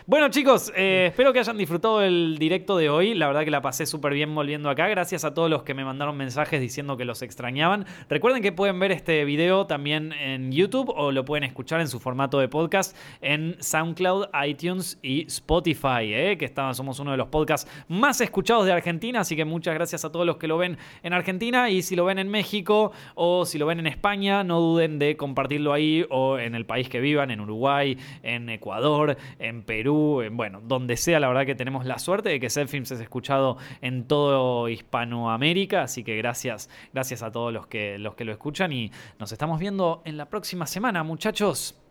Bueno, 0.05 0.27
chicos, 0.27 0.69
eh, 0.75 1.05
espero 1.11 1.31
que 1.31 1.39
hayan 1.39 1.55
disfrutado 1.57 2.01
el 2.01 2.37
directo 2.37 2.75
de 2.75 2.89
hoy. 2.89 3.13
La 3.13 3.25
verdad 3.27 3.45
que 3.45 3.51
la 3.51 3.61
pasé 3.61 3.85
súper 3.85 4.13
bien 4.13 4.35
volviendo 4.35 4.69
acá. 4.69 4.89
Gracias 4.89 5.23
a 5.23 5.33
todos 5.33 5.49
los 5.49 5.63
que 5.63 5.73
me 5.73 5.85
mandaron 5.85 6.17
mensajes 6.17 6.59
diciendo 6.59 6.97
que 6.97 7.05
los 7.05 7.21
extrañaban. 7.21 7.85
Recuerden 8.09 8.43
que 8.43 8.51
pueden 8.51 8.77
ver 8.81 8.91
este 8.91 9.23
video 9.23 9.65
también 9.65 10.11
en 10.11 10.51
YouTube 10.51 10.89
o 10.93 11.13
lo 11.13 11.23
pueden 11.23 11.45
escuchar 11.45 11.79
en 11.79 11.87
su 11.87 12.01
formato 12.01 12.37
de 12.39 12.49
podcast 12.49 12.97
en 13.21 13.55
SoundCloud, 13.61 14.25
iTunes 14.45 14.99
y 15.01 15.25
Spotify, 15.27 16.13
¿eh? 16.13 16.37
que 16.37 16.43
está- 16.43 16.73
somos 16.73 16.99
uno 16.99 17.11
de 17.11 17.17
los 17.17 17.29
podcasts 17.29 17.71
más 17.87 18.19
escuchados 18.19 18.65
de 18.65 18.73
Argentina. 18.73 19.21
Así 19.21 19.37
que 19.37 19.45
muchas 19.45 19.73
gracias 19.73 20.03
a 20.03 20.11
todos 20.11 20.25
los 20.25 20.35
que 20.35 20.49
lo 20.49 20.57
ven 20.57 20.77
en 21.03 21.13
Argentina 21.13 21.69
y 21.69 21.81
si 21.81 21.95
lo 21.95 22.03
ven 22.03 22.19
en 22.19 22.27
México 22.27 22.91
o 23.15 23.45
si 23.45 23.57
lo 23.57 23.67
ven 23.67 23.79
en 23.79 23.87
España, 23.87 24.43
no 24.43 24.59
duden 24.59 24.99
de 24.99 25.15
compartirlo 25.15 25.71
ahí 25.71 26.05
o 26.09 26.39
en 26.39 26.55
el 26.55 26.65
país 26.65 26.89
que 26.89 26.99
vivan, 26.99 27.31
en 27.31 27.39
Uruguay, 27.39 27.97
en 28.21 28.49
Ecuador, 28.49 29.15
en 29.39 29.63
Perú 29.63 29.92
Bueno, 30.31 30.61
donde 30.63 30.97
sea, 30.97 31.19
la 31.19 31.27
verdad 31.27 31.45
que 31.45 31.55
tenemos 31.55 31.85
la 31.85 31.99
suerte 31.99 32.29
de 32.29 32.39
que 32.39 32.49
Selfilms 32.49 32.91
es 32.91 32.99
escuchado 32.99 33.57
en 33.81 34.05
todo 34.05 34.69
Hispanoamérica, 34.69 35.83
así 35.83 36.03
que 36.03 36.17
gracias, 36.17 36.69
gracias 36.93 37.23
a 37.23 37.31
todos 37.31 37.53
los 37.53 37.67
que, 37.67 37.97
los 37.99 38.15
que 38.15 38.25
lo 38.25 38.31
escuchan 38.31 38.71
y 38.71 38.91
nos 39.19 39.31
estamos 39.31 39.59
viendo 39.59 40.01
en 40.05 40.17
la 40.17 40.29
próxima 40.29 40.67
semana, 40.67 41.03
muchachos. 41.03 41.82